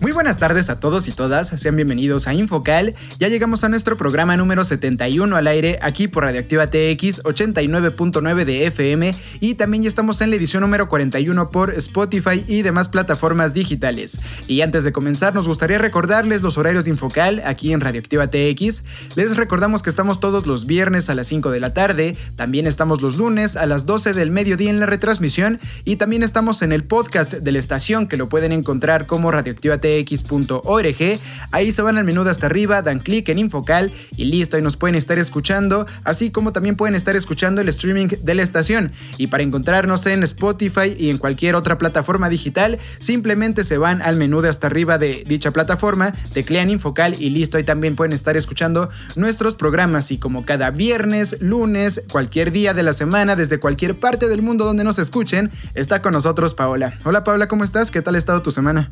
Muy 0.00 0.12
buenas 0.12 0.38
tardes 0.38 0.70
a 0.70 0.78
todos 0.78 1.08
y 1.08 1.10
todas, 1.10 1.48
sean 1.48 1.74
bienvenidos 1.74 2.28
a 2.28 2.34
Infocal. 2.34 2.94
Ya 3.18 3.26
llegamos 3.26 3.64
a 3.64 3.68
nuestro 3.68 3.96
programa 3.96 4.36
número 4.36 4.62
71 4.62 5.34
al 5.34 5.48
aire 5.48 5.80
aquí 5.82 6.06
por 6.06 6.22
Radioactiva 6.22 6.68
TX 6.68 7.24
89.9 7.24 8.44
de 8.44 8.66
FM 8.66 9.12
y 9.40 9.54
también 9.54 9.82
ya 9.82 9.88
estamos 9.88 10.20
en 10.20 10.30
la 10.30 10.36
edición 10.36 10.60
número 10.60 10.88
41 10.88 11.50
por 11.50 11.74
Spotify 11.74 12.44
y 12.46 12.62
demás 12.62 12.88
plataformas 12.88 13.54
digitales. 13.54 14.20
Y 14.46 14.60
antes 14.60 14.84
de 14.84 14.92
comenzar 14.92 15.34
nos 15.34 15.48
gustaría 15.48 15.78
recordarles 15.78 16.42
los 16.42 16.58
horarios 16.58 16.84
de 16.84 16.92
Infocal 16.92 17.42
aquí 17.44 17.72
en 17.72 17.80
Radioactiva 17.80 18.28
TX. 18.28 18.84
Les 19.16 19.36
recordamos 19.36 19.82
que 19.82 19.90
estamos 19.90 20.20
todos 20.20 20.46
los 20.46 20.68
viernes 20.68 21.10
a 21.10 21.16
las 21.16 21.26
5 21.26 21.50
de 21.50 21.58
la 21.58 21.74
tarde, 21.74 22.16
también 22.36 22.68
estamos 22.68 23.02
los 23.02 23.16
lunes 23.16 23.56
a 23.56 23.66
las 23.66 23.84
12 23.84 24.12
del 24.12 24.30
mediodía 24.30 24.70
en 24.70 24.78
la 24.78 24.86
retransmisión 24.86 25.58
y 25.84 25.96
también 25.96 26.22
estamos 26.22 26.62
en 26.62 26.70
el 26.70 26.84
podcast 26.84 27.32
de 27.32 27.50
la 27.50 27.58
estación 27.58 28.06
que 28.06 28.16
lo 28.16 28.28
pueden 28.28 28.52
encontrar 28.52 29.06
como 29.06 29.32
Radioactiva 29.32 29.78
TX 29.78 29.87
x.org 29.98 31.18
Ahí 31.50 31.72
se 31.72 31.82
van 31.82 31.96
al 31.96 32.04
menú 32.04 32.24
de 32.24 32.30
hasta 32.30 32.46
arriba, 32.46 32.82
dan 32.82 32.98
clic 32.98 33.28
en 33.28 33.38
Infocal 33.38 33.90
y 34.16 34.26
listo, 34.26 34.56
ahí 34.56 34.62
nos 34.62 34.76
pueden 34.76 34.94
estar 34.96 35.18
escuchando, 35.18 35.86
así 36.04 36.30
como 36.30 36.52
también 36.52 36.76
pueden 36.76 36.94
estar 36.94 37.16
escuchando 37.16 37.60
el 37.60 37.68
streaming 37.68 38.08
de 38.22 38.34
la 38.34 38.42
estación. 38.42 38.90
Y 39.16 39.28
para 39.28 39.42
encontrarnos 39.42 40.06
en 40.06 40.22
Spotify 40.24 40.94
y 40.98 41.10
en 41.10 41.18
cualquier 41.18 41.54
otra 41.54 41.78
plataforma 41.78 42.28
digital, 42.28 42.78
simplemente 42.98 43.64
se 43.64 43.78
van 43.78 44.02
al 44.02 44.16
menú 44.16 44.40
de 44.40 44.48
hasta 44.48 44.66
arriba 44.66 44.98
de 44.98 45.24
dicha 45.26 45.50
plataforma, 45.50 46.12
teclean 46.32 46.70
Infocal 46.70 47.20
y 47.20 47.30
listo, 47.30 47.56
ahí 47.56 47.64
también 47.64 47.96
pueden 47.96 48.12
estar 48.12 48.36
escuchando 48.36 48.90
nuestros 49.16 49.54
programas 49.54 50.10
y 50.10 50.18
como 50.18 50.44
cada 50.44 50.70
viernes, 50.70 51.40
lunes, 51.40 52.02
cualquier 52.10 52.52
día 52.52 52.74
de 52.74 52.82
la 52.82 52.92
semana, 52.92 53.36
desde 53.36 53.58
cualquier 53.58 53.94
parte 53.94 54.28
del 54.28 54.42
mundo 54.42 54.64
donde 54.64 54.84
nos 54.84 54.98
escuchen, 54.98 55.50
está 55.74 56.02
con 56.02 56.12
nosotros 56.12 56.54
Paola. 56.54 56.92
Hola 57.04 57.24
Paola, 57.24 57.48
¿cómo 57.48 57.64
estás? 57.64 57.90
¿Qué 57.90 58.02
tal 58.02 58.16
ha 58.16 58.18
estado 58.18 58.42
tu 58.42 58.50
semana? 58.50 58.88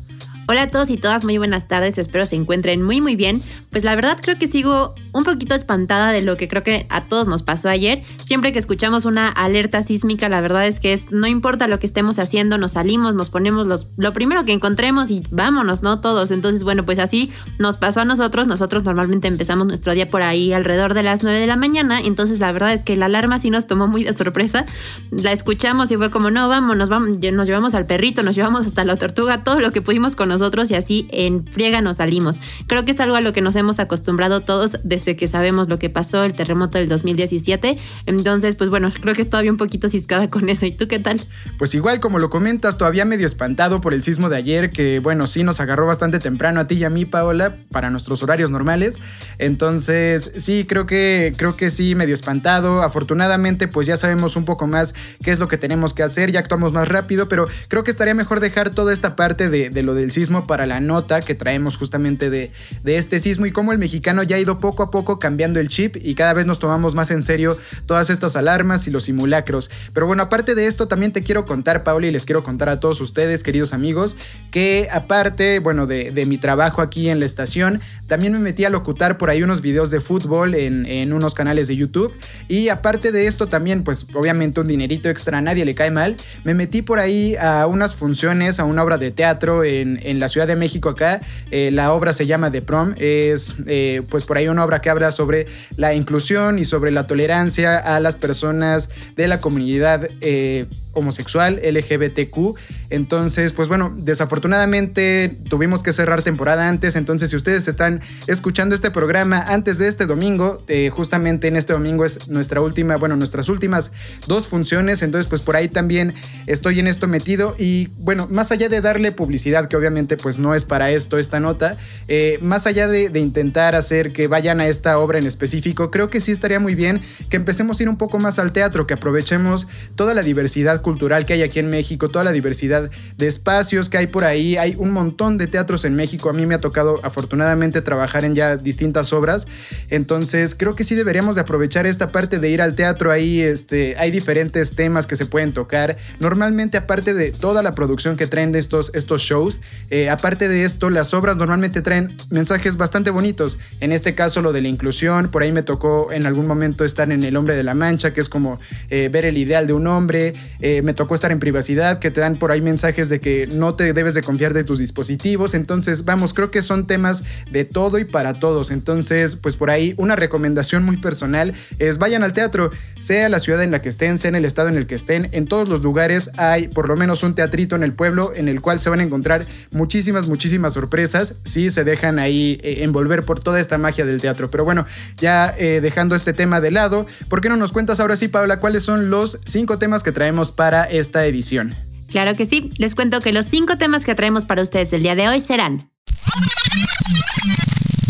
Hola 0.49 0.61
a 0.61 0.71
todos 0.71 0.89
y 0.89 0.95
todas, 0.95 1.25
muy 1.25 1.37
buenas 1.37 1.67
tardes, 1.67 1.97
espero 1.97 2.25
se 2.25 2.37
encuentren 2.37 2.81
muy 2.81 3.01
muy 3.01 3.17
bien. 3.17 3.41
Pues 3.69 3.83
la 3.83 3.93
verdad 3.95 4.17
creo 4.21 4.39
que 4.39 4.47
sigo 4.47 4.95
un 5.11 5.25
poquito 5.25 5.53
espantada 5.55 6.13
de 6.13 6.21
lo 6.21 6.37
que 6.37 6.47
creo 6.47 6.63
que 6.63 6.85
a 6.89 7.01
todos 7.01 7.27
nos 7.27 7.43
pasó 7.43 7.67
ayer. 7.67 8.01
Siempre 8.23 8.53
que 8.53 8.59
escuchamos 8.59 9.03
una 9.03 9.27
alerta 9.27 9.81
sísmica, 9.81 10.29
la 10.29 10.39
verdad 10.39 10.65
es 10.65 10.79
que 10.79 10.93
es, 10.93 11.11
no 11.11 11.27
importa 11.27 11.67
lo 11.67 11.79
que 11.79 11.85
estemos 11.85 12.17
haciendo, 12.17 12.57
nos 12.57 12.71
salimos, 12.71 13.13
nos 13.13 13.29
ponemos 13.29 13.67
los, 13.67 13.87
lo 13.97 14.13
primero 14.13 14.45
que 14.45 14.53
encontremos 14.53 15.11
y 15.11 15.19
vámonos, 15.31 15.83
¿no? 15.83 15.99
Todos. 15.99 16.31
Entonces, 16.31 16.63
bueno, 16.63 16.85
pues 16.85 16.99
así 16.99 17.29
nos 17.59 17.75
pasó 17.75 17.99
a 17.99 18.05
nosotros. 18.05 18.47
Nosotros 18.47 18.85
normalmente 18.85 19.27
empezamos 19.27 19.67
nuestro 19.67 19.91
día 19.91 20.09
por 20.09 20.23
ahí 20.23 20.53
alrededor 20.53 20.93
de 20.93 21.03
las 21.03 21.23
9 21.23 21.41
de 21.41 21.47
la 21.47 21.57
mañana. 21.57 21.99
Entonces, 21.99 22.39
la 22.39 22.53
verdad 22.53 22.71
es 22.71 22.83
que 22.83 22.95
la 22.95 23.07
alarma 23.07 23.37
sí 23.37 23.49
nos 23.49 23.67
tomó 23.67 23.87
muy 23.87 24.05
de 24.05 24.13
sorpresa. 24.13 24.65
La 25.11 25.33
escuchamos 25.33 25.91
y 25.91 25.97
fue 25.97 26.09
como, 26.09 26.31
no, 26.31 26.47
vámonos, 26.47 26.87
vamos, 26.87 27.09
nos 27.33 27.47
llevamos 27.47 27.73
al 27.73 27.85
perrito, 27.85 28.23
nos 28.23 28.33
llevamos 28.37 28.65
hasta 28.65 28.85
la 28.85 28.95
tortuga, 28.95 29.43
todo 29.43 29.59
lo 29.59 29.71
que 29.71 29.81
pudimos 29.81 30.15
conocer 30.15 30.36
nosotros 30.37 30.69
y 30.71 30.75
así 30.75 31.07
en 31.11 31.45
friega 31.45 31.81
nos 31.81 31.97
salimos. 31.97 32.37
Creo 32.67 32.85
que 32.85 32.91
es 32.91 32.99
algo 32.99 33.15
a 33.15 33.21
lo 33.21 33.33
que 33.33 33.41
nos 33.41 33.55
hemos 33.55 33.79
acostumbrado 33.79 34.41
todos 34.41 34.77
desde 34.83 35.15
que 35.15 35.27
sabemos 35.27 35.67
lo 35.67 35.79
que 35.79 35.89
pasó, 35.89 36.23
el 36.23 36.33
terremoto 36.33 36.77
del 36.77 36.87
2017. 36.87 37.77
Entonces, 38.05 38.55
pues 38.55 38.69
bueno, 38.69 38.91
creo 39.01 39.15
que 39.15 39.25
todavía 39.25 39.51
un 39.51 39.57
poquito 39.57 39.89
ciscada 39.89 40.29
con 40.29 40.49
eso. 40.49 40.65
¿Y 40.65 40.71
tú 40.71 40.87
qué 40.87 40.99
tal? 40.99 41.19
Pues 41.57 41.73
igual, 41.73 41.99
como 41.99 42.19
lo 42.19 42.29
comentas, 42.29 42.77
todavía 42.77 43.05
medio 43.05 43.25
espantado 43.25 43.81
por 43.81 43.93
el 43.93 44.03
sismo 44.03 44.29
de 44.29 44.37
ayer, 44.37 44.69
que 44.69 44.99
bueno, 44.99 45.27
sí 45.27 45.43
nos 45.43 45.59
agarró 45.59 45.87
bastante 45.87 46.19
temprano 46.19 46.59
a 46.59 46.67
ti 46.67 46.75
y 46.75 46.83
a 46.83 46.89
mí, 46.89 47.05
Paola, 47.05 47.55
para 47.71 47.89
nuestros 47.89 48.21
horarios 48.21 48.51
normales. 48.51 48.99
Entonces, 49.39 50.31
sí, 50.37 50.65
creo 50.67 50.85
que, 50.85 51.33
creo 51.35 51.55
que 51.55 51.69
sí, 51.69 51.95
medio 51.95 52.13
espantado. 52.13 52.83
Afortunadamente, 52.83 53.67
pues 53.67 53.87
ya 53.87 53.97
sabemos 53.97 54.35
un 54.35 54.45
poco 54.45 54.67
más 54.67 54.93
qué 55.23 55.31
es 55.31 55.39
lo 55.39 55.47
que 55.47 55.57
tenemos 55.57 55.93
que 55.93 56.03
hacer, 56.03 56.31
ya 56.31 56.39
actuamos 56.39 56.73
más 56.73 56.87
rápido, 56.87 57.27
pero 57.27 57.47
creo 57.69 57.83
que 57.83 57.91
estaría 57.91 58.13
mejor 58.13 58.39
dejar 58.39 58.69
toda 58.69 58.93
esta 58.93 59.15
parte 59.15 59.49
de, 59.49 59.69
de 59.69 59.83
lo 59.83 59.93
del 59.93 60.11
sismo 60.11 60.26
para 60.47 60.65
la 60.65 60.79
nota 60.79 61.21
que 61.21 61.35
traemos 61.35 61.77
justamente 61.77 62.29
de, 62.29 62.51
de 62.83 62.97
este 62.97 63.19
sismo 63.19 63.45
y 63.45 63.51
cómo 63.51 63.71
el 63.71 63.77
mexicano 63.77 64.23
ya 64.23 64.35
ha 64.35 64.39
ido 64.39 64.59
poco 64.59 64.83
a 64.83 64.91
poco 64.91 65.19
cambiando 65.19 65.59
el 65.59 65.69
chip 65.69 65.95
y 66.01 66.15
cada 66.15 66.33
vez 66.33 66.45
nos 66.45 66.59
tomamos 66.59 66.95
más 66.95 67.11
en 67.11 67.23
serio 67.23 67.57
todas 67.85 68.09
estas 68.09 68.35
alarmas 68.35 68.87
y 68.87 68.91
los 68.91 69.05
simulacros. 69.05 69.69
Pero 69.93 70.07
bueno, 70.07 70.23
aparte 70.23 70.55
de 70.55 70.67
esto, 70.67 70.87
también 70.87 71.13
te 71.13 71.23
quiero 71.23 71.45
contar, 71.45 71.83
Pauli, 71.83 72.07
y 72.07 72.11
les 72.11 72.25
quiero 72.25 72.43
contar 72.43 72.69
a 72.69 72.79
todos 72.79 73.01
ustedes, 73.01 73.43
queridos 73.43 73.73
amigos, 73.73 74.17
que 74.51 74.87
aparte, 74.91 75.59
bueno, 75.59 75.87
de, 75.87 76.11
de 76.11 76.25
mi 76.25 76.37
trabajo 76.37 76.81
aquí 76.81 77.09
en 77.09 77.19
la 77.19 77.25
estación, 77.25 77.81
también 78.07 78.33
me 78.33 78.39
metí 78.39 78.65
a 78.65 78.69
locutar 78.69 79.17
por 79.17 79.29
ahí 79.29 79.43
unos 79.43 79.61
videos 79.61 79.91
de 79.91 79.99
fútbol 79.99 80.55
en, 80.55 80.85
en, 80.85 81.13
unos 81.13 81.33
canales 81.33 81.67
de 81.67 81.75
YouTube. 81.75 82.15
Y 82.47 82.69
aparte 82.69 83.11
de 83.11 83.27
esto 83.27 83.47
también, 83.47 83.83
pues 83.83 84.05
obviamente 84.13 84.59
un 84.59 84.67
dinerito 84.67 85.09
extra 85.09 85.37
a 85.37 85.41
nadie 85.41 85.65
le 85.65 85.75
cae 85.75 85.91
mal. 85.91 86.15
Me 86.43 86.53
metí 86.53 86.81
por 86.81 86.99
ahí 86.99 87.35
a 87.35 87.67
unas 87.67 87.95
funciones, 87.95 88.59
a 88.59 88.63
una 88.63 88.83
obra 88.83 88.97
de 88.97 89.11
teatro 89.11 89.63
en, 89.63 89.99
en 90.03 90.19
la 90.19 90.29
Ciudad 90.29 90.47
de 90.47 90.55
México 90.55 90.89
acá. 90.89 91.19
Eh, 91.51 91.71
la 91.73 91.93
obra 91.93 92.13
se 92.13 92.25
llama 92.25 92.51
The 92.51 92.61
Prom. 92.61 92.93
Es 92.97 93.55
eh, 93.67 94.01
pues 94.09 94.23
por 94.23 94.37
ahí 94.37 94.47
una 94.47 94.63
obra 94.63 94.81
que 94.81 94.89
habla 94.89 95.11
sobre 95.11 95.47
la 95.75 95.93
inclusión 95.93 96.59
y 96.59 96.65
sobre 96.65 96.91
la 96.91 97.07
tolerancia 97.07 97.77
a 97.77 97.99
las 97.99 98.15
personas 98.15 98.89
de 99.15 99.27
la 99.27 99.41
comunidad 99.41 100.07
eh, 100.21 100.67
homosexual 100.97 101.61
LGBTQ. 101.63 102.55
Entonces, 102.89 103.53
pues 103.53 103.67
bueno, 103.67 103.93
desafortunadamente 103.95 105.37
tuvimos 105.49 105.83
que 105.83 105.93
cerrar 105.93 106.23
temporada 106.23 106.67
antes. 106.67 106.95
Entonces, 106.95 107.29
si 107.29 107.35
ustedes 107.35 107.67
están 107.67 108.01
escuchando 108.27 108.75
este 108.75 108.91
programa 108.91 109.39
antes 109.47 109.77
de 109.77 109.87
este 109.87 110.05
domingo. 110.05 110.63
Eh, 110.67 110.89
justamente 110.89 111.47
en 111.47 111.55
este 111.55 111.73
domingo 111.73 112.05
es 112.05 112.29
nuestra 112.29 112.61
última, 112.61 112.97
bueno, 112.97 113.15
nuestras 113.15 113.49
últimas 113.49 113.91
dos 114.27 114.47
funciones. 114.47 115.01
Entonces, 115.01 115.27
pues 115.27 115.41
por 115.41 115.55
ahí 115.55 115.67
también 115.67 116.13
estoy 116.45 116.79
en 116.79 116.87
esto 116.87 117.07
metido. 117.07 117.55
Y 117.57 117.87
bueno, 117.99 118.27
más 118.29 118.51
allá 118.51 118.69
de 118.69 118.81
darle 118.81 119.11
publicidad, 119.11 119.67
que 119.67 119.77
obviamente 119.77 120.17
pues 120.17 120.37
no 120.37 120.55
es 120.55 120.63
para 120.63 120.91
esto 120.91 121.17
esta 121.17 121.39
nota, 121.39 121.77
eh, 122.07 122.39
más 122.41 122.67
allá 122.67 122.87
de, 122.87 123.09
de, 123.09 123.19
intentar 123.19 123.75
hacer 123.75 124.13
que 124.13 124.27
vayan 124.27 124.61
a 124.61 124.67
esta 124.67 124.99
obra 124.99 125.19
en 125.19 125.27
específico, 125.27 125.91
creo 125.91 126.09
que 126.09 126.21
sí 126.21 126.31
estaría 126.31 126.59
muy 126.59 126.75
bien 126.75 127.01
que 127.29 127.37
empecemos 127.37 127.79
a 127.79 127.83
ir 127.83 127.89
un 127.89 127.97
poco 127.97 128.19
más 128.19 128.39
al 128.39 128.51
teatro, 128.51 128.87
que 128.87 128.93
aprovechemos 128.93 129.67
toda 129.95 130.13
la 130.13 130.23
diversidad 130.23 130.81
cultural 130.87 131.25
que 131.25 131.33
hay 131.33 131.43
aquí 131.43 131.59
en 131.59 131.69
México, 131.69 132.07
toda 132.07 132.23
la 132.23 132.31
diversidad 132.31 132.89
de 133.17 133.27
espacios 133.27 133.89
que 133.89 133.97
hay 133.97 134.07
por 134.07 134.23
ahí. 134.23 134.55
Hay 134.55 134.73
un 134.77 134.91
montón 134.91 135.37
de 135.37 135.45
teatros 135.45 135.83
en 135.83 135.95
México. 135.95 136.29
A 136.29 136.33
mí 136.33 136.45
me 136.45 136.55
ha 136.55 136.61
tocado 136.61 137.01
afortunadamente 137.03 137.81
trabajar 137.81 138.23
en 138.23 138.35
ya 138.35 138.55
distintas 138.55 139.11
obras. 139.11 139.47
Entonces 139.89 140.55
creo 140.55 140.75
que 140.75 140.85
sí 140.85 140.95
deberíamos 140.95 141.35
de 141.35 141.41
aprovechar 141.41 141.85
esta 141.85 142.13
parte 142.13 142.39
de 142.39 142.49
ir 142.49 142.61
al 142.61 142.73
teatro. 142.77 143.11
Ahí 143.11 143.41
este, 143.41 143.97
hay 143.97 144.11
diferentes 144.11 144.71
temas 144.77 145.07
que 145.07 145.17
se 145.17 145.25
pueden 145.25 145.51
tocar. 145.51 145.97
Normalmente 146.21 146.77
aparte 146.77 147.13
de 147.13 147.33
toda 147.33 147.61
la 147.61 147.73
producción 147.73 148.15
que 148.15 148.25
traen 148.25 148.53
de 148.53 148.59
estos, 148.59 148.91
estos 148.93 149.21
shows, 149.21 149.59
eh, 149.89 150.09
aparte 150.09 150.47
de 150.47 150.63
esto, 150.63 150.89
las 150.89 151.13
obras 151.13 151.35
normalmente 151.35 151.81
traen 151.81 152.15
mensajes 152.29 152.77
bastante 152.77 153.09
bonitos. 153.09 153.59
En 153.81 153.91
este 153.91 154.15
caso 154.15 154.41
lo 154.41 154.53
de 154.53 154.61
la 154.61 154.69
inclusión, 154.69 155.31
por 155.31 155.43
ahí 155.43 155.51
me 155.51 155.63
tocó 155.63 156.13
en 156.13 156.25
algún 156.25 156.47
momento 156.47 156.85
estar 156.85 157.11
en 157.11 157.23
El 157.23 157.35
Hombre 157.35 157.57
de 157.57 157.63
la 157.63 157.73
Mancha, 157.73 158.13
que 158.13 158.21
es 158.21 158.29
como 158.29 158.57
eh, 158.89 159.09
ver 159.11 159.25
el 159.25 159.37
ideal 159.37 159.67
de 159.67 159.73
un 159.73 159.85
hombre. 159.87 160.33
Eh, 160.61 160.76
me 160.81 160.93
tocó 160.93 161.15
estar 161.15 161.31
en 161.31 161.39
privacidad, 161.39 161.99
que 161.99 162.11
te 162.11 162.21
dan 162.21 162.37
por 162.37 162.51
ahí 162.51 162.61
mensajes 162.61 163.09
de 163.09 163.19
que 163.19 163.47
no 163.47 163.73
te 163.73 163.93
debes 163.93 164.13
de 164.13 164.21
confiar 164.21 164.53
de 164.53 164.63
tus 164.63 164.79
dispositivos. 164.79 165.53
Entonces, 165.53 166.05
vamos, 166.05 166.33
creo 166.33 166.51
que 166.51 166.61
son 166.61 166.87
temas 166.87 167.23
de 167.51 167.65
todo 167.65 167.99
y 167.99 168.05
para 168.05 168.39
todos. 168.39 168.71
Entonces, 168.71 169.35
pues 169.35 169.55
por 169.55 169.69
ahí 169.69 169.93
una 169.97 170.15
recomendación 170.15 170.83
muy 170.83 170.97
personal 170.97 171.53
es 171.79 171.97
vayan 171.97 172.23
al 172.23 172.33
teatro, 172.33 172.71
sea 172.99 173.29
la 173.29 173.39
ciudad 173.39 173.63
en 173.63 173.71
la 173.71 173.81
que 173.81 173.89
estén, 173.89 174.17
sea 174.17 174.29
en 174.29 174.35
el 174.35 174.45
estado 174.45 174.69
en 174.69 174.75
el 174.75 174.87
que 174.87 174.95
estén, 174.95 175.29
en 175.31 175.47
todos 175.47 175.67
los 175.69 175.81
lugares 175.81 176.31
hay 176.37 176.67
por 176.67 176.87
lo 176.87 176.95
menos 176.95 177.23
un 177.23 177.35
teatrito 177.35 177.75
en 177.75 177.83
el 177.83 177.93
pueblo 177.93 178.33
en 178.35 178.47
el 178.47 178.61
cual 178.61 178.79
se 178.79 178.89
van 178.89 178.99
a 178.99 179.03
encontrar 179.03 179.45
muchísimas, 179.71 180.27
muchísimas 180.27 180.73
sorpresas 180.73 181.35
si 181.43 181.69
se 181.69 181.83
dejan 181.83 182.19
ahí 182.19 182.59
eh, 182.63 182.83
envolver 182.83 183.23
por 183.23 183.39
toda 183.39 183.59
esta 183.59 183.77
magia 183.77 184.05
del 184.05 184.21
teatro. 184.21 184.49
Pero 184.49 184.65
bueno, 184.65 184.85
ya 185.17 185.53
eh, 185.57 185.81
dejando 185.81 186.15
este 186.15 186.33
tema 186.33 186.61
de 186.61 186.71
lado, 186.71 187.05
¿por 187.29 187.41
qué 187.41 187.49
no 187.49 187.57
nos 187.57 187.71
cuentas 187.71 187.99
ahora 187.99 188.15
sí, 188.15 188.27
Paula, 188.27 188.59
cuáles 188.59 188.83
son 188.83 189.09
los 189.09 189.39
cinco 189.45 189.77
temas 189.77 190.03
que 190.03 190.11
traemos 190.11 190.51
para 190.51 190.66
esta 190.73 191.25
edición? 191.25 191.73
Claro 192.09 192.35
que 192.35 192.45
sí, 192.45 192.69
les 192.77 192.95
cuento 192.95 193.19
que 193.19 193.33
los 193.33 193.45
cinco 193.45 193.77
temas 193.77 194.05
que 194.05 194.15
traemos 194.15 194.45
para 194.45 194.61
ustedes 194.61 194.93
el 194.93 195.03
día 195.03 195.15
de 195.15 195.27
hoy 195.27 195.41
serán 195.41 195.91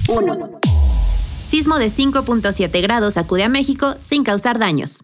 1. 0.07 0.59
Sismo 1.45 1.79
de 1.79 1.87
5.7 1.87 2.81
grados 2.81 3.17
acude 3.17 3.43
a 3.43 3.49
México 3.49 3.95
sin 3.99 4.23
causar 4.23 4.59
daños. 4.59 5.03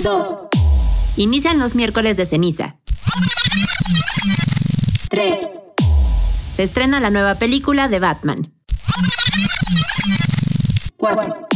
2. 0.00 0.28
Inician 1.16 1.58
los 1.58 1.74
miércoles 1.74 2.16
de 2.16 2.26
ceniza. 2.26 2.76
3. 5.08 5.40
Se 6.54 6.62
estrena 6.62 7.00
la 7.00 7.10
nueva 7.10 7.36
película 7.36 7.88
de 7.88 7.98
Batman. 7.98 8.52
4. 10.96 11.48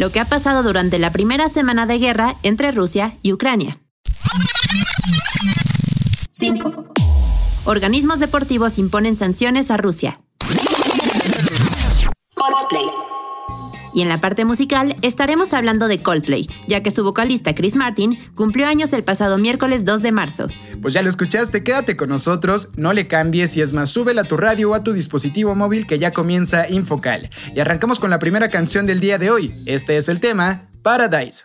Lo 0.00 0.10
que 0.10 0.18
ha 0.18 0.24
pasado 0.24 0.62
durante 0.62 0.98
la 0.98 1.12
primera 1.12 1.50
semana 1.50 1.84
de 1.84 1.98
guerra 1.98 2.36
entre 2.42 2.70
Rusia 2.70 3.18
y 3.20 3.34
Ucrania. 3.34 3.80
5. 6.30 6.94
Organismos 7.66 8.18
deportivos 8.18 8.78
imponen 8.78 9.14
sanciones 9.14 9.70
a 9.70 9.76
Rusia. 9.76 10.22
Coldplay. 12.34 12.99
Y 13.94 14.02
en 14.02 14.08
la 14.08 14.20
parte 14.20 14.44
musical 14.44 14.94
estaremos 15.02 15.52
hablando 15.52 15.88
de 15.88 15.98
Coldplay, 15.98 16.48
ya 16.66 16.82
que 16.82 16.90
su 16.90 17.04
vocalista 17.04 17.54
Chris 17.54 17.76
Martin 17.76 18.18
cumplió 18.34 18.66
años 18.66 18.92
el 18.92 19.02
pasado 19.02 19.38
miércoles 19.38 19.84
2 19.84 20.02
de 20.02 20.12
marzo. 20.12 20.46
Pues 20.80 20.94
ya 20.94 21.02
lo 21.02 21.08
escuchaste, 21.08 21.62
quédate 21.62 21.96
con 21.96 22.08
nosotros, 22.08 22.70
no 22.76 22.92
le 22.92 23.06
cambies 23.06 23.56
y 23.56 23.60
es 23.60 23.72
más, 23.72 23.90
súbela 23.90 24.22
a 24.22 24.24
tu 24.24 24.36
radio 24.36 24.70
o 24.70 24.74
a 24.74 24.82
tu 24.82 24.92
dispositivo 24.92 25.54
móvil 25.54 25.86
que 25.86 25.98
ya 25.98 26.12
comienza 26.12 26.68
Infocal. 26.68 27.30
Y 27.54 27.60
arrancamos 27.60 27.98
con 27.98 28.10
la 28.10 28.18
primera 28.18 28.48
canción 28.48 28.86
del 28.86 29.00
día 29.00 29.18
de 29.18 29.30
hoy. 29.30 29.52
Este 29.66 29.96
es 29.96 30.08
el 30.08 30.20
tema 30.20 30.68
Paradise. 30.82 31.44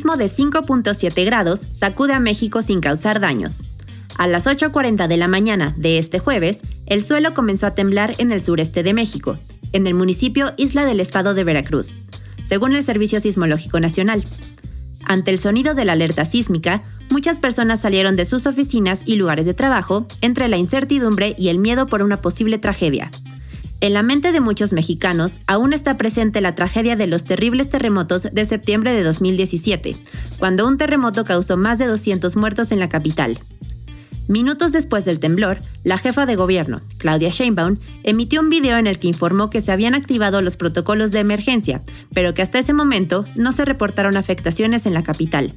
Sismo 0.00 0.16
de 0.16 0.28
5.7 0.28 1.26
grados 1.26 1.60
sacude 1.74 2.14
a 2.14 2.20
México 2.20 2.62
sin 2.62 2.80
causar 2.80 3.20
daños. 3.20 3.68
A 4.16 4.26
las 4.26 4.46
8.40 4.46 5.08
de 5.08 5.16
la 5.18 5.28
mañana 5.28 5.74
de 5.76 5.98
este 5.98 6.18
jueves, 6.18 6.60
el 6.86 7.02
suelo 7.02 7.34
comenzó 7.34 7.66
a 7.66 7.74
temblar 7.74 8.14
en 8.16 8.32
el 8.32 8.42
sureste 8.42 8.82
de 8.82 8.94
México, 8.94 9.36
en 9.74 9.86
el 9.86 9.92
municipio 9.92 10.54
Isla 10.56 10.86
del 10.86 11.00
Estado 11.00 11.34
de 11.34 11.44
Veracruz, 11.44 11.96
según 12.42 12.74
el 12.74 12.82
Servicio 12.82 13.20
Sismológico 13.20 13.78
Nacional. 13.78 14.24
Ante 15.04 15.32
el 15.32 15.38
sonido 15.38 15.74
de 15.74 15.84
la 15.84 15.92
alerta 15.92 16.24
sísmica, 16.24 16.82
muchas 17.10 17.38
personas 17.38 17.82
salieron 17.82 18.16
de 18.16 18.24
sus 18.24 18.46
oficinas 18.46 19.02
y 19.04 19.16
lugares 19.16 19.44
de 19.44 19.52
trabajo 19.52 20.06
entre 20.22 20.48
la 20.48 20.56
incertidumbre 20.56 21.34
y 21.36 21.50
el 21.50 21.58
miedo 21.58 21.88
por 21.88 22.00
una 22.00 22.16
posible 22.16 22.56
tragedia. 22.56 23.10
En 23.82 23.94
la 23.94 24.02
mente 24.02 24.30
de 24.30 24.40
muchos 24.40 24.74
mexicanos 24.74 25.40
aún 25.46 25.72
está 25.72 25.96
presente 25.96 26.42
la 26.42 26.54
tragedia 26.54 26.96
de 26.96 27.06
los 27.06 27.24
terribles 27.24 27.70
terremotos 27.70 28.28
de 28.30 28.44
septiembre 28.44 28.92
de 28.92 29.02
2017, 29.02 29.96
cuando 30.38 30.68
un 30.68 30.76
terremoto 30.76 31.24
causó 31.24 31.56
más 31.56 31.78
de 31.78 31.86
200 31.86 32.36
muertos 32.36 32.72
en 32.72 32.78
la 32.78 32.90
capital. 32.90 33.38
Minutos 34.28 34.72
después 34.72 35.06
del 35.06 35.18
temblor, 35.18 35.58
la 35.82 35.96
jefa 35.96 36.26
de 36.26 36.36
gobierno, 36.36 36.82
Claudia 36.98 37.30
Sheinbaum, 37.30 37.78
emitió 38.04 38.42
un 38.42 38.50
video 38.50 38.76
en 38.76 38.86
el 38.86 38.98
que 38.98 39.08
informó 39.08 39.48
que 39.48 39.62
se 39.62 39.72
habían 39.72 39.94
activado 39.94 40.42
los 40.42 40.56
protocolos 40.56 41.10
de 41.10 41.20
emergencia, 41.20 41.82
pero 42.12 42.34
que 42.34 42.42
hasta 42.42 42.58
ese 42.58 42.74
momento 42.74 43.24
no 43.34 43.50
se 43.52 43.64
reportaron 43.64 44.16
afectaciones 44.16 44.84
en 44.84 44.92
la 44.92 45.02
capital. 45.02 45.54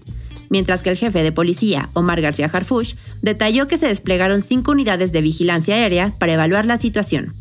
Mientras 0.50 0.82
que 0.82 0.90
el 0.90 0.98
jefe 0.98 1.24
de 1.24 1.32
policía, 1.32 1.90
Omar 1.94 2.22
García 2.22 2.50
Harfush, 2.52 2.96
detalló 3.22 3.68
que 3.68 3.78
se 3.78 3.88
desplegaron 3.88 4.42
cinco 4.42 4.72
unidades 4.72 5.12
de 5.12 5.22
vigilancia 5.22 5.76
aérea 5.76 6.14
para 6.18 6.34
evaluar 6.34 6.66
la 6.66 6.78
situación. 6.78 7.34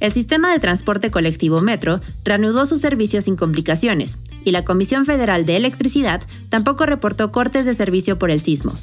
El 0.00 0.12
sistema 0.12 0.52
de 0.52 0.58
transporte 0.58 1.10
colectivo 1.10 1.60
Metro 1.60 2.00
reanudó 2.24 2.66
sus 2.66 2.80
servicios 2.80 3.24
sin 3.24 3.36
complicaciones, 3.36 4.18
y 4.44 4.50
la 4.50 4.64
Comisión 4.64 5.06
Federal 5.06 5.46
de 5.46 5.56
Electricidad 5.56 6.22
tampoco 6.50 6.86
reportó 6.86 7.32
cortes 7.32 7.64
de 7.64 7.74
servicio 7.74 8.18
por 8.18 8.30
el 8.30 8.40
sismo. 8.40 8.74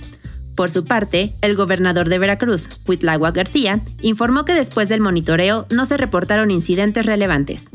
Por 0.55 0.71
su 0.71 0.85
parte, 0.85 1.33
el 1.41 1.55
gobernador 1.55 2.09
de 2.09 2.19
Veracruz, 2.19 2.69
Huitlagua 2.85 3.31
García, 3.31 3.79
informó 4.01 4.45
que 4.45 4.53
después 4.53 4.89
del 4.89 4.99
monitoreo 4.99 5.65
no 5.69 5.85
se 5.85 5.97
reportaron 5.97 6.51
incidentes 6.51 7.05
relevantes. 7.05 7.69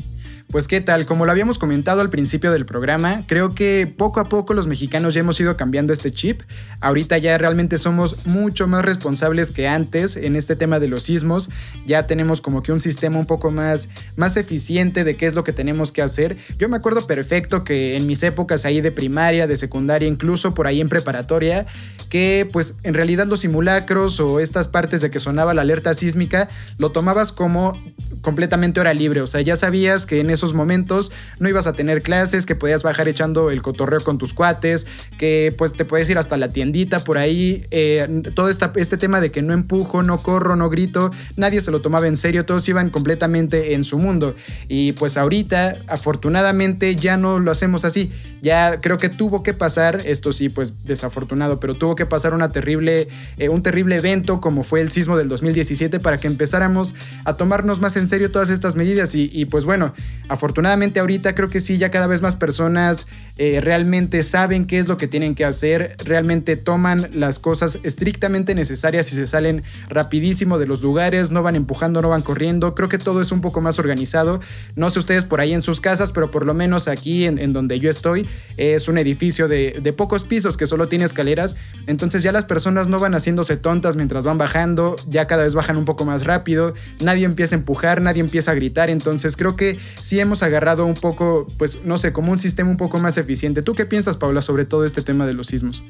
Pues 0.49 0.69
qué 0.69 0.79
tal, 0.79 1.05
como 1.05 1.25
lo 1.25 1.31
habíamos 1.33 1.59
comentado 1.59 1.99
al 1.99 2.09
principio 2.09 2.53
del 2.53 2.65
programa, 2.65 3.25
creo 3.27 3.49
que 3.49 3.85
poco 3.85 4.21
a 4.21 4.29
poco 4.29 4.53
los 4.53 4.65
mexicanos 4.65 5.13
ya 5.13 5.19
hemos 5.19 5.37
ido 5.41 5.57
cambiando 5.57 5.91
este 5.91 6.13
chip. 6.13 6.41
Ahorita 6.79 7.17
ya 7.17 7.37
realmente 7.37 7.77
somos 7.77 8.25
mucho 8.25 8.65
más 8.65 8.85
responsables 8.85 9.51
que 9.51 9.67
antes 9.67 10.15
en 10.15 10.37
este 10.37 10.55
tema 10.55 10.79
de 10.79 10.87
los 10.87 11.03
sismos. 11.03 11.49
Ya 11.85 12.07
tenemos 12.07 12.39
como 12.39 12.63
que 12.63 12.71
un 12.71 12.79
sistema 12.79 13.19
un 13.19 13.25
poco 13.25 13.51
más, 13.51 13.89
más 14.15 14.37
eficiente 14.37 15.03
de 15.03 15.17
qué 15.17 15.25
es 15.25 15.35
lo 15.35 15.43
que 15.43 15.51
tenemos 15.51 15.91
que 15.91 16.01
hacer. 16.01 16.37
Yo 16.57 16.69
me 16.69 16.77
acuerdo 16.77 17.05
perfecto 17.05 17.65
que 17.65 17.97
en 17.97 18.07
mis 18.07 18.23
épocas 18.23 18.63
ahí 18.63 18.79
de 18.79 18.93
primaria, 18.93 19.47
de 19.47 19.57
secundaria, 19.57 20.07
incluso 20.07 20.53
por 20.53 20.65
ahí 20.65 20.79
en 20.79 20.87
preparatoria, 20.87 21.65
que 22.09 22.47
pues 22.53 22.75
en 22.83 22.93
realidad 22.93 23.27
los 23.27 23.41
simulacros 23.41 24.21
o 24.21 24.39
estas 24.39 24.69
partes 24.69 25.01
de 25.01 25.11
que 25.11 25.19
sonaba 25.19 25.53
la 25.53 25.63
alerta 25.63 25.93
sísmica 25.93 26.47
lo 26.77 26.93
tomabas 26.93 27.33
como 27.33 27.73
completamente 28.21 28.79
hora 28.79 28.93
libre. 28.93 29.19
O 29.19 29.27
sea, 29.27 29.41
ya 29.41 29.57
sabías 29.57 30.05
que 30.05 30.21
en 30.21 30.36
esos 30.37 30.53
momentos 30.53 31.11
no 31.39 31.49
ibas 31.49 31.67
a 31.67 31.73
tener 31.73 32.01
clases, 32.01 32.45
que 32.45 32.55
podías 32.55 32.83
bajar 32.83 33.07
echando 33.07 33.49
el 33.49 33.61
cotorreo 33.61 34.01
con 34.01 34.17
tus 34.17 34.33
cuates, 34.33 34.87
que 35.17 35.53
pues 35.57 35.73
te 35.73 35.85
puedes 35.85 36.09
ir 36.09 36.17
hasta 36.17 36.37
la 36.37 36.49
tiendita 36.49 36.99
por 37.03 37.17
ahí. 37.17 37.65
Eh, 37.71 38.23
todo 38.35 38.49
este 38.49 38.97
tema 38.97 39.19
de 39.19 39.29
que 39.29 39.41
no 39.41 39.53
empujo, 39.53 40.03
no 40.03 40.21
corro, 40.21 40.55
no 40.55 40.69
grito, 40.69 41.11
nadie 41.35 41.61
se 41.61 41.71
lo 41.71 41.79
tomaba 41.79 42.07
en 42.07 42.17
serio, 42.17 42.45
todos 42.45 42.67
iban 42.69 42.89
completamente 42.89 43.73
en 43.73 43.83
su 43.83 43.97
mundo. 43.97 44.35
Y 44.67 44.93
pues 44.93 45.17
ahorita, 45.17 45.75
afortunadamente, 45.87 46.95
ya 46.95 47.17
no 47.17 47.39
lo 47.39 47.51
hacemos 47.51 47.85
así. 47.85 48.11
Ya 48.41 48.77
creo 48.77 48.97
que 48.97 49.09
tuvo 49.09 49.43
que 49.43 49.53
pasar, 49.53 50.01
esto 50.05 50.31
sí, 50.31 50.49
pues 50.49 50.85
desafortunado, 50.85 51.59
pero 51.59 51.75
tuvo 51.75 51.95
que 51.95 52.05
pasar 52.05 52.33
una 52.33 52.49
terrible, 52.49 53.07
eh, 53.37 53.49
un 53.49 53.63
terrible 53.63 53.95
evento 53.97 54.41
como 54.41 54.63
fue 54.63 54.81
el 54.81 54.91
sismo 54.91 55.17
del 55.17 55.27
2017 55.27 55.99
para 55.99 56.17
que 56.17 56.27
empezáramos 56.27 56.93
a 57.25 57.33
tomarnos 57.33 57.79
más 57.79 57.97
en 57.97 58.07
serio 58.07 58.31
todas 58.31 58.49
estas 58.49 58.75
medidas. 58.75 59.15
Y, 59.15 59.45
pues 59.45 59.65
bueno, 59.65 59.93
Afortunadamente 60.29 60.99
ahorita 60.99 61.35
creo 61.35 61.49
que 61.49 61.61
sí, 61.61 61.77
ya 61.77 61.89
cada 61.89 62.05
vez 62.05 62.21
más 62.21 62.35
personas 62.35 63.07
eh, 63.37 63.61
realmente 63.61 64.23
saben 64.23 64.67
qué 64.67 64.77
es 64.77 64.89
lo 64.89 64.97
que 64.97 65.07
tienen 65.07 65.35
que 65.35 65.45
hacer, 65.45 65.95
realmente 66.03 66.57
toman 66.57 67.09
las 67.13 67.39
cosas 67.39 67.79
estrictamente 67.83 68.53
necesarias 68.53 69.11
y 69.13 69.15
se 69.15 69.25
salen 69.25 69.63
rapidísimo 69.87 70.59
de 70.59 70.67
los 70.67 70.81
lugares, 70.81 71.31
no 71.31 71.43
van 71.43 71.55
empujando, 71.55 72.01
no 72.01 72.09
van 72.09 72.23
corriendo, 72.23 72.75
creo 72.75 72.89
que 72.89 72.97
todo 72.97 73.21
es 73.21 73.31
un 73.31 73.39
poco 73.39 73.61
más 73.61 73.79
organizado. 73.79 74.41
No 74.75 74.89
sé 74.89 74.99
ustedes 74.99 75.23
por 75.23 75.39
ahí 75.39 75.53
en 75.53 75.61
sus 75.61 75.79
casas, 75.79 76.11
pero 76.11 76.29
por 76.29 76.45
lo 76.45 76.53
menos 76.53 76.89
aquí 76.89 77.25
en, 77.25 77.53
donde 77.53 77.79
yo 77.79 77.89
estoy, 77.89 78.26
es 78.57 78.87
un 78.87 78.97
edificio 78.97 79.47
de, 79.47 79.79
de, 79.81 79.93
pocos 79.93 80.23
pisos 80.23 80.57
que 80.57 80.65
solo 80.65 80.87
tiene 80.87 81.05
escaleras, 81.05 81.55
entonces 81.85 82.23
ya 82.23 82.31
las 82.31 82.45
personas 82.45 82.87
no 82.87 82.99
van 82.99 83.13
haciéndose 83.13 83.55
tontas 83.55 83.95
mientras 83.95 84.25
van 84.25 84.37
bajando, 84.37 84.95
ya 85.07 85.25
cada 85.25 85.43
vez 85.43 85.53
bajan 85.53 85.77
un 85.77 85.85
poco 85.85 86.05
más 86.05 86.25
rápido, 86.25 86.73
nadie 86.99 87.25
empieza 87.25 87.55
a 87.55 87.59
empujar, 87.59 88.01
nadie 88.01 88.21
empieza 88.21 88.51
a 88.51 88.55
gritar, 88.55 88.89
entonces 88.89 89.37
creo 89.37 89.55
que 89.55 89.77
sí 90.01 90.19
hemos 90.19 90.43
agarrado 90.43 90.85
un 90.85 90.95
poco, 90.95 91.45
pues 91.57 91.85
no 91.85 91.97
sé, 91.97 92.11
como 92.13 92.31
un 92.31 92.39
sistema 92.39 92.69
un 92.69 92.77
poco 92.77 92.99
más 92.99 93.17
eficiente. 93.17 93.61
¿Tú 93.61 93.73
qué 93.73 93.85
piensas, 93.85 94.17
Paula, 94.17 94.41
sobre 94.41 94.65
todo 94.65 94.85
este 94.85 95.01
tema 95.01 95.25
de 95.25 95.33
los 95.33 95.47
sismos? 95.47 95.83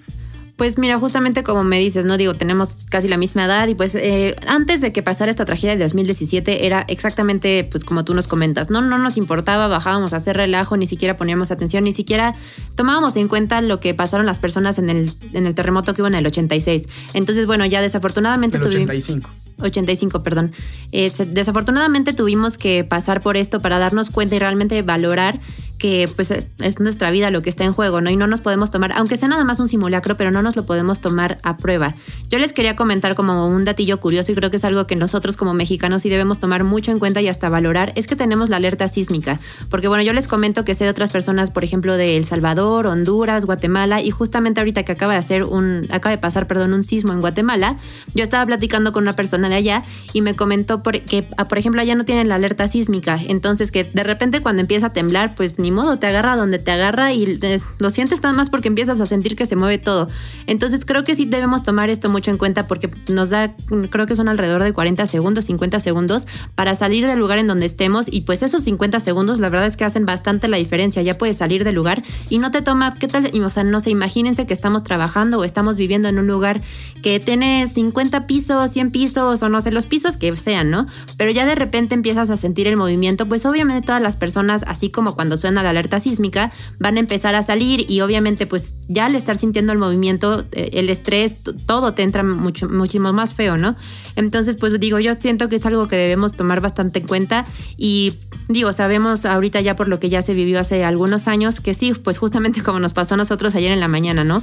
Pues 0.57 0.79
mira, 0.79 0.97
justamente 0.97 1.43
como 1.43 1.63
me 1.63 1.79
dices, 1.79 2.05
¿no? 2.05 2.17
Digo, 2.17 2.33
tenemos 2.33 2.87
casi 2.89 3.07
la 3.07 3.17
misma 3.17 3.45
edad 3.45 3.67
y 3.67 3.75
pues 3.75 3.93
eh, 3.93 4.35
antes 4.47 4.81
de 4.81 4.91
que 4.91 5.03
pasara 5.03 5.29
esta 5.29 5.45
tragedia 5.45 5.75
de 5.75 5.83
2017 5.83 6.65
era 6.65 6.83
exactamente 6.87 7.67
pues 7.71 7.83
como 7.83 8.03
tú 8.03 8.15
nos 8.15 8.27
comentas, 8.27 8.71
¿no? 8.71 8.81
No 8.81 8.97
nos 8.97 9.17
importaba, 9.17 9.67
bajábamos 9.67 10.13
a 10.13 10.15
hacer 10.15 10.35
relajo, 10.35 10.75
ni 10.75 10.87
siquiera 10.87 11.15
poníamos 11.15 11.51
atención, 11.51 11.83
ni 11.83 11.93
siquiera 11.93 12.33
tomábamos 12.73 13.15
en 13.17 13.27
cuenta 13.27 13.61
lo 13.61 13.79
que 13.79 13.93
pasaron 13.93 14.25
las 14.25 14.39
personas 14.39 14.79
en 14.79 14.89
el, 14.89 15.11
en 15.31 15.45
el 15.45 15.53
terremoto 15.53 15.93
que 15.93 16.01
hubo 16.01 16.07
en 16.07 16.15
el 16.15 16.25
86. 16.25 16.85
Entonces, 17.13 17.45
bueno, 17.45 17.63
ya 17.67 17.79
desafortunadamente... 17.79 18.57
El 18.57 18.63
85. 18.63 19.29
85, 19.61 20.23
perdón. 20.23 20.53
Eh, 20.91 21.11
desafortunadamente 21.27 22.13
tuvimos 22.13 22.57
que 22.57 22.83
pasar 22.83 23.21
por 23.21 23.37
esto 23.37 23.59
para 23.59 23.79
darnos 23.79 24.09
cuenta 24.09 24.35
y 24.35 24.39
realmente 24.39 24.81
valorar 24.81 25.39
que 25.77 26.09
pues 26.15 26.31
es 26.31 26.79
nuestra 26.79 27.11
vida 27.11 27.29
lo 27.31 27.41
que 27.41 27.49
está 27.49 27.63
en 27.63 27.73
juego, 27.73 28.01
¿no? 28.01 28.09
Y 28.09 28.15
no 28.15 28.27
nos 28.27 28.41
podemos 28.41 28.71
tomar, 28.71 28.91
aunque 28.93 29.17
sea 29.17 29.27
nada 29.27 29.43
más 29.43 29.59
un 29.59 29.67
simulacro, 29.67 30.17
pero 30.17 30.31
no 30.31 30.41
nos 30.41 30.55
lo 30.55 30.65
podemos 30.65 31.01
tomar 31.01 31.37
a 31.43 31.57
prueba. 31.57 31.93
Yo 32.29 32.39
les 32.39 32.53
quería 32.53 32.75
comentar 32.75 33.15
como 33.15 33.47
un 33.47 33.65
datillo 33.65 33.99
curioso 33.99 34.31
y 34.31 34.35
creo 34.35 34.49
que 34.51 34.57
es 34.57 34.65
algo 34.65 34.85
que 34.85 34.95
nosotros 34.95 35.37
como 35.37 35.53
mexicanos 35.53 36.01
sí 36.03 36.09
debemos 36.09 36.39
tomar 36.39 36.63
mucho 36.63 36.91
en 36.91 36.99
cuenta 36.99 37.21
y 37.21 37.27
hasta 37.27 37.49
valorar, 37.49 37.93
es 37.95 38.07
que 38.07 38.15
tenemos 38.15 38.49
la 38.49 38.57
alerta 38.57 38.87
sísmica. 38.87 39.39
Porque 39.69 39.87
bueno, 39.87 40.03
yo 40.03 40.13
les 40.13 40.27
comento 40.27 40.65
que 40.65 40.75
sé 40.75 40.83
de 40.83 40.89
otras 40.89 41.11
personas, 41.11 41.51
por 41.51 41.63
ejemplo, 41.63 41.95
de 41.95 42.17
El 42.17 42.25
Salvador, 42.25 42.87
Honduras, 42.87 43.45
Guatemala, 43.45 44.01
y 44.01 44.11
justamente 44.11 44.59
ahorita 44.59 44.83
que 44.83 44.91
acaba 44.91 45.13
de 45.13 45.19
hacer 45.19 45.43
un, 45.43 45.85
acaba 45.91 46.11
de 46.11 46.17
pasar, 46.17 46.47
perdón, 46.47 46.73
un 46.73 46.83
sismo 46.83 47.13
en 47.13 47.21
Guatemala, 47.21 47.77
yo 48.15 48.23
estaba 48.23 48.45
platicando 48.45 48.91
con 48.91 49.03
una 49.03 49.13
persona 49.13 49.49
de 49.49 49.55
allá 49.55 49.83
y 50.13 50.21
me 50.21 50.35
comentó 50.35 50.81
que, 50.83 51.27
ah, 51.37 51.47
por 51.47 51.57
ejemplo, 51.57 51.81
allá 51.81 51.95
no 51.95 52.05
tienen 52.05 52.27
la 52.27 52.35
alerta 52.35 52.67
sísmica. 52.67 53.19
Entonces, 53.27 53.71
que 53.71 53.83
de 53.83 54.03
repente 54.03 54.41
cuando 54.41 54.61
empieza 54.61 54.87
a 54.87 54.89
temblar, 54.89 55.35
pues 55.35 55.59
ni 55.59 55.66
modo, 55.71 55.97
te 55.97 56.07
agarra 56.07 56.35
donde 56.35 56.59
te 56.59 56.71
agarra 56.71 57.13
y 57.13 57.39
lo 57.79 57.89
sientes 57.89 58.21
nada 58.21 58.35
más 58.35 58.49
porque 58.49 58.67
empiezas 58.67 59.01
a 59.01 59.05
sentir 59.05 59.35
que 59.35 59.45
se 59.45 59.55
mueve 59.55 59.77
todo. 59.77 60.07
Entonces, 60.45 60.85
creo 60.85 61.03
que 61.03 61.15
sí 61.15 61.25
debemos 61.25 61.63
tomar 61.63 61.89
esto 61.89 62.09
mucho 62.09 62.31
en 62.31 62.37
cuenta 62.37 62.67
porque 62.67 62.89
nos 63.09 63.29
da, 63.29 63.53
creo 63.89 64.05
que 64.07 64.15
son 64.15 64.27
alrededor 64.27 64.63
de 64.63 64.73
40 64.73 65.05
segundos, 65.07 65.45
50 65.45 65.79
segundos 65.79 66.27
para 66.55 66.75
salir 66.75 67.07
del 67.07 67.19
lugar 67.19 67.37
en 67.37 67.47
donde 67.47 67.65
estemos. 67.65 68.11
Y 68.11 68.21
pues 68.21 68.43
esos 68.43 68.63
50 68.63 68.99
segundos, 68.99 69.39
la 69.39 69.49
verdad 69.49 69.67
es 69.67 69.77
que 69.77 69.85
hacen 69.85 70.05
bastante 70.05 70.47
la 70.47 70.57
diferencia. 70.57 71.01
Ya 71.01 71.17
puedes 71.17 71.37
salir 71.37 71.63
del 71.63 71.75
lugar 71.75 72.03
y 72.29 72.39
no 72.39 72.51
te 72.51 72.61
toma, 72.61 72.93
¿qué 72.97 73.07
tal? 73.07 73.31
O 73.43 73.49
sea, 73.49 73.63
no 73.63 73.79
sé, 73.79 73.89
imagínense 73.89 74.45
que 74.45 74.53
estamos 74.53 74.83
trabajando 74.83 75.39
o 75.39 75.43
estamos 75.43 75.77
viviendo 75.77 76.09
en 76.09 76.19
un 76.19 76.27
lugar 76.27 76.61
que 77.01 77.19
tiene 77.19 77.67
50 77.67 78.27
pisos, 78.27 78.71
100 78.71 78.91
pisos 78.91 79.43
o 79.43 79.49
no 79.49 79.61
sé, 79.61 79.71
los 79.71 79.85
pisos 79.85 80.17
que 80.17 80.35
sean, 80.35 80.69
¿no? 80.69 80.85
Pero 81.17 81.31
ya 81.31 81.45
de 81.45 81.55
repente 81.55 81.95
empiezas 81.95 82.29
a 82.29 82.37
sentir 82.37 82.67
el 82.67 82.77
movimiento, 82.77 83.25
pues 83.27 83.45
obviamente 83.45 83.85
todas 83.85 84.01
las 84.01 84.15
personas, 84.15 84.63
así 84.67 84.89
como 84.89 85.15
cuando 85.15 85.37
suena 85.37 85.56
la 85.63 85.71
alerta 85.71 85.99
sísmica, 85.99 86.51
van 86.79 86.97
a 86.97 86.99
empezar 86.99 87.35
a 87.35 87.43
salir 87.43 87.89
y 87.89 88.01
obviamente 88.01 88.45
pues 88.45 88.75
ya 88.87 89.05
al 89.05 89.15
estar 89.15 89.37
sintiendo 89.37 89.73
el 89.73 89.79
movimiento, 89.79 90.45
eh, 90.51 90.69
el 90.73 90.89
estrés, 90.89 91.43
todo 91.65 91.93
te 91.93 92.03
entra 92.03 92.23
mucho, 92.23 92.69
muchísimo 92.69 93.13
más 93.13 93.33
feo, 93.33 93.55
¿no? 93.55 93.75
Entonces, 94.15 94.55
pues 94.55 94.79
digo, 94.79 94.99
yo 94.99 95.13
siento 95.15 95.49
que 95.49 95.57
es 95.57 95.65
algo 95.65 95.87
que 95.87 95.95
debemos 95.95 96.33
tomar 96.33 96.61
bastante 96.61 96.99
en 96.99 97.07
cuenta 97.07 97.45
y 97.77 98.13
digo, 98.49 98.73
sabemos 98.73 99.25
ahorita 99.25 99.61
ya 99.61 99.75
por 99.75 99.87
lo 99.87 99.99
que 99.99 100.09
ya 100.09 100.21
se 100.21 100.33
vivió 100.33 100.59
hace 100.59 100.83
algunos 100.83 101.27
años 101.27 101.59
que 101.59 101.73
sí, 101.73 101.93
pues 101.93 102.17
justamente 102.17 102.61
como 102.61 102.79
nos 102.79 102.93
pasó 102.93 103.15
a 103.15 103.17
nosotros 103.17 103.55
ayer 103.55 103.71
en 103.71 103.79
la 103.79 103.87
mañana, 103.87 104.23
¿no? 104.23 104.41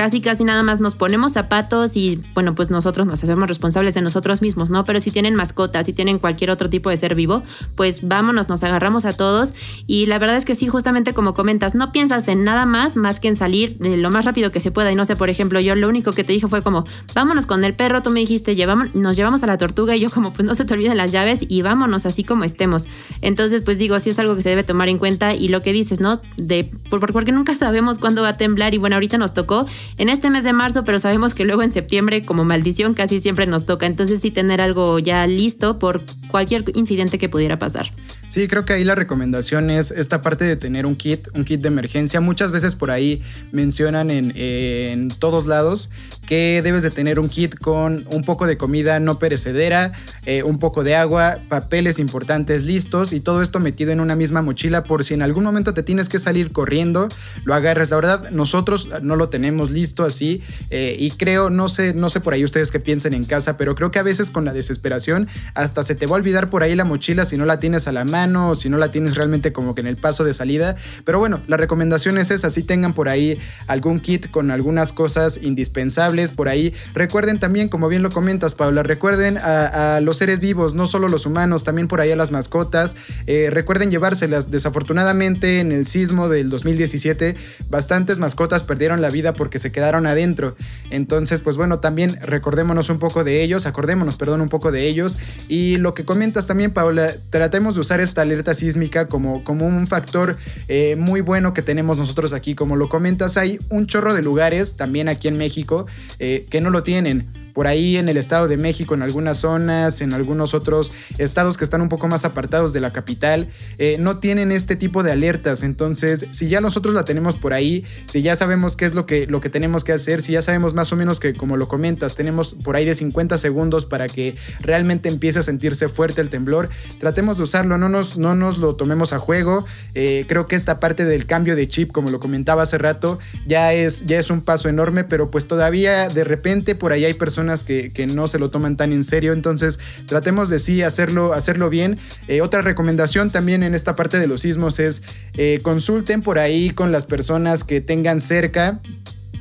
Casi 0.00 0.22
casi 0.22 0.44
nada 0.44 0.62
más 0.62 0.80
nos 0.80 0.94
ponemos 0.94 1.32
zapatos 1.32 1.94
y 1.94 2.22
bueno, 2.32 2.54
pues 2.54 2.70
nosotros 2.70 3.06
nos 3.06 3.22
hacemos 3.22 3.46
responsables 3.46 3.92
de 3.92 4.00
nosotros 4.00 4.40
mismos, 4.40 4.70
¿no? 4.70 4.86
Pero 4.86 4.98
si 4.98 5.10
tienen 5.10 5.34
mascotas, 5.34 5.84
si 5.84 5.92
tienen 5.92 6.18
cualquier 6.18 6.50
otro 6.50 6.70
tipo 6.70 6.88
de 6.88 6.96
ser 6.96 7.14
vivo, 7.14 7.42
pues 7.74 8.08
vámonos, 8.08 8.48
nos 8.48 8.62
agarramos 8.62 9.04
a 9.04 9.12
todos 9.12 9.52
y 9.86 10.06
la 10.06 10.18
verdad 10.18 10.38
es 10.38 10.46
que 10.46 10.54
sí, 10.54 10.68
justamente 10.68 11.12
como 11.12 11.34
comentas, 11.34 11.74
no 11.74 11.92
piensas 11.92 12.28
en 12.28 12.44
nada 12.44 12.64
más 12.64 12.96
más 12.96 13.20
que 13.20 13.28
en 13.28 13.36
salir 13.36 13.76
de 13.76 13.98
lo 13.98 14.08
más 14.08 14.24
rápido 14.24 14.50
que 14.50 14.60
se 14.60 14.70
pueda 14.70 14.90
y 14.90 14.94
no 14.94 15.04
sé, 15.04 15.16
por 15.16 15.28
ejemplo, 15.28 15.60
yo 15.60 15.74
lo 15.74 15.86
único 15.86 16.12
que 16.12 16.24
te 16.24 16.32
dije 16.32 16.48
fue 16.48 16.62
como, 16.62 16.86
vámonos 17.14 17.44
con 17.44 17.62
el 17.62 17.74
perro, 17.74 18.00
tú 18.00 18.08
me 18.08 18.20
dijiste, 18.20 18.56
llevamos, 18.56 18.94
nos 18.94 19.16
llevamos 19.16 19.42
a 19.42 19.46
la 19.48 19.58
tortuga 19.58 19.96
y 19.96 20.00
yo 20.00 20.08
como, 20.08 20.32
pues 20.32 20.48
no 20.48 20.54
se 20.54 20.64
te 20.64 20.72
olviden 20.72 20.96
las 20.96 21.12
llaves 21.12 21.40
y 21.46 21.60
vámonos 21.60 22.06
así 22.06 22.24
como 22.24 22.44
estemos. 22.44 22.86
Entonces, 23.20 23.66
pues 23.66 23.76
digo, 23.76 24.00
sí 24.00 24.08
es 24.08 24.18
algo 24.18 24.34
que 24.34 24.40
se 24.40 24.48
debe 24.48 24.64
tomar 24.64 24.88
en 24.88 24.96
cuenta 24.96 25.34
y 25.34 25.48
lo 25.48 25.60
que 25.60 25.74
dices, 25.74 26.00
¿no? 26.00 26.22
De, 26.38 26.70
porque 26.88 27.32
nunca 27.32 27.54
sabemos 27.54 27.98
cuándo 27.98 28.22
va 28.22 28.28
a 28.28 28.36
temblar 28.38 28.72
y 28.72 28.78
bueno, 28.78 28.96
ahorita 28.96 29.18
nos 29.18 29.34
tocó 29.34 29.66
en 29.98 30.08
este 30.08 30.30
mes 30.30 30.44
de 30.44 30.52
marzo, 30.52 30.84
pero 30.84 30.98
sabemos 30.98 31.34
que 31.34 31.44
luego 31.44 31.62
en 31.62 31.72
septiembre, 31.72 32.24
como 32.24 32.44
maldición, 32.44 32.94
casi 32.94 33.20
siempre 33.20 33.46
nos 33.46 33.66
toca. 33.66 33.86
Entonces 33.86 34.20
sí 34.20 34.30
tener 34.30 34.60
algo 34.60 34.98
ya 34.98 35.26
listo 35.26 35.78
por 35.78 36.02
cualquier 36.30 36.64
incidente 36.74 37.18
que 37.18 37.28
pudiera 37.28 37.58
pasar. 37.58 37.88
Sí, 38.28 38.46
creo 38.46 38.64
que 38.64 38.72
ahí 38.72 38.84
la 38.84 38.94
recomendación 38.94 39.70
es 39.70 39.90
esta 39.90 40.22
parte 40.22 40.44
de 40.44 40.54
tener 40.54 40.86
un 40.86 40.94
kit, 40.94 41.26
un 41.34 41.44
kit 41.44 41.60
de 41.60 41.68
emergencia. 41.68 42.20
Muchas 42.20 42.52
veces 42.52 42.76
por 42.76 42.92
ahí 42.92 43.22
mencionan 43.50 44.10
en, 44.10 44.32
en 44.36 45.08
todos 45.08 45.46
lados 45.46 45.90
que 46.30 46.62
debes 46.62 46.84
de 46.84 46.92
tener 46.92 47.18
un 47.18 47.28
kit 47.28 47.56
con 47.58 48.06
un 48.12 48.22
poco 48.22 48.46
de 48.46 48.56
comida 48.56 49.00
no 49.00 49.18
perecedera, 49.18 49.90
eh, 50.26 50.44
un 50.44 50.60
poco 50.60 50.84
de 50.84 50.94
agua, 50.94 51.38
papeles 51.48 51.98
importantes 51.98 52.62
listos 52.62 53.12
y 53.12 53.18
todo 53.18 53.42
esto 53.42 53.58
metido 53.58 53.90
en 53.90 53.98
una 53.98 54.14
misma 54.14 54.40
mochila 54.40 54.84
por 54.84 55.02
si 55.02 55.14
en 55.14 55.22
algún 55.22 55.42
momento 55.42 55.74
te 55.74 55.82
tienes 55.82 56.08
que 56.08 56.20
salir 56.20 56.52
corriendo, 56.52 57.08
lo 57.44 57.52
agarras. 57.52 57.90
La 57.90 57.96
verdad, 57.96 58.30
nosotros 58.30 58.86
no 59.02 59.16
lo 59.16 59.28
tenemos 59.28 59.72
listo 59.72 60.04
así 60.04 60.40
eh, 60.70 60.94
y 60.96 61.10
creo, 61.10 61.50
no 61.50 61.68
sé, 61.68 61.94
no 61.94 62.08
sé 62.10 62.20
por 62.20 62.32
ahí 62.32 62.44
ustedes 62.44 62.70
qué 62.70 62.78
piensen 62.78 63.12
en 63.12 63.24
casa, 63.24 63.56
pero 63.56 63.74
creo 63.74 63.90
que 63.90 63.98
a 63.98 64.04
veces 64.04 64.30
con 64.30 64.44
la 64.44 64.52
desesperación 64.52 65.26
hasta 65.54 65.82
se 65.82 65.96
te 65.96 66.04
a 66.04 66.19
olvidar 66.20 66.50
por 66.50 66.62
ahí 66.62 66.74
la 66.74 66.84
mochila 66.84 67.24
si 67.24 67.36
no 67.36 67.44
la 67.44 67.58
tienes 67.58 67.88
a 67.88 67.92
la 67.92 68.04
mano 68.04 68.54
si 68.54 68.68
no 68.68 68.78
la 68.78 68.90
tienes 68.90 69.14
realmente 69.14 69.52
como 69.52 69.74
que 69.74 69.80
en 69.80 69.86
el 69.86 69.96
paso 69.96 70.24
de 70.24 70.34
salida. 70.34 70.76
Pero 71.04 71.18
bueno, 71.18 71.40
la 71.48 71.56
recomendación 71.56 72.18
es 72.18 72.30
esa, 72.30 72.50
si 72.50 72.62
tengan 72.62 72.92
por 72.92 73.08
ahí 73.08 73.38
algún 73.66 74.00
kit 74.00 74.30
con 74.30 74.50
algunas 74.50 74.92
cosas 74.92 75.38
indispensables 75.42 76.30
por 76.30 76.48
ahí. 76.48 76.74
Recuerden 76.94 77.38
también, 77.38 77.68
como 77.68 77.88
bien 77.88 78.02
lo 78.02 78.10
comentas, 78.10 78.54
Paula, 78.54 78.82
recuerden 78.82 79.38
a, 79.38 80.00
los 80.00 80.18
seres 80.18 80.40
vivos, 80.40 80.74
no 80.74 80.86
solo 80.86 81.08
los 81.08 81.26
humanos, 81.26 81.64
también 81.64 81.88
por 81.88 82.00
ahí 82.00 82.10
a 82.10 82.16
las 82.16 82.30
mascotas. 82.30 82.96
Eh, 83.26 83.48
recuerden 83.50 83.90
llevárselas. 83.90 84.50
Desafortunadamente, 84.50 85.60
en 85.60 85.72
el 85.72 85.86
sismo 85.86 86.28
del 86.28 86.50
2017, 86.50 87.36
bastantes 87.68 88.18
mascotas 88.18 88.62
perdieron 88.62 89.00
la 89.00 89.10
vida 89.10 89.34
porque 89.34 89.58
se 89.58 89.72
quedaron 89.72 90.06
adentro. 90.06 90.56
Entonces, 90.90 91.40
pues 91.40 91.56
bueno, 91.56 91.80
también 91.80 92.18
recordémonos 92.20 92.90
un 92.90 92.98
poco 92.98 93.24
de 93.24 93.42
ellos, 93.42 93.66
acordémonos, 93.66 94.16
perdón, 94.16 94.40
un 94.40 94.48
poco 94.48 94.72
de 94.72 94.86
ellos. 94.88 95.18
Y 95.48 95.76
lo 95.76 95.94
que 95.94 96.04
comentas 96.10 96.48
también, 96.48 96.72
Paula, 96.72 97.12
tratemos 97.30 97.76
de 97.76 97.82
usar 97.82 98.00
esta 98.00 98.22
alerta 98.22 98.52
sísmica 98.52 99.06
como, 99.06 99.44
como 99.44 99.64
un 99.64 99.86
factor 99.86 100.36
eh, 100.66 100.96
muy 100.96 101.20
bueno 101.20 101.54
que 101.54 101.62
tenemos 101.62 101.98
nosotros 101.98 102.32
aquí. 102.32 102.56
Como 102.56 102.74
lo 102.74 102.88
comentas, 102.88 103.36
hay 103.36 103.60
un 103.68 103.86
chorro 103.86 104.12
de 104.12 104.20
lugares, 104.20 104.74
también 104.74 105.08
aquí 105.08 105.28
en 105.28 105.38
México, 105.38 105.86
eh, 106.18 106.46
que 106.50 106.60
no 106.60 106.70
lo 106.70 106.82
tienen 106.82 107.28
por 107.52 107.66
ahí 107.66 107.96
en 107.96 108.08
el 108.08 108.16
Estado 108.16 108.48
de 108.48 108.56
México, 108.56 108.94
en 108.94 109.02
algunas 109.02 109.38
zonas, 109.38 110.00
en 110.00 110.12
algunos 110.12 110.54
otros 110.54 110.92
estados 111.18 111.56
que 111.56 111.64
están 111.64 111.80
un 111.80 111.88
poco 111.88 112.08
más 112.08 112.24
apartados 112.24 112.72
de 112.72 112.80
la 112.80 112.90
capital, 112.90 113.48
eh, 113.78 113.96
no 113.98 114.18
tienen 114.18 114.52
este 114.52 114.76
tipo 114.76 115.02
de 115.02 115.12
alertas. 115.12 115.62
Entonces, 115.62 116.26
si 116.30 116.48
ya 116.48 116.60
nosotros 116.60 116.94
la 116.94 117.04
tenemos 117.04 117.36
por 117.36 117.52
ahí, 117.52 117.84
si 118.06 118.22
ya 118.22 118.34
sabemos 118.34 118.76
qué 118.76 118.84
es 118.84 118.94
lo 118.94 119.06
que, 119.06 119.26
lo 119.26 119.40
que 119.40 119.50
tenemos 119.50 119.84
que 119.84 119.92
hacer, 119.92 120.22
si 120.22 120.32
ya 120.32 120.42
sabemos 120.42 120.74
más 120.74 120.92
o 120.92 120.96
menos 120.96 121.20
que, 121.20 121.34
como 121.34 121.56
lo 121.56 121.68
comentas, 121.68 122.14
tenemos 122.14 122.54
por 122.54 122.76
ahí 122.76 122.84
de 122.84 122.94
50 122.94 123.38
segundos 123.38 123.84
para 123.84 124.06
que 124.06 124.36
realmente 124.60 125.08
empiece 125.08 125.40
a 125.40 125.42
sentirse 125.42 125.88
fuerte 125.88 126.20
el 126.20 126.30
temblor, 126.30 126.68
tratemos 126.98 127.36
de 127.36 127.44
usarlo, 127.44 127.78
no 127.78 127.88
nos, 127.88 128.18
no 128.18 128.34
nos 128.34 128.58
lo 128.58 128.76
tomemos 128.76 129.12
a 129.12 129.18
juego. 129.18 129.64
Eh, 129.94 130.24
creo 130.28 130.46
que 130.46 130.56
esta 130.56 130.80
parte 130.80 131.04
del 131.04 131.26
cambio 131.26 131.56
de 131.56 131.68
chip, 131.68 131.90
como 131.90 132.10
lo 132.10 132.20
comentaba 132.20 132.62
hace 132.62 132.78
rato, 132.78 133.18
ya 133.46 133.72
es, 133.72 134.06
ya 134.06 134.18
es 134.18 134.30
un 134.30 134.42
paso 134.42 134.68
enorme, 134.68 135.04
pero 135.04 135.30
pues 135.30 135.46
todavía 135.46 136.08
de 136.08 136.24
repente 136.24 136.74
por 136.74 136.92
ahí 136.92 137.04
hay 137.04 137.14
personas 137.14 137.39
que, 137.64 138.06
no 138.12 138.28
se 138.28 138.38
lo 138.38 138.50
toman 138.50 138.76
tan 138.76 138.92
en 138.92 139.04
serio. 139.04 139.32
Entonces, 139.32 139.78
tratemos 140.06 140.48
de 140.48 140.58
sí 140.58 140.82
hacerlo, 140.82 141.32
hacerlo 141.32 141.70
bien. 141.70 141.98
Eh, 142.28 142.40
otra 142.40 142.62
recomendación 142.62 143.30
también 143.30 143.62
en 143.62 143.74
esta 143.74 143.96
parte 143.96 144.18
de 144.18 144.26
los 144.26 144.42
sismos 144.42 144.78
es 144.78 145.02
eh, 145.36 145.58
consulten 145.62 146.22
por 146.22 146.38
ahí 146.38 146.70
con 146.70 146.92
las 146.92 147.04
personas 147.04 147.64
que 147.64 147.80
tengan 147.80 148.20
cerca 148.20 148.80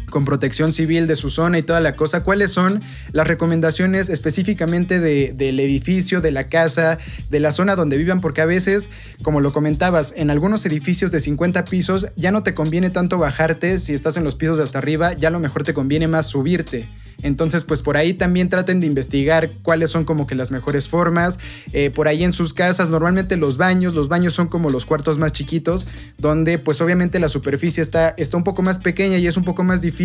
con 0.10 0.26
protección 0.26 0.74
civil 0.74 1.08
de 1.08 1.16
su 1.16 1.30
zona 1.30 1.58
y 1.58 1.64
toda 1.64 1.80
la 1.80 1.96
cosa, 1.96 2.24
cuáles 2.24 2.52
son 2.52 2.82
las 3.12 3.28
recomendaciones 3.28 4.10
específicamente 4.10 5.00
del 5.00 5.60
edificio, 5.60 6.22
de 6.22 6.32
la 6.32 6.46
casa, 6.46 6.98
de 7.30 7.40
la 7.40 7.52
zona 7.52 7.76
donde 7.76 7.98
vivan, 7.98 8.22
porque 8.22 8.42
a 8.42 8.46
veces, 8.46 8.90
como 9.24 9.42
lo 9.42 9.54
comentabas, 9.54 10.14
en 10.16 10.30
algunos 10.30 10.66
edificios 10.66 11.12
de 11.12 11.20
50 11.20 11.66
pisos 11.66 12.08
ya 12.16 12.32
no 12.32 12.44
te 12.44 12.54
conviene 12.54 12.90
tanto 12.90 13.18
bajarte 13.18 13.80
si 13.80 13.94
estás 13.94 14.18
en 14.18 14.24
los 14.24 14.36
pisos 14.36 14.58
de 14.58 14.64
hasta 14.64 14.78
arriba, 14.78 15.14
ya 15.14 15.30
lo 15.30 15.40
mejor 15.40 15.64
te 15.64 15.74
conviene 15.74 16.08
más 16.08 16.28
subirte. 16.28 16.88
Entonces, 17.22 17.64
pues 17.64 17.82
por 17.82 17.98
ahí 17.98 18.14
también 18.14 18.50
traten 18.50 18.80
de 18.80 18.88
investigar 18.88 19.50
cuáles 19.64 19.90
son 19.90 20.06
como 20.06 20.26
que 20.26 20.36
las 20.36 20.52
mejores 20.52 20.88
formas. 20.88 21.38
Eh, 21.74 21.90
por 21.90 22.08
ahí 22.08 22.24
en 22.24 22.34
sus 22.34 22.54
casas, 22.54 22.90
normalmente 22.90 23.36
los 23.36 23.58
baños, 23.58 23.94
los 23.94 24.08
baños 24.08 24.34
son 24.34 24.48
como 24.48 24.70
los 24.70 24.86
cuartos 24.86 25.18
más 25.18 25.34
chiquitos, 25.34 25.86
donde 26.18 26.60
pues 26.60 26.80
obviamente 26.82 27.20
la 27.20 27.28
superficie 27.28 27.82
está, 27.82 28.10
está 28.18 28.38
un 28.38 28.44
poco 28.44 28.62
más 28.62 28.80
pequeña 28.80 29.18
y 29.18 29.28
es 29.28 29.36
un 29.36 29.44
poco 29.44 29.64
más 29.64 29.82
difícil 29.82 29.99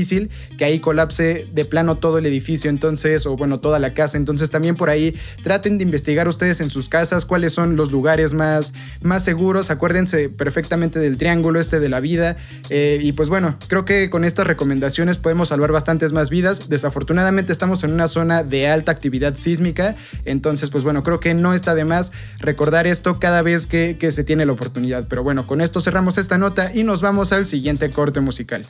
que 0.59 0.65
ahí 0.65 0.81
colapse 0.81 1.47
de 1.53 1.65
plano 1.65 1.97
todo 1.97 2.19
el 2.19 2.27
edificio, 2.27 2.71
entonces, 2.71 3.27
o 3.27 3.37
bueno, 3.37 3.61
toda 3.61 3.79
la 3.79 3.91
casa. 3.91 4.17
Entonces 4.17 4.51
también 4.51 4.77
por 4.77 4.91
ahí 4.91 5.15
traten 5.43 5.79
de 5.79 5.85
investigar 5.85 6.27
ustedes 6.29 6.61
en 6.61 6.71
sus 6.71 6.89
casas 6.89 7.25
cuáles 7.25 7.53
son 7.53 7.77
los 7.77 7.91
lugares 7.93 8.33
más, 8.33 8.73
más 9.03 9.25
seguros. 9.25 9.71
Acuérdense 9.71 10.29
perfectamente 10.29 10.99
del 10.99 11.17
triángulo 11.17 11.61
este 11.61 11.81
de 11.81 11.89
la 11.89 12.01
vida. 12.01 12.37
Eh, 12.71 12.99
y 13.03 13.13
pues 13.13 13.29
bueno, 13.29 13.57
creo 13.69 13.85
que 13.85 14.11
con 14.11 14.25
estas 14.25 14.47
recomendaciones 14.47 15.19
podemos 15.19 15.49
salvar 15.49 15.73
bastantes 15.73 16.13
más 16.13 16.31
vidas. 16.31 16.69
Desafortunadamente 16.69 17.53
estamos 17.53 17.85
en 17.85 17.93
una 17.93 18.09
zona 18.09 18.43
de 18.43 18.69
alta 18.69 18.93
actividad 18.93 19.37
sísmica, 19.37 19.95
entonces 20.25 20.71
pues 20.71 20.85
bueno, 20.85 21.03
creo 21.03 21.21
que 21.21 21.35
no 21.35 21.55
está 21.55 21.75
de 21.75 21.85
más 21.85 22.13
recordar 22.39 22.87
esto 22.87 23.19
cada 23.19 23.43
vez 23.43 23.67
que, 23.67 23.97
que 23.99 24.11
se 24.13 24.25
tiene 24.25 24.47
la 24.47 24.53
oportunidad. 24.53 25.07
Pero 25.09 25.23
bueno, 25.23 25.47
con 25.47 25.61
esto 25.61 25.81
cerramos 25.81 26.19
esta 26.19 26.39
nota 26.39 26.73
y 26.75 26.83
nos 26.85 27.01
vamos 27.01 27.33
al 27.33 27.47
siguiente 27.47 27.91
corte 27.91 28.21
musical. 28.21 28.67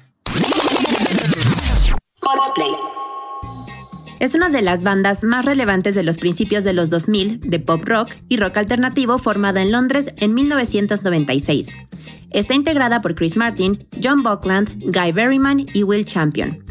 Es 4.21 4.35
una 4.35 4.49
de 4.49 4.63
las 4.63 4.83
bandas 4.83 5.23
más 5.23 5.45
relevantes 5.45 5.95
de 5.95 6.03
los 6.03 6.19
principios 6.19 6.65
de 6.65 6.73
los 6.73 6.89
2000 6.91 7.41
de 7.41 7.59
pop 7.59 7.83
rock 7.85 8.11
y 8.29 8.37
rock 8.37 8.57
alternativo 8.57 9.19
formada 9.19 9.61
en 9.61 9.71
Londres 9.71 10.15
en 10.17 10.35
1996. 10.35 11.75
Está 12.31 12.55
integrada 12.55 13.03
por 13.03 13.15
Chris 13.15 13.37
Martin, 13.37 13.87
John 14.03 14.23
Buckland, 14.23 14.83
Guy 14.83 15.13
Berryman 15.13 15.67
y 15.75 15.83
Will 15.83 16.05
Champion. 16.07 16.65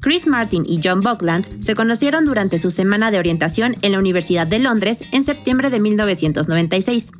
Chris 0.00 0.26
Martin 0.26 0.64
y 0.66 0.80
John 0.82 1.00
Buckland 1.00 1.62
se 1.62 1.74
conocieron 1.74 2.24
durante 2.24 2.58
su 2.58 2.70
semana 2.70 3.10
de 3.10 3.18
orientación 3.18 3.74
en 3.82 3.92
la 3.92 3.98
Universidad 3.98 4.46
de 4.46 4.58
Londres 4.60 5.02
en 5.10 5.24
septiembre 5.24 5.70
de 5.70 5.80
1996 5.80 7.10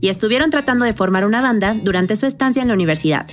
y 0.00 0.08
estuvieron 0.08 0.50
tratando 0.50 0.84
de 0.84 0.92
formar 0.92 1.24
una 1.24 1.40
banda 1.40 1.74
durante 1.74 2.16
su 2.16 2.26
estancia 2.26 2.62
en 2.62 2.68
la 2.68 2.74
universidad, 2.74 3.26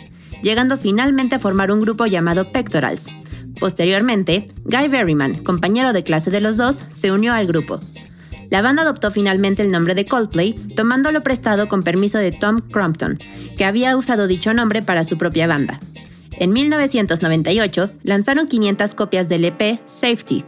llegando 0.44 0.78
finalmente 0.78 1.36
a 1.36 1.40
formar 1.40 1.72
un 1.72 1.82
grupo 1.82 2.06
llamado 2.06 2.52
Pectorals. 2.52 3.08
Posteriormente, 3.60 4.46
Guy 4.66 4.90
Berryman, 4.90 5.44
compañero 5.44 5.94
de 5.94 6.04
clase 6.04 6.30
de 6.30 6.42
los 6.42 6.58
dos, 6.58 6.84
se 6.92 7.12
unió 7.12 7.34
al 7.34 7.48
grupo. 7.48 7.80
La 8.50 8.62
banda 8.62 8.84
adoptó 8.84 9.10
finalmente 9.10 9.64
el 9.64 9.72
nombre 9.72 9.96
de 9.96 10.06
Coldplay, 10.06 10.54
tomándolo 10.76 11.24
prestado 11.24 11.68
con 11.68 11.82
permiso 11.82 12.20
de 12.20 12.32
Tom 12.32 12.60
Crumpton, 12.60 13.18
que 13.58 13.66
había 13.66 13.98
usado 13.98 14.28
dicho 14.28 14.54
nombre 14.54 14.84
para 14.84 15.04
su 15.04 15.18
propia 15.18 15.48
banda. 15.48 15.80
En 16.34 16.52
1998 16.52 17.92
lanzaron 18.04 18.48
500 18.48 18.94
copias 18.94 19.30
del 19.30 19.46
EP 19.46 19.80
Safety. 19.86 20.44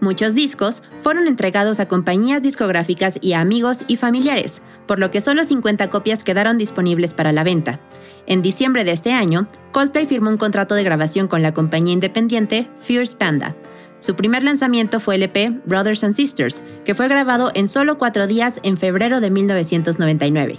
Muchos 0.00 0.34
discos 0.34 0.82
fueron 0.98 1.28
entregados 1.28 1.80
a 1.80 1.86
compañías 1.86 2.42
discográficas 2.42 3.18
y 3.20 3.34
a 3.34 3.40
amigos 3.40 3.84
y 3.88 3.96
familiares, 3.96 4.62
por 4.86 4.98
lo 4.98 5.10
que 5.10 5.20
solo 5.20 5.44
50 5.44 5.90
copias 5.90 6.24
quedaron 6.24 6.58
disponibles 6.58 7.14
para 7.14 7.32
la 7.32 7.44
venta. 7.44 7.80
En 8.26 8.42
diciembre 8.42 8.84
de 8.84 8.92
este 8.92 9.12
año, 9.12 9.46
Coldplay 9.72 10.06
firmó 10.06 10.30
un 10.30 10.36
contrato 10.36 10.74
de 10.74 10.84
grabación 10.84 11.28
con 11.28 11.42
la 11.42 11.52
compañía 11.52 11.92
independiente 11.92 12.68
Fierce 12.76 13.16
Panda. 13.16 13.54
Su 13.98 14.16
primer 14.16 14.42
lanzamiento 14.42 15.00
fue 15.00 15.14
el 15.14 15.22
EP 15.22 15.62
Brothers 15.66 16.04
and 16.04 16.14
Sisters, 16.14 16.62
que 16.84 16.94
fue 16.94 17.08
grabado 17.08 17.50
en 17.54 17.68
solo 17.68 17.98
cuatro 17.98 18.26
días 18.26 18.60
en 18.62 18.76
febrero 18.76 19.20
de 19.20 19.30
1999. 19.30 20.58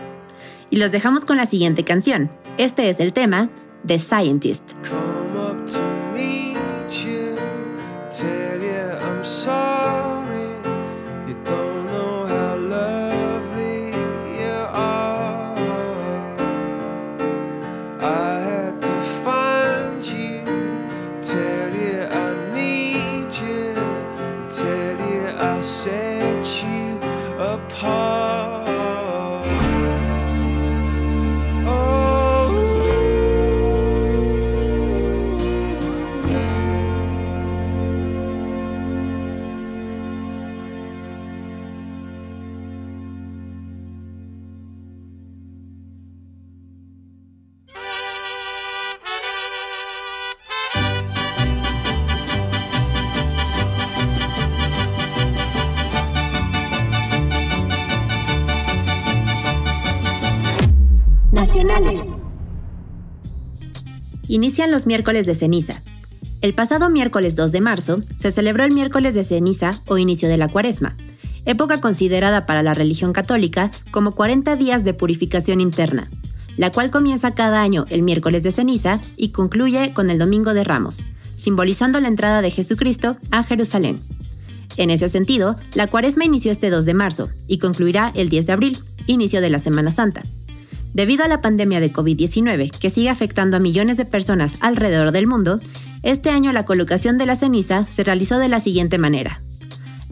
Y 0.69 0.77
los 0.77 0.91
dejamos 0.91 1.25
con 1.25 1.37
la 1.37 1.45
siguiente 1.45 1.83
canción. 1.83 2.29
Este 2.57 2.89
es 2.89 2.99
el 2.99 3.13
tema 3.13 3.49
The 3.85 3.99
Scientist. 3.99 4.71
Inician 64.45 64.69
los 64.69 64.85
miércoles 64.85 65.25
de 65.25 65.33
ceniza. 65.33 65.81
El 66.41 66.53
pasado 66.53 66.91
miércoles 66.91 67.35
2 67.35 67.51
de 67.51 67.61
marzo 67.61 67.97
se 68.15 68.29
celebró 68.29 68.63
el 68.63 68.71
miércoles 68.73 69.15
de 69.15 69.23
ceniza 69.23 69.71
o 69.87 69.97
inicio 69.97 70.29
de 70.29 70.37
la 70.37 70.49
cuaresma, 70.49 70.95
época 71.45 71.81
considerada 71.81 72.45
para 72.45 72.61
la 72.61 72.75
religión 72.75 73.11
católica 73.11 73.71
como 73.89 74.11
40 74.11 74.55
días 74.55 74.83
de 74.83 74.93
purificación 74.93 75.61
interna, 75.61 76.07
la 76.57 76.71
cual 76.71 76.91
comienza 76.91 77.33
cada 77.33 77.63
año 77.63 77.87
el 77.89 78.03
miércoles 78.03 78.43
de 78.43 78.51
ceniza 78.51 79.01
y 79.17 79.29
concluye 79.29 79.93
con 79.95 80.11
el 80.11 80.19
domingo 80.19 80.53
de 80.53 80.63
ramos, 80.63 81.01
simbolizando 81.37 81.99
la 81.99 82.07
entrada 82.07 82.43
de 82.43 82.51
Jesucristo 82.51 83.17
a 83.31 83.41
Jerusalén. 83.41 83.97
En 84.77 84.91
ese 84.91 85.09
sentido, 85.09 85.55
la 85.73 85.87
cuaresma 85.87 86.25
inició 86.25 86.51
este 86.51 86.69
2 86.69 86.85
de 86.85 86.93
marzo 86.93 87.27
y 87.47 87.57
concluirá 87.57 88.11
el 88.13 88.29
10 88.29 88.45
de 88.45 88.53
abril, 88.53 88.77
inicio 89.07 89.41
de 89.41 89.49
la 89.49 89.57
Semana 89.57 89.91
Santa. 89.91 90.21
Debido 90.95 91.25
a 91.25 91.27
la 91.27 91.41
pandemia 91.41 91.81
de 91.81 91.91
COVID-19, 91.91 92.71
que 92.71 92.89
sigue 92.89 93.09
afectando 93.09 93.57
a 93.57 93.59
millones 93.59 93.97
de 93.97 94.05
personas 94.05 94.55
alrededor 94.61 95.11
del 95.11 95.27
mundo, 95.27 95.59
este 96.03 96.29
año 96.29 96.53
la 96.53 96.63
colocación 96.63 97.17
de 97.17 97.25
la 97.25 97.35
ceniza 97.35 97.85
se 97.89 98.05
realizó 98.05 98.39
de 98.39 98.47
la 98.47 98.61
siguiente 98.61 98.97
manera. 98.97 99.41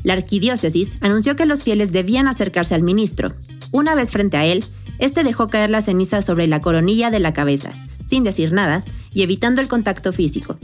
La 0.03 0.11
arquidiócesis 0.11 0.97
anunció 0.99 1.37
que 1.37 1.45
los 1.45 1.63
fieles 1.63 1.93
debían 1.93 2.27
acercarse 2.27 2.75
al 2.75 2.81
ministro. 2.81 3.31
Una 3.71 3.95
vez 3.95 4.11
frente 4.11 4.35
a 4.35 4.43
él, 4.43 4.65
este 4.99 5.23
dejó 5.23 5.47
caer 5.47 5.69
la 5.69 5.79
ceniza 5.79 6.21
sobre 6.21 6.47
la 6.47 6.59
coronilla 6.59 7.09
de 7.11 7.21
la 7.21 7.31
cabeza, 7.31 7.71
sin 8.05 8.25
decir 8.25 8.51
nada 8.51 8.83
y 9.13 9.21
evitando 9.21 9.61
el 9.61 9.69
contacto 9.69 10.11
físico. 10.11 10.57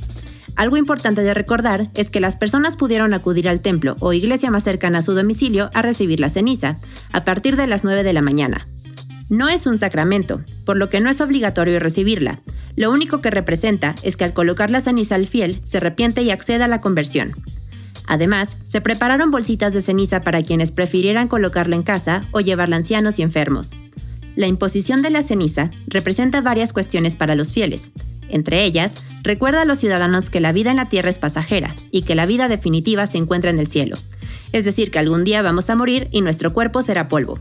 Algo 0.58 0.76
importante 0.76 1.22
de 1.22 1.34
recordar 1.34 1.86
es 1.94 2.10
que 2.10 2.20
las 2.20 2.36
personas 2.36 2.76
pudieron 2.76 3.14
acudir 3.14 3.48
al 3.48 3.62
templo 3.62 3.96
o 4.02 4.12
iglesia 4.12 4.52
más 4.52 4.66
cercana 4.66 5.00
a 5.00 5.02
su 5.02 5.14
domicilio 5.14 5.70
a 5.74 5.82
recibir 5.82 6.20
la 6.20 6.28
ceniza, 6.28 6.76
a 7.14 7.24
partir 7.24 7.56
de 7.56 7.68
las 7.68 7.86
9 7.86 8.04
de 8.04 8.12
la 8.12 8.22
mañana, 8.22 8.68
no 9.30 9.48
es 9.48 9.68
un 9.68 9.78
sacramento, 9.78 10.42
por 10.66 10.78
lo 10.78 10.90
que 10.90 11.00
no 11.00 11.10
es 11.10 11.22
obligatorio 11.22 11.80
recibirla. 11.80 12.40
Lo 12.76 12.92
único 12.92 13.22
que 13.22 13.30
representa 13.30 13.96
es 14.04 14.18
que 14.18 14.24
al 14.24 14.34
colocar 14.34 14.72
la 14.72 14.82
ceniza 14.82 15.16
al 15.16 15.28
fiel, 15.28 15.60
se 15.66 15.78
arrepiente 15.78 16.22
y 16.22 16.32
acceda 16.32 16.66
a 16.66 16.68
la 16.68 16.80
conversión. 16.80 17.32
Además, 18.08 18.58
se 18.68 18.82
prepararon 18.82 19.30
bolsitas 19.30 19.72
de 19.72 19.84
ceniza 19.84 20.22
para 20.22 20.42
quienes 20.42 20.72
prefirieran 20.72 21.28
colocarla 21.28 21.76
en 21.76 21.84
casa 21.84 22.24
o 22.32 22.40
llevarla 22.40 22.76
a 22.76 22.80
ancianos 22.80 23.20
y 23.20 23.22
enfermos. 23.22 23.72
La 24.36 24.48
imposición 24.48 25.02
de 25.04 25.12
la 25.12 25.22
ceniza 25.22 25.70
representa 25.88 26.42
varias 26.42 26.74
cuestiones 26.74 27.16
para 27.16 27.36
los 27.36 27.54
fieles. 27.54 27.92
Entre 28.30 28.64
ellas, 28.64 29.06
recuerda 29.22 29.62
a 29.62 29.66
los 29.66 29.80
ciudadanos 29.80 30.30
que 30.30 30.40
la 30.40 30.52
vida 30.52 30.72
en 30.72 30.78
la 30.78 30.90
tierra 30.90 31.10
es 31.10 31.20
pasajera 31.20 31.76
y 31.92 32.02
que 32.04 32.16
la 32.16 32.26
vida 32.26 32.48
definitiva 32.48 33.06
se 33.06 33.18
encuentra 33.18 33.52
en 33.52 33.60
el 33.60 33.68
cielo. 33.68 33.96
Es 34.54 34.66
decir, 34.66 34.90
que 34.90 35.00
algún 35.00 35.24
día 35.24 35.44
vamos 35.44 35.70
a 35.70 35.76
morir 35.76 36.08
y 36.12 36.22
nuestro 36.22 36.54
cuerpo 36.54 36.82
será 36.82 37.10
polvo 37.10 37.40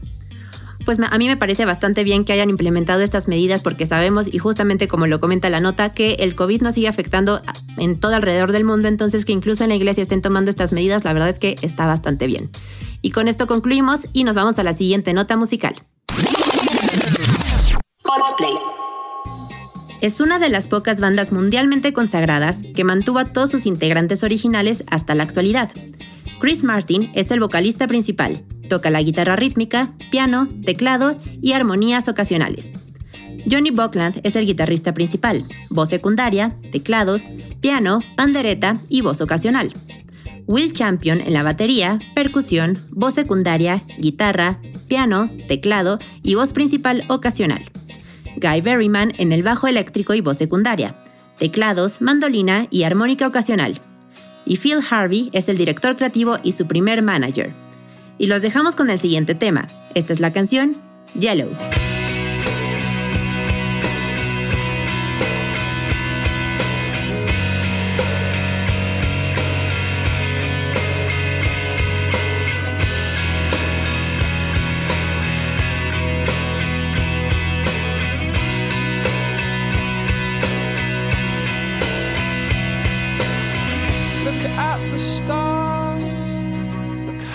pues 0.89 0.99
a 0.99 1.19
mí 1.19 1.27
me 1.27 1.37
parece 1.37 1.67
bastante 1.67 2.03
bien 2.03 2.25
que 2.25 2.33
hayan 2.33 2.49
implementado 2.49 3.03
estas 3.03 3.29
medidas 3.29 3.61
porque 3.61 3.85
sabemos, 3.85 4.27
y 4.27 4.39
justamente 4.39 4.89
como 4.89 5.07
lo 5.07 5.21
comenta 5.21 5.51
la 5.51 5.61
nota, 5.61 5.93
que 5.93 6.13
el 6.21 6.35
COVID 6.35 6.63
nos 6.63 6.77
sigue 6.77 6.89
afectando 6.89 7.43
en 7.77 8.01
todo 8.01 8.15
alrededor 8.15 8.53
del 8.53 8.65
mundo, 8.65 8.89
entonces 8.89 9.27
que 9.27 9.33
incluso 9.33 9.65
en 9.65 9.69
la 9.69 9.77
iglesia 9.77 10.01
estén 10.01 10.23
tomando 10.23 10.49
estas 10.49 10.73
medidas, 10.73 11.05
la 11.05 11.13
verdad 11.13 11.29
es 11.29 11.39
que 11.39 11.57
está 11.61 11.87
bastante 11.87 12.27
bien. 12.27 12.49
Y 13.03 13.11
con 13.11 13.29
esto 13.29 13.47
concluimos 13.47 14.01
y 14.15 14.25
nos 14.25 14.35
vamos 14.35 14.59
a 14.59 14.63
la 14.63 14.73
siguiente 14.73 15.13
nota 15.13 15.37
musical. 15.37 15.75
Es 20.01 20.21
una 20.21 20.39
de 20.39 20.49
las 20.49 20.69
pocas 20.69 21.01
bandas 21.01 21.33
mundialmente 21.33 21.93
consagradas 21.93 22.63
que 22.75 22.85
mantuvo 22.85 23.19
a 23.19 23.27
todos 23.27 23.51
sus 23.51 23.67
integrantes 23.67 24.23
originales 24.23 24.85
hasta 24.87 25.15
la 25.15 25.25
actualidad. 25.25 25.71
Chris 26.41 26.65
Martin 26.65 27.11
es 27.15 27.31
el 27.31 27.41
vocalista 27.41 27.87
principal, 27.87 28.43
toca 28.69 28.91
la 28.91 29.03
guitarra 29.03 29.37
rítmica, 29.37 29.93
piano, 30.11 30.49
teclado 30.65 31.21
y 31.41 31.53
armonías 31.53 32.09
ocasionales. 32.09 32.71
Johnny 33.51 33.71
Buckland 33.71 34.21
es 34.25 34.37
el 34.37 34.47
guitarrista 34.47 34.93
principal, 34.93 35.43
voz 35.71 35.89
secundaria, 35.89 36.55
teclados, 36.71 37.25
piano, 37.61 38.01
pandereta 38.17 38.75
y 38.89 39.01
voz 39.01 39.21
ocasional. 39.21 39.73
Will 40.47 40.73
Champion 40.73 41.21
en 41.21 41.35
la 41.35 41.43
batería, 41.43 41.99
percusión, 42.15 42.79
voz 42.91 43.15
secundaria, 43.15 43.83
guitarra, 43.99 44.59
piano, 44.89 45.31
teclado 45.47 45.99
y 46.23 46.35
voz 46.35 46.53
principal 46.53 47.05
ocasional. 47.09 47.65
Guy 48.37 48.61
Berryman 48.61 49.13
en 49.19 49.33
el 49.33 49.43
bajo 49.43 49.67
eléctrico 49.67 50.15
y 50.15 50.21
voz 50.21 50.39
secundaria, 50.39 50.97
teclados, 51.39 52.01
mandolina 52.01 52.67
y 52.71 52.85
armónica 52.85 53.27
ocasional. 53.27 53.81
Y 54.47 54.57
Phil 54.57 54.79
Harvey 54.91 55.29
es 55.33 55.49
el 55.49 55.59
director 55.59 55.97
creativo 55.97 56.39
y 56.43 56.53
su 56.53 56.67
primer 56.67 57.03
manager. 57.03 57.53
Y 58.19 58.27
los 58.27 58.43
dejamos 58.43 58.75
con 58.75 58.91
el 58.91 58.99
siguiente 58.99 59.35
tema. 59.35 59.69
Esta 59.95 60.13
es 60.13 60.21
la 60.21 60.33
canción 60.33 60.77
Yellow. 61.19 61.51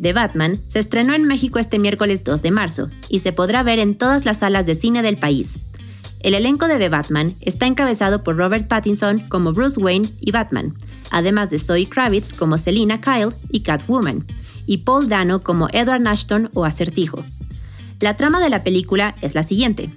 The 0.00 0.12
Batman 0.12 0.56
se 0.56 0.78
estrenó 0.78 1.14
en 1.14 1.24
México 1.24 1.58
este 1.58 1.78
miércoles 1.78 2.24
2 2.24 2.42
de 2.42 2.50
marzo 2.50 2.88
y 3.08 3.20
se 3.20 3.32
podrá 3.32 3.62
ver 3.62 3.78
en 3.78 3.96
todas 3.96 4.24
las 4.24 4.38
salas 4.38 4.66
de 4.66 4.74
cine 4.74 5.02
del 5.02 5.16
país. 5.16 5.66
El 6.20 6.34
elenco 6.34 6.68
de 6.68 6.78
The 6.78 6.88
Batman 6.88 7.34
está 7.42 7.66
encabezado 7.66 8.24
por 8.24 8.36
Robert 8.36 8.66
Pattinson 8.66 9.28
como 9.28 9.52
Bruce 9.52 9.78
Wayne 9.78 10.08
y 10.20 10.30
Batman, 10.30 10.74
además 11.10 11.50
de 11.50 11.58
Zoe 11.58 11.86
Kravitz 11.86 12.32
como 12.32 12.56
Selina 12.56 13.00
Kyle 13.00 13.28
y 13.50 13.60
Catwoman, 13.60 14.24
y 14.66 14.78
Paul 14.78 15.08
Dano 15.08 15.42
como 15.42 15.68
Edward 15.72 16.06
Ashton 16.08 16.50
o 16.54 16.64
Acertijo. 16.64 17.24
La 18.00 18.16
trama 18.16 18.40
de 18.40 18.50
la 18.50 18.64
película 18.64 19.14
es 19.20 19.34
la 19.34 19.42
siguiente. 19.42 19.90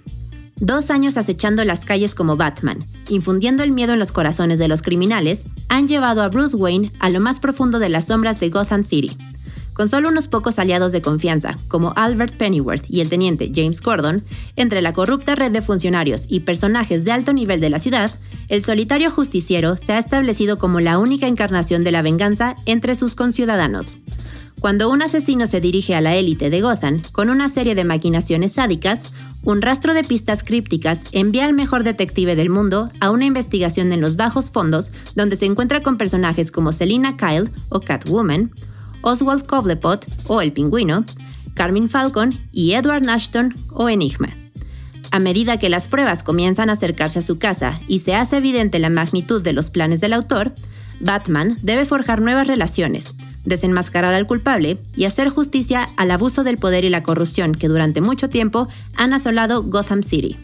Dos 0.60 0.89
años 0.89 1.17
acechando 1.17 1.63
las 1.63 1.86
calles 1.86 2.15
como 2.15 2.36
Batman, 2.36 2.83
infundiendo 3.10 3.63
el 3.63 3.71
miedo 3.71 3.93
en 3.93 3.99
los 3.99 4.12
corazones 4.12 4.60
de 4.60 4.67
los 4.67 4.81
criminales, 4.81 5.45
han 5.69 5.88
llevado 5.88 6.23
a 6.23 6.29
Bruce 6.29 6.55
Wayne 6.55 6.91
a 6.99 7.10
lo 7.10 7.19
más 7.19 7.39
profundo 7.39 7.79
de 7.79 7.89
las 7.89 8.07
sombras 8.07 8.39
de 8.39 8.49
Gotham 8.49 8.83
City. 8.83 9.15
Con 9.78 9.90
solo 9.90 10.10
unos 10.10 10.28
pocos 10.28 10.58
aliados 10.58 10.92
de 10.92 11.04
confianza, 11.04 11.54
como 11.68 11.94
Albert 11.96 12.36
Pennyworth 12.36 12.90
y 12.90 13.02
el 13.02 13.10
teniente 13.10 13.52
James 13.54 13.80
Gordon, 13.80 14.24
entre 14.56 14.82
la 14.82 14.92
corrupta 14.92 15.36
red 15.36 15.52
de 15.52 15.62
funcionarios 15.62 16.26
y 16.28 16.40
personajes 16.40 17.06
de 17.06 17.12
alto 17.12 17.32
nivel 17.32 17.62
de 17.62 17.70
la 17.70 17.78
ciudad, 17.78 18.10
el 18.48 18.63
solitario 18.63 19.12
justiciero 19.12 19.78
se 19.78 19.94
ha 19.94 20.00
establecido 20.00 20.58
como 20.58 20.80
la 20.80 20.98
única 20.98 21.28
encarnación 21.28 21.84
de 21.84 21.92
la 21.92 22.02
venganza 22.02 22.56
entre 22.66 22.96
sus 22.96 23.13
conciudadanos. 23.13 23.98
Cuando 24.60 24.90
un 24.90 25.04
asesino 25.04 25.46
se 25.46 25.62
dirige 25.62 25.94
a 25.94 26.02
la 26.02 26.16
élite 26.16 26.50
de 26.50 26.62
Gotham 26.62 27.04
con 27.12 27.30
una 27.30 27.48
serie 27.48 27.76
de 27.76 27.84
maquinaciones 27.84 28.54
sádicas, 28.54 29.13
un 29.44 29.62
rastro 29.62 29.94
de 29.94 30.04
pistas 30.04 30.44
crípticas 30.44 31.02
envía 31.12 31.46
al 31.46 31.54
mejor 31.54 31.84
detective 31.84 32.36
del 32.36 32.50
mundo 32.50 32.90
a 33.00 33.12
una 33.12 33.26
investigación 33.26 33.94
en 33.94 34.02
los 34.02 34.16
bajos 34.16 34.50
fondos 34.50 34.90
donde 35.13 35.36
se 35.36 35.46
encuentra 35.46 35.84
con 35.84 35.98
personajes 35.98 36.50
como 36.50 36.72
Selina 36.72 37.16
Kyle 37.16 37.52
o 37.70 37.82
Catwoman, 37.82 38.52
Oswald 39.01 39.45
Cobblepot 39.45 40.05
o 40.27 40.41
El 40.41 40.53
Pingüino, 40.53 41.05
Carmen 41.53 41.89
Falcon 41.89 42.33
y 42.51 42.73
Edward 42.73 43.07
Ashton 43.10 43.53
o 43.71 43.89
Enigma. 43.89 44.29
A 45.12 45.19
medida 45.19 45.57
que 45.57 45.69
las 45.69 45.88
pruebas 45.88 46.21
comienzan 46.21 46.69
a 46.69 46.73
acercarse 46.73 47.19
a 47.19 47.23
su 47.23 47.39
casa 47.39 47.79
y 47.88 47.99
se 47.99 48.15
hace 48.15 48.38
evidente 48.38 48.79
la 48.79 48.89
magnitud 48.89 49.41
de 49.41 49.53
los 49.53 49.69
planes 49.69 50.01
del 50.01 50.13
autor, 50.13 50.53
Batman 50.99 51.55
debe 51.62 51.86
forjar 51.86 52.21
nuevas 52.21 52.47
relaciones, 52.47 53.15
desenmascarar 53.45 54.13
al 54.13 54.27
culpable 54.27 54.77
y 54.95 55.05
hacer 55.05 55.29
justicia 55.29 55.88
al 55.95 56.12
abuso 56.12 56.43
del 56.43 56.57
poder 56.57 56.83
y 56.83 56.89
la 56.89 57.03
corrupción 57.03 57.53
que 57.53 57.69
durante 57.69 58.01
mucho 58.01 58.29
tiempo 58.29 58.67
han 58.95 59.13
asolado 59.13 59.63
Gotham 59.63 60.03
City. 60.03 60.36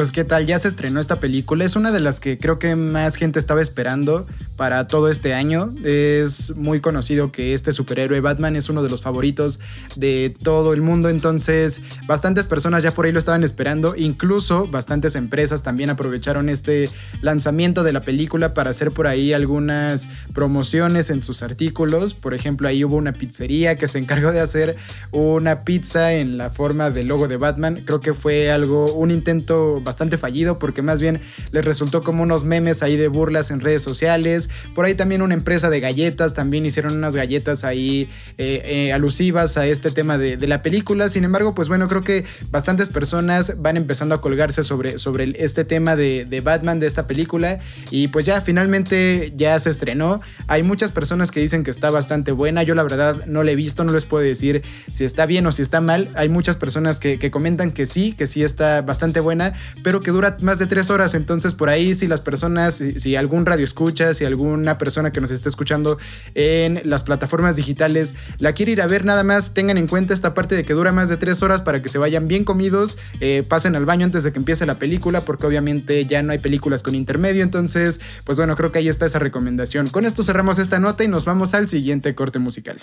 Pues 0.00 0.12
qué 0.12 0.24
tal, 0.24 0.46
ya 0.46 0.58
se 0.58 0.66
estrenó 0.66 0.98
esta 0.98 1.16
película, 1.16 1.62
es 1.62 1.76
una 1.76 1.92
de 1.92 2.00
las 2.00 2.20
que 2.20 2.38
creo 2.38 2.58
que 2.58 2.74
más 2.74 3.16
gente 3.16 3.38
estaba 3.38 3.60
esperando 3.60 4.26
para 4.56 4.86
todo 4.86 5.10
este 5.10 5.34
año. 5.34 5.66
Es 5.84 6.56
muy 6.56 6.80
conocido 6.80 7.30
que 7.30 7.52
este 7.52 7.70
superhéroe 7.70 8.22
Batman 8.22 8.56
es 8.56 8.70
uno 8.70 8.82
de 8.82 8.88
los 8.88 9.02
favoritos 9.02 9.60
de 9.96 10.34
todo 10.42 10.72
el 10.72 10.80
mundo, 10.80 11.10
entonces 11.10 11.82
bastantes 12.06 12.46
personas 12.46 12.82
ya 12.82 12.92
por 12.92 13.04
ahí 13.04 13.12
lo 13.12 13.18
estaban 13.18 13.44
esperando, 13.44 13.94
incluso 13.94 14.66
bastantes 14.68 15.16
empresas 15.16 15.62
también 15.62 15.90
aprovecharon 15.90 16.48
este 16.48 16.88
lanzamiento 17.20 17.82
de 17.82 17.92
la 17.92 18.00
película 18.00 18.54
para 18.54 18.70
hacer 18.70 18.92
por 18.92 19.06
ahí 19.06 19.34
algunas 19.34 20.08
promociones 20.32 21.10
en 21.10 21.22
sus 21.22 21.42
artículos. 21.42 22.14
Por 22.14 22.32
ejemplo, 22.32 22.68
ahí 22.68 22.84
hubo 22.84 22.96
una 22.96 23.12
pizzería 23.12 23.76
que 23.76 23.86
se 23.86 23.98
encargó 23.98 24.32
de 24.32 24.40
hacer 24.40 24.76
una 25.10 25.64
pizza 25.64 26.14
en 26.14 26.38
la 26.38 26.48
forma 26.48 26.88
del 26.88 27.08
logo 27.08 27.28
de 27.28 27.36
Batman. 27.36 27.82
Creo 27.84 28.00
que 28.00 28.14
fue 28.14 28.50
algo, 28.50 28.94
un 28.94 29.10
intento 29.10 29.82
bastante 29.82 29.89
fallido 30.18 30.58
porque 30.58 30.82
más 30.82 31.00
bien 31.00 31.20
les 31.52 31.64
resultó 31.64 32.02
como 32.02 32.22
unos 32.22 32.44
memes 32.44 32.82
ahí 32.82 32.96
de 32.96 33.08
burlas 33.08 33.50
en 33.50 33.60
redes 33.60 33.82
sociales. 33.82 34.50
Por 34.74 34.84
ahí 34.84 34.94
también 34.94 35.22
una 35.22 35.34
empresa 35.34 35.70
de 35.70 35.80
galletas 35.80 36.34
también 36.34 36.66
hicieron 36.66 36.96
unas 36.96 37.16
galletas 37.16 37.64
ahí 37.64 38.08
eh, 38.38 38.62
eh, 38.64 38.92
alusivas 38.92 39.56
a 39.56 39.66
este 39.66 39.90
tema 39.90 40.18
de, 40.18 40.36
la 40.46 40.62
película. 40.62 41.08
Sin 41.08 41.24
embargo, 41.24 41.54
pues 41.54 41.68
bueno, 41.68 41.86
creo 41.88 42.02
que 42.02 42.24
bastantes 42.50 42.88
personas 42.88 43.60
van 43.60 43.76
empezando 43.76 44.14
a 44.14 44.20
colgarse 44.20 44.62
sobre, 44.62 44.98
sobre 44.98 45.32
este 45.36 45.64
tema 45.64 45.96
de, 45.96 46.24
de 46.24 46.40
Batman 46.40 46.80
de 46.80 46.86
esta 46.86 47.06
película 47.06 47.60
y 47.90 48.08
pues 48.08 48.26
ya 48.26 48.40
finalmente 48.40 49.32
ya 49.36 49.58
se 49.58 49.70
estrenó. 49.70 50.20
Hay 50.48 50.62
muchas 50.62 50.90
personas 50.90 51.30
que 51.30 51.40
dicen 51.40 51.62
que 51.62 51.70
está 51.70 51.90
bastante 51.90 52.32
buena. 52.32 52.62
Yo 52.62 52.74
la 52.74 52.82
verdad 52.82 53.26
no 53.26 53.42
la 53.42 53.52
he 53.52 53.56
visto, 53.56 53.84
no 53.84 53.92
les 53.92 54.04
puedo 54.04 54.24
decir 54.24 54.62
si 54.88 55.04
está 55.04 55.26
bien 55.26 55.46
o 55.46 55.52
si 55.52 55.62
está 55.62 55.80
mal. 55.80 56.10
Hay 56.16 56.28
muchas 56.28 56.56
personas 56.56 56.98
que 57.00 57.30
comentan 57.30 57.70
que 57.70 57.86
sí, 57.86 58.12
que 58.12 58.26
sí 58.26 58.42
está 58.42 58.82
bastante 58.82 59.20
buena 59.20 59.54
pero 59.82 60.00
que 60.00 60.10
dura 60.10 60.36
más 60.42 60.58
de 60.58 60.66
tres 60.66 60.90
horas. 60.90 61.14
Entonces, 61.14 61.54
por 61.54 61.68
ahí, 61.68 61.94
si 61.94 62.06
las 62.06 62.20
personas, 62.20 62.74
si, 62.74 63.16
algún 63.16 63.46
radio 63.46 63.64
escucha, 63.64 64.14
si 64.14 64.24
alguna 64.24 64.78
persona 64.78 65.10
que 65.10 65.20
nos 65.20 65.30
esté 65.30 65.48
escuchando 65.48 65.98
en 66.34 66.80
las 66.84 67.02
plataformas 67.02 67.56
digitales 67.56 68.14
la 68.38 68.52
quiere 68.52 68.72
ir 68.72 68.82
a 68.82 68.86
ver, 68.86 69.04
nada 69.04 69.22
más 69.22 69.54
tengan 69.54 69.78
en 69.78 69.86
cuenta 69.86 70.14
esta 70.14 70.34
parte 70.34 70.54
de 70.54 70.64
que 70.64 70.74
dura 70.74 70.92
más 70.92 71.08
de 71.08 71.16
tres 71.16 71.42
horas 71.42 71.62
para 71.62 71.82
que 71.82 71.88
se 71.88 71.98
vayan 71.98 72.28
bien 72.28 72.44
comidos, 72.44 72.98
eh, 73.20 73.44
pasen 73.48 73.76
al 73.76 73.86
baño 73.86 74.04
antes 74.04 74.24
de 74.24 74.32
que 74.32 74.38
empiece 74.38 74.66
la 74.66 74.76
película, 74.76 75.22
porque 75.22 75.46
obviamente 75.46 76.06
ya 76.06 76.22
no 76.22 76.32
hay 76.32 76.38
películas 76.38 76.82
con 76.82 76.94
intermedio. 76.94 77.42
Entonces, 77.42 78.00
pues 78.24 78.38
bueno, 78.38 78.56
creo 78.56 78.72
que 78.72 78.78
ahí 78.78 78.88
está 78.88 79.06
esa 79.06 79.18
recomendación. 79.18 79.88
Con 79.88 80.06
esto 80.06 80.22
cerramos 80.22 80.58
esta 80.58 80.78
nota 80.78 81.04
y 81.04 81.08
nos 81.08 81.24
vamos 81.24 81.54
al 81.54 81.68
siguiente 81.68 82.14
corte 82.14 82.38
musical. 82.38 82.82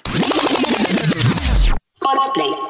Coldplay. 1.99 2.66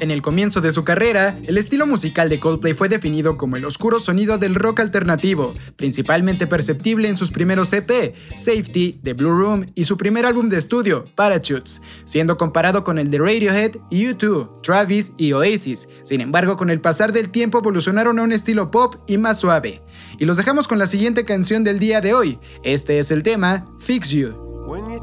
En 0.00 0.12
el 0.12 0.22
comienzo 0.22 0.60
de 0.60 0.70
su 0.70 0.84
carrera, 0.84 1.40
el 1.44 1.58
estilo 1.58 1.84
musical 1.84 2.28
de 2.28 2.38
Coldplay 2.38 2.72
fue 2.72 2.88
definido 2.88 3.36
como 3.36 3.56
el 3.56 3.64
oscuro 3.64 3.98
sonido 3.98 4.38
del 4.38 4.54
rock 4.54 4.78
alternativo, 4.78 5.54
principalmente 5.74 6.46
perceptible 6.46 7.08
en 7.08 7.16
sus 7.16 7.32
primeros 7.32 7.72
EP, 7.72 8.14
Safety, 8.36 9.00
The 9.02 9.14
Blue 9.14 9.30
Room 9.30 9.72
y 9.74 9.84
su 9.84 9.96
primer 9.96 10.24
álbum 10.24 10.48
de 10.48 10.56
estudio, 10.56 11.06
Parachutes, 11.16 11.82
siendo 12.04 12.36
comparado 12.36 12.84
con 12.84 13.00
el 13.00 13.10
de 13.10 13.18
Radiohead, 13.18 13.72
U2, 13.90 14.62
Travis 14.62 15.12
y 15.16 15.32
Oasis. 15.32 15.88
Sin 16.02 16.20
embargo, 16.20 16.56
con 16.56 16.70
el 16.70 16.80
pasar 16.80 17.12
del 17.12 17.30
tiempo 17.30 17.58
evolucionaron 17.58 18.20
a 18.20 18.22
un 18.22 18.30
estilo 18.30 18.70
pop 18.70 18.94
y 19.08 19.18
más 19.18 19.40
suave. 19.40 19.82
Y 20.20 20.26
los 20.26 20.36
dejamos 20.36 20.68
con 20.68 20.78
la 20.78 20.86
siguiente 20.86 21.24
canción 21.24 21.64
del 21.64 21.80
día 21.80 22.00
de 22.00 22.14
hoy. 22.14 22.38
Este 22.62 23.00
es 23.00 23.10
el 23.10 23.24
tema, 23.24 23.66
Fix 23.80 24.10
You. 24.10 24.28
When 24.68 24.90
you 24.90 25.02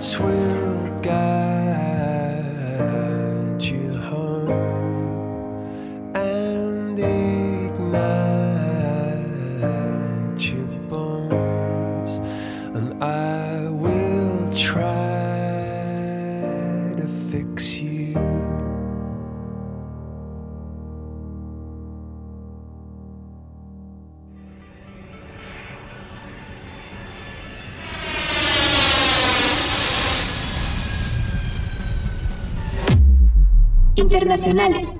Lights 0.00 0.16
will 0.18 0.98
guide 1.00 1.60
you 3.60 3.98
home 3.98 4.48
and 6.16 6.98
ignite 6.98 8.00
your 10.40 10.64
bones, 10.88 12.18
and 12.74 13.04
I 13.04 13.68
will 13.68 14.48
try 14.54 14.80
to 16.96 17.06
fix 17.30 17.80
you. 17.80 17.89
Internacionales. 34.10 34.94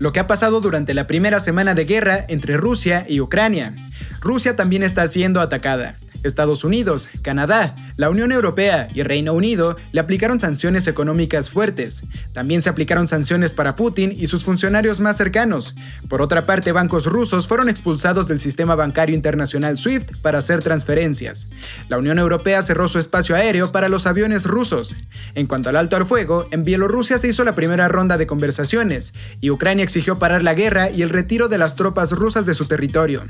Lo 0.00 0.12
que 0.12 0.20
ha 0.20 0.26
pasado 0.26 0.62
durante 0.62 0.94
la 0.94 1.06
primera 1.06 1.40
semana 1.40 1.74
de 1.74 1.84
guerra 1.84 2.24
entre 2.28 2.56
Rusia 2.56 3.04
y 3.06 3.20
Ucrania. 3.20 3.74
Rusia 4.22 4.56
también 4.56 4.82
está 4.82 5.06
siendo 5.08 5.42
atacada. 5.42 5.94
Estados 6.22 6.64
Unidos, 6.64 7.10
Canadá, 7.20 7.83
la 7.96 8.10
Unión 8.10 8.32
Europea 8.32 8.88
y 8.92 9.02
Reino 9.02 9.32
Unido 9.32 9.76
le 9.92 10.00
aplicaron 10.00 10.40
sanciones 10.40 10.86
económicas 10.88 11.50
fuertes. 11.50 12.02
También 12.32 12.60
se 12.60 12.68
aplicaron 12.68 13.06
sanciones 13.06 13.52
para 13.52 13.76
Putin 13.76 14.12
y 14.16 14.26
sus 14.26 14.42
funcionarios 14.42 14.98
más 14.98 15.16
cercanos. 15.16 15.76
Por 16.08 16.20
otra 16.20 16.44
parte, 16.44 16.72
bancos 16.72 17.06
rusos 17.06 17.46
fueron 17.46 17.68
expulsados 17.68 18.26
del 18.26 18.40
sistema 18.40 18.74
bancario 18.74 19.14
internacional 19.14 19.78
SWIFT 19.78 20.16
para 20.22 20.38
hacer 20.38 20.62
transferencias. 20.62 21.50
La 21.88 21.98
Unión 21.98 22.18
Europea 22.18 22.62
cerró 22.62 22.88
su 22.88 22.98
espacio 22.98 23.36
aéreo 23.36 23.70
para 23.70 23.88
los 23.88 24.06
aviones 24.06 24.44
rusos. 24.44 24.96
En 25.34 25.46
cuanto 25.46 25.68
al 25.68 25.76
alto 25.76 25.96
al 25.96 26.06
fuego, 26.06 26.46
en 26.50 26.64
Bielorrusia 26.64 27.18
se 27.18 27.28
hizo 27.28 27.44
la 27.44 27.54
primera 27.54 27.88
ronda 27.88 28.18
de 28.18 28.26
conversaciones 28.26 29.14
y 29.40 29.50
Ucrania 29.50 29.84
exigió 29.84 30.18
parar 30.18 30.42
la 30.42 30.54
guerra 30.54 30.90
y 30.90 31.02
el 31.02 31.10
retiro 31.10 31.48
de 31.48 31.58
las 31.58 31.76
tropas 31.76 32.10
rusas 32.12 32.46
de 32.46 32.54
su 32.54 32.66
territorio. 32.66 33.22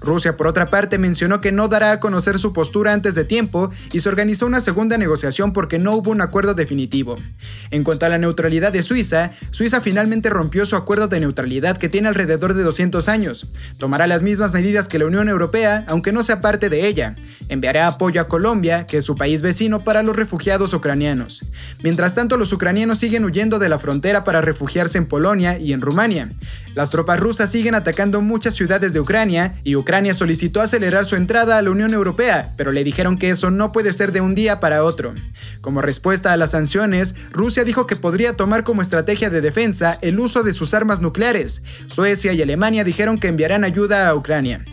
Rusia, 0.00 0.36
por 0.36 0.46
otra 0.46 0.68
parte, 0.68 0.98
mencionó 0.98 1.40
que 1.40 1.52
no 1.52 1.68
dará 1.68 1.92
a 1.92 2.00
conocer 2.00 2.38
su 2.38 2.52
postura 2.52 2.92
antes 2.92 3.14
de 3.14 3.24
tiempo 3.24 3.70
y 3.92 4.00
organizó 4.12 4.46
una 4.46 4.60
segunda 4.60 4.98
negociación 4.98 5.54
porque 5.54 5.78
no 5.78 5.96
hubo 5.96 6.10
un 6.10 6.20
acuerdo 6.20 6.52
definitivo. 6.52 7.16
En 7.70 7.82
cuanto 7.82 8.04
a 8.04 8.10
la 8.10 8.18
neutralidad 8.18 8.70
de 8.70 8.82
Suiza, 8.82 9.32
Suiza 9.50 9.80
finalmente 9.80 10.28
rompió 10.28 10.66
su 10.66 10.76
acuerdo 10.76 11.08
de 11.08 11.18
neutralidad 11.18 11.78
que 11.78 11.88
tiene 11.88 12.08
alrededor 12.08 12.52
de 12.52 12.62
200 12.62 13.08
años. 13.08 13.52
Tomará 13.78 14.06
las 14.06 14.22
mismas 14.22 14.52
medidas 14.52 14.86
que 14.86 14.98
la 14.98 15.06
Unión 15.06 15.30
Europea, 15.30 15.84
aunque 15.88 16.12
no 16.12 16.22
sea 16.22 16.40
parte 16.40 16.68
de 16.68 16.86
ella. 16.86 17.16
Enviará 17.48 17.86
apoyo 17.86 18.20
a 18.20 18.28
Colombia, 18.28 18.86
que 18.86 18.98
es 18.98 19.04
su 19.04 19.16
país 19.16 19.40
vecino, 19.40 19.82
para 19.82 20.02
los 20.02 20.14
refugiados 20.14 20.74
ucranianos. 20.74 21.50
Mientras 21.82 22.14
tanto, 22.14 22.36
los 22.36 22.52
ucranianos 22.52 22.98
siguen 22.98 23.24
huyendo 23.24 23.58
de 23.58 23.70
la 23.70 23.78
frontera 23.78 24.24
para 24.24 24.42
refugiarse 24.42 24.98
en 24.98 25.06
Polonia 25.06 25.58
y 25.58 25.72
en 25.72 25.80
Rumania. 25.80 26.30
Las 26.74 26.90
tropas 26.90 27.20
rusas 27.20 27.50
siguen 27.50 27.74
atacando 27.74 28.22
muchas 28.22 28.54
ciudades 28.54 28.92
de 28.92 29.00
Ucrania 29.00 29.54
y 29.62 29.76
Ucrania 29.76 30.14
solicitó 30.14 30.60
acelerar 30.60 31.04
su 31.04 31.16
entrada 31.16 31.58
a 31.58 31.62
la 31.62 31.70
Unión 31.70 31.92
Europea, 31.92 32.52
pero 32.56 32.72
le 32.72 32.84
dijeron 32.84 33.18
que 33.18 33.30
eso 33.30 33.50
no 33.50 33.72
puede 33.72 33.92
ser 33.92 34.12
de 34.12 34.20
un 34.20 34.34
día 34.34 34.58
para 34.58 34.82
otro. 34.84 35.12
Como 35.60 35.82
respuesta 35.82 36.32
a 36.32 36.36
las 36.36 36.52
sanciones, 36.52 37.14
Rusia 37.30 37.64
dijo 37.64 37.86
que 37.86 37.96
podría 37.96 38.36
tomar 38.36 38.64
como 38.64 38.80
estrategia 38.80 39.28
de 39.28 39.40
defensa 39.40 39.98
el 40.00 40.18
uso 40.18 40.42
de 40.42 40.54
sus 40.54 40.72
armas 40.72 41.00
nucleares. 41.00 41.62
Suecia 41.88 42.32
y 42.32 42.40
Alemania 42.40 42.84
dijeron 42.84 43.18
que 43.18 43.28
enviarán 43.28 43.64
ayuda 43.64 44.08
a 44.08 44.14
Ucrania 44.14 44.64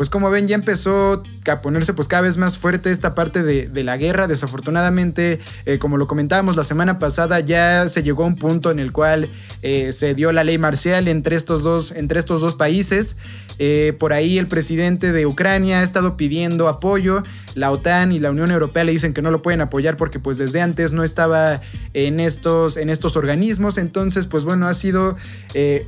pues 0.00 0.08
como 0.08 0.30
ven 0.30 0.48
ya 0.48 0.54
empezó 0.54 1.22
a 1.46 1.60
ponerse 1.60 1.92
pues 1.92 2.08
cada 2.08 2.22
vez 2.22 2.38
más 2.38 2.56
fuerte 2.56 2.90
esta 2.90 3.14
parte 3.14 3.42
de, 3.42 3.68
de 3.68 3.84
la 3.84 3.98
guerra. 3.98 4.28
Desafortunadamente, 4.28 5.40
eh, 5.66 5.78
como 5.78 5.98
lo 5.98 6.06
comentábamos 6.06 6.56
la 6.56 6.64
semana 6.64 6.98
pasada, 6.98 7.40
ya 7.40 7.86
se 7.86 8.02
llegó 8.02 8.24
a 8.24 8.28
un 8.28 8.36
punto 8.36 8.70
en 8.70 8.78
el 8.78 8.92
cual 8.92 9.28
eh, 9.60 9.92
se 9.92 10.14
dio 10.14 10.32
la 10.32 10.42
ley 10.42 10.56
marcial 10.56 11.06
entre 11.06 11.36
estos 11.36 11.64
dos, 11.64 11.92
entre 11.92 12.18
estos 12.18 12.40
dos 12.40 12.54
países. 12.54 13.18
Eh, 13.58 13.94
por 13.98 14.14
ahí 14.14 14.38
el 14.38 14.48
presidente 14.48 15.12
de 15.12 15.26
Ucrania 15.26 15.80
ha 15.80 15.82
estado 15.82 16.16
pidiendo 16.16 16.68
apoyo. 16.68 17.22
La 17.54 17.70
OTAN 17.70 18.12
y 18.12 18.20
la 18.20 18.30
Unión 18.30 18.50
Europea 18.50 18.84
le 18.84 18.92
dicen 18.92 19.12
que 19.12 19.20
no 19.20 19.30
lo 19.30 19.42
pueden 19.42 19.60
apoyar 19.60 19.98
porque 19.98 20.18
pues 20.18 20.38
desde 20.38 20.62
antes 20.62 20.92
no 20.92 21.04
estaba 21.04 21.60
en 21.92 22.20
estos, 22.20 22.78
en 22.78 22.88
estos 22.88 23.16
organismos. 23.16 23.76
Entonces 23.76 24.26
pues 24.26 24.44
bueno, 24.44 24.66
ha 24.66 24.72
sido 24.72 25.18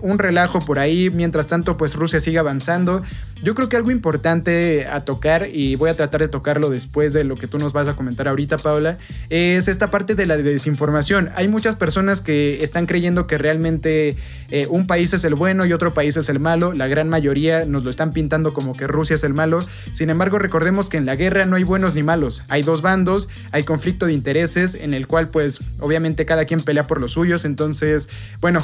un 0.03 0.18
relajo 0.18 0.59
por 0.59 0.79
ahí. 0.79 1.09
Mientras 1.14 1.46
tanto 1.46 1.79
pues 1.79 1.94
Rusia 1.94 2.20
sigue 2.20 2.38
avanzando. 2.38 3.03
Yo 3.42 3.57
creo 3.57 3.68
que 3.68 3.76
algo 3.76 3.90
importante 3.90 4.87
a 4.87 5.05
tocar, 5.05 5.48
y 5.52 5.74
voy 5.74 5.90
a 5.90 5.96
tratar 5.96 6.20
de 6.20 6.28
tocarlo 6.28 6.70
después 6.70 7.12
de 7.12 7.24
lo 7.24 7.35
que 7.35 7.48
tú 7.48 7.59
nos 7.59 7.72
vas 7.72 7.88
a 7.88 7.96
comentar 7.96 8.28
ahorita, 8.28 8.57
Paula, 8.57 8.98
es 9.31 9.66
esta 9.66 9.90
parte 9.90 10.14
de 10.14 10.26
la 10.26 10.37
desinformación. 10.37 11.31
Hay 11.35 11.48
muchas 11.48 11.74
personas 11.74 12.20
que 12.20 12.62
están 12.62 12.87
creyendo 12.87 13.26
que 13.26 13.38
realmente 13.38 14.14
eh, 14.52 14.66
un 14.68 14.87
país 14.87 15.12
es 15.14 15.24
el 15.24 15.35
bueno 15.35 15.64
y 15.66 15.72
otro 15.72 15.94
país 15.94 16.16
es 16.16 16.28
el 16.28 16.38
malo. 16.38 16.72
La 16.72 16.87
gran 16.87 17.09
mayoría 17.09 17.64
nos 17.64 17.83
lo 17.85 17.90
están 17.90 18.12
pintando 18.12 18.55
como 18.55 18.76
que 18.76 18.87
Rusia 18.87 19.16
es 19.16 19.24
el 19.24 19.33
malo. 19.33 19.59
Sin 19.92 20.11
embargo, 20.11 20.38
recordemos 20.38 20.88
que 20.88 20.98
en 20.98 21.07
la 21.07 21.16
guerra 21.16 21.44
no 21.46 21.57
hay 21.57 21.64
buenos 21.64 21.94
ni 21.94 22.02
malos. 22.02 22.42
Hay 22.48 22.62
dos 22.62 22.83
bandos, 22.83 23.28
hay 23.50 23.64
conflicto 23.64 24.07
de 24.07 24.12
intereses 24.12 24.74
en 24.74 24.94
el 24.94 25.07
cual 25.09 25.31
pues 25.31 25.61
obviamente 25.81 26.26
cada 26.26 26.44
quien 26.44 26.61
pelea 26.61 26.85
por 26.85 27.00
los 27.00 27.12
suyos. 27.12 27.44
Entonces, 27.44 28.09
bueno, 28.40 28.62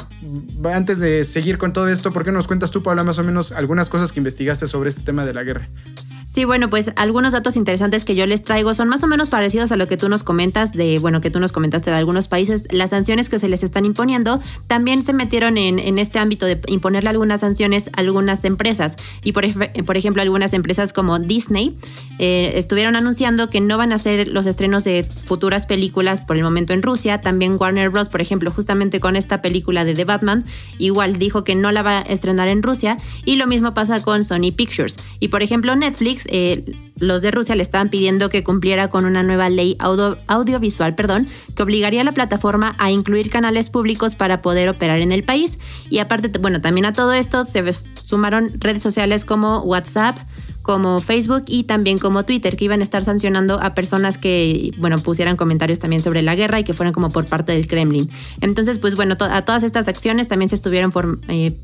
antes 0.71 0.99
de 0.99 1.23
seguir 1.25 1.57
con 1.57 1.73
todo 1.73 1.89
esto, 1.89 2.13
¿por 2.13 2.23
qué 2.23 2.31
nos 2.31 2.47
cuentas 2.47 2.71
tú, 2.71 2.81
Paula, 2.81 3.03
más 3.03 3.17
o 3.17 3.23
menos 3.23 3.51
algunas 3.51 3.89
cosas 3.89 4.13
que 4.13 4.19
investigaste 4.19 4.67
sobre 4.69 4.89
este 4.89 5.03
tema 5.03 5.25
de 5.25 5.33
la 5.33 5.43
guerra? 5.43 5.67
Sí, 6.31 6.45
bueno, 6.45 6.69
pues 6.69 6.91
algunos 6.95 7.33
datos 7.33 7.55
interesantes 7.55 8.05
que 8.05 8.13
yo 8.13 8.27
les 8.27 8.43
traigo 8.43 8.75
son 8.75 8.87
más 8.87 9.01
o 9.01 9.07
menos 9.07 9.29
parecidos 9.29 9.71
a 9.71 9.75
lo 9.77 9.87
que 9.87 9.97
tú 9.97 10.09
nos 10.09 10.21
comentas 10.21 10.73
de, 10.73 10.99
bueno, 10.99 11.21
que 11.21 11.31
tú 11.31 11.39
nos 11.39 11.51
comentaste 11.51 11.89
de 11.89 11.97
algunos 11.97 12.27
países. 12.27 12.67
Las 12.69 12.91
sanciones 12.91 13.29
que 13.29 13.39
se 13.39 13.49
les 13.49 13.63
están 13.63 13.83
imponiendo 13.83 14.39
también 14.67 15.01
se 15.01 15.11
metieron 15.11 15.57
en, 15.57 15.79
en 15.79 15.97
este 15.97 16.19
ámbito 16.19 16.45
de 16.45 16.61
imponerle 16.67 17.09
algunas 17.09 17.41
sanciones 17.41 17.87
a 17.87 18.01
algunas 18.01 18.45
empresas. 18.45 18.95
Y 19.23 19.31
por, 19.31 19.43
ejemplo, 19.43 20.21
algunas 20.21 20.53
empresas 20.53 20.93
como 20.93 21.17
Disney 21.17 21.73
eh, 22.19 22.51
estuvieron 22.55 22.95
anunciando 22.95 23.49
que 23.49 23.59
no 23.59 23.79
van 23.79 23.91
a 23.91 23.95
hacer 23.95 24.27
los 24.27 24.45
estrenos 24.45 24.83
de 24.83 25.01
futuras 25.01 25.65
películas 25.65 26.21
por 26.21 26.37
el 26.37 26.43
momento 26.43 26.73
en 26.73 26.83
Rusia. 26.83 27.21
También 27.21 27.57
Warner 27.59 27.89
Bros., 27.89 28.07
por 28.07 28.21
ejemplo, 28.21 28.51
justamente 28.51 28.99
con 28.99 29.15
esta 29.15 29.41
película 29.41 29.83
de 29.83 29.95
The 29.95 30.05
Batman, 30.05 30.43
igual 30.77 31.15
dijo 31.15 31.43
que 31.43 31.55
no 31.55 31.71
la 31.71 31.81
va 31.81 31.97
a 31.97 32.01
estrenar 32.01 32.49
en 32.49 32.61
Rusia. 32.61 32.97
Y 33.25 33.37
lo 33.37 33.47
mismo 33.47 33.73
pasa 33.73 33.99
con 33.99 34.23
Sony 34.23 34.51
Pictures. 34.59 34.97
Y 35.21 35.29
por 35.29 35.41
ejemplo, 35.41 35.73
Netflix 35.77 36.25
eh, 36.27 36.65
los 36.99 37.21
de 37.21 37.31
Rusia 37.31 37.55
le 37.55 37.63
estaban 37.63 37.87
pidiendo 37.87 38.29
que 38.29 38.43
cumpliera 38.43 38.89
con 38.89 39.05
una 39.05 39.23
nueva 39.23 39.47
ley 39.47 39.77
audio, 39.79 40.17
audiovisual 40.27 40.95
perdón, 40.95 41.27
que 41.55 41.63
obligaría 41.63 42.01
a 42.01 42.03
la 42.03 42.11
plataforma 42.11 42.75
a 42.77 42.91
incluir 42.91 43.29
canales 43.29 43.69
públicos 43.69 44.15
para 44.15 44.41
poder 44.41 44.67
operar 44.67 44.99
en 44.99 45.13
el 45.13 45.23
país. 45.23 45.59
Y 45.89 45.99
aparte, 45.99 46.27
bueno, 46.39 46.59
también 46.59 46.85
a 46.85 46.91
todo 46.91 47.13
esto 47.13 47.45
se 47.45 47.63
sumaron 47.93 48.49
redes 48.59 48.81
sociales 48.81 49.23
como 49.23 49.61
WhatsApp, 49.61 50.17
como 50.61 50.99
Facebook 50.99 51.45
y 51.47 51.63
también 51.63 51.97
como 51.97 52.25
Twitter, 52.25 52.57
que 52.57 52.65
iban 52.65 52.81
a 52.81 52.83
estar 52.83 53.01
sancionando 53.01 53.61
a 53.61 53.73
personas 53.73 54.17
que, 54.17 54.73
bueno, 54.77 54.97
pusieran 54.97 55.37
comentarios 55.37 55.79
también 55.79 56.01
sobre 56.01 56.21
la 56.21 56.35
guerra 56.35 56.59
y 56.59 56.65
que 56.65 56.73
fueran 56.73 56.93
como 56.93 57.11
por 57.11 57.25
parte 57.25 57.53
del 57.53 57.65
Kremlin. 57.65 58.09
Entonces, 58.41 58.77
pues 58.77 58.95
bueno, 58.95 59.15
a 59.19 59.45
todas 59.45 59.63
estas 59.63 59.87
acciones 59.87 60.27
también 60.27 60.49
se 60.49 60.55
estuvieron 60.55 60.91
eh, 61.29 61.55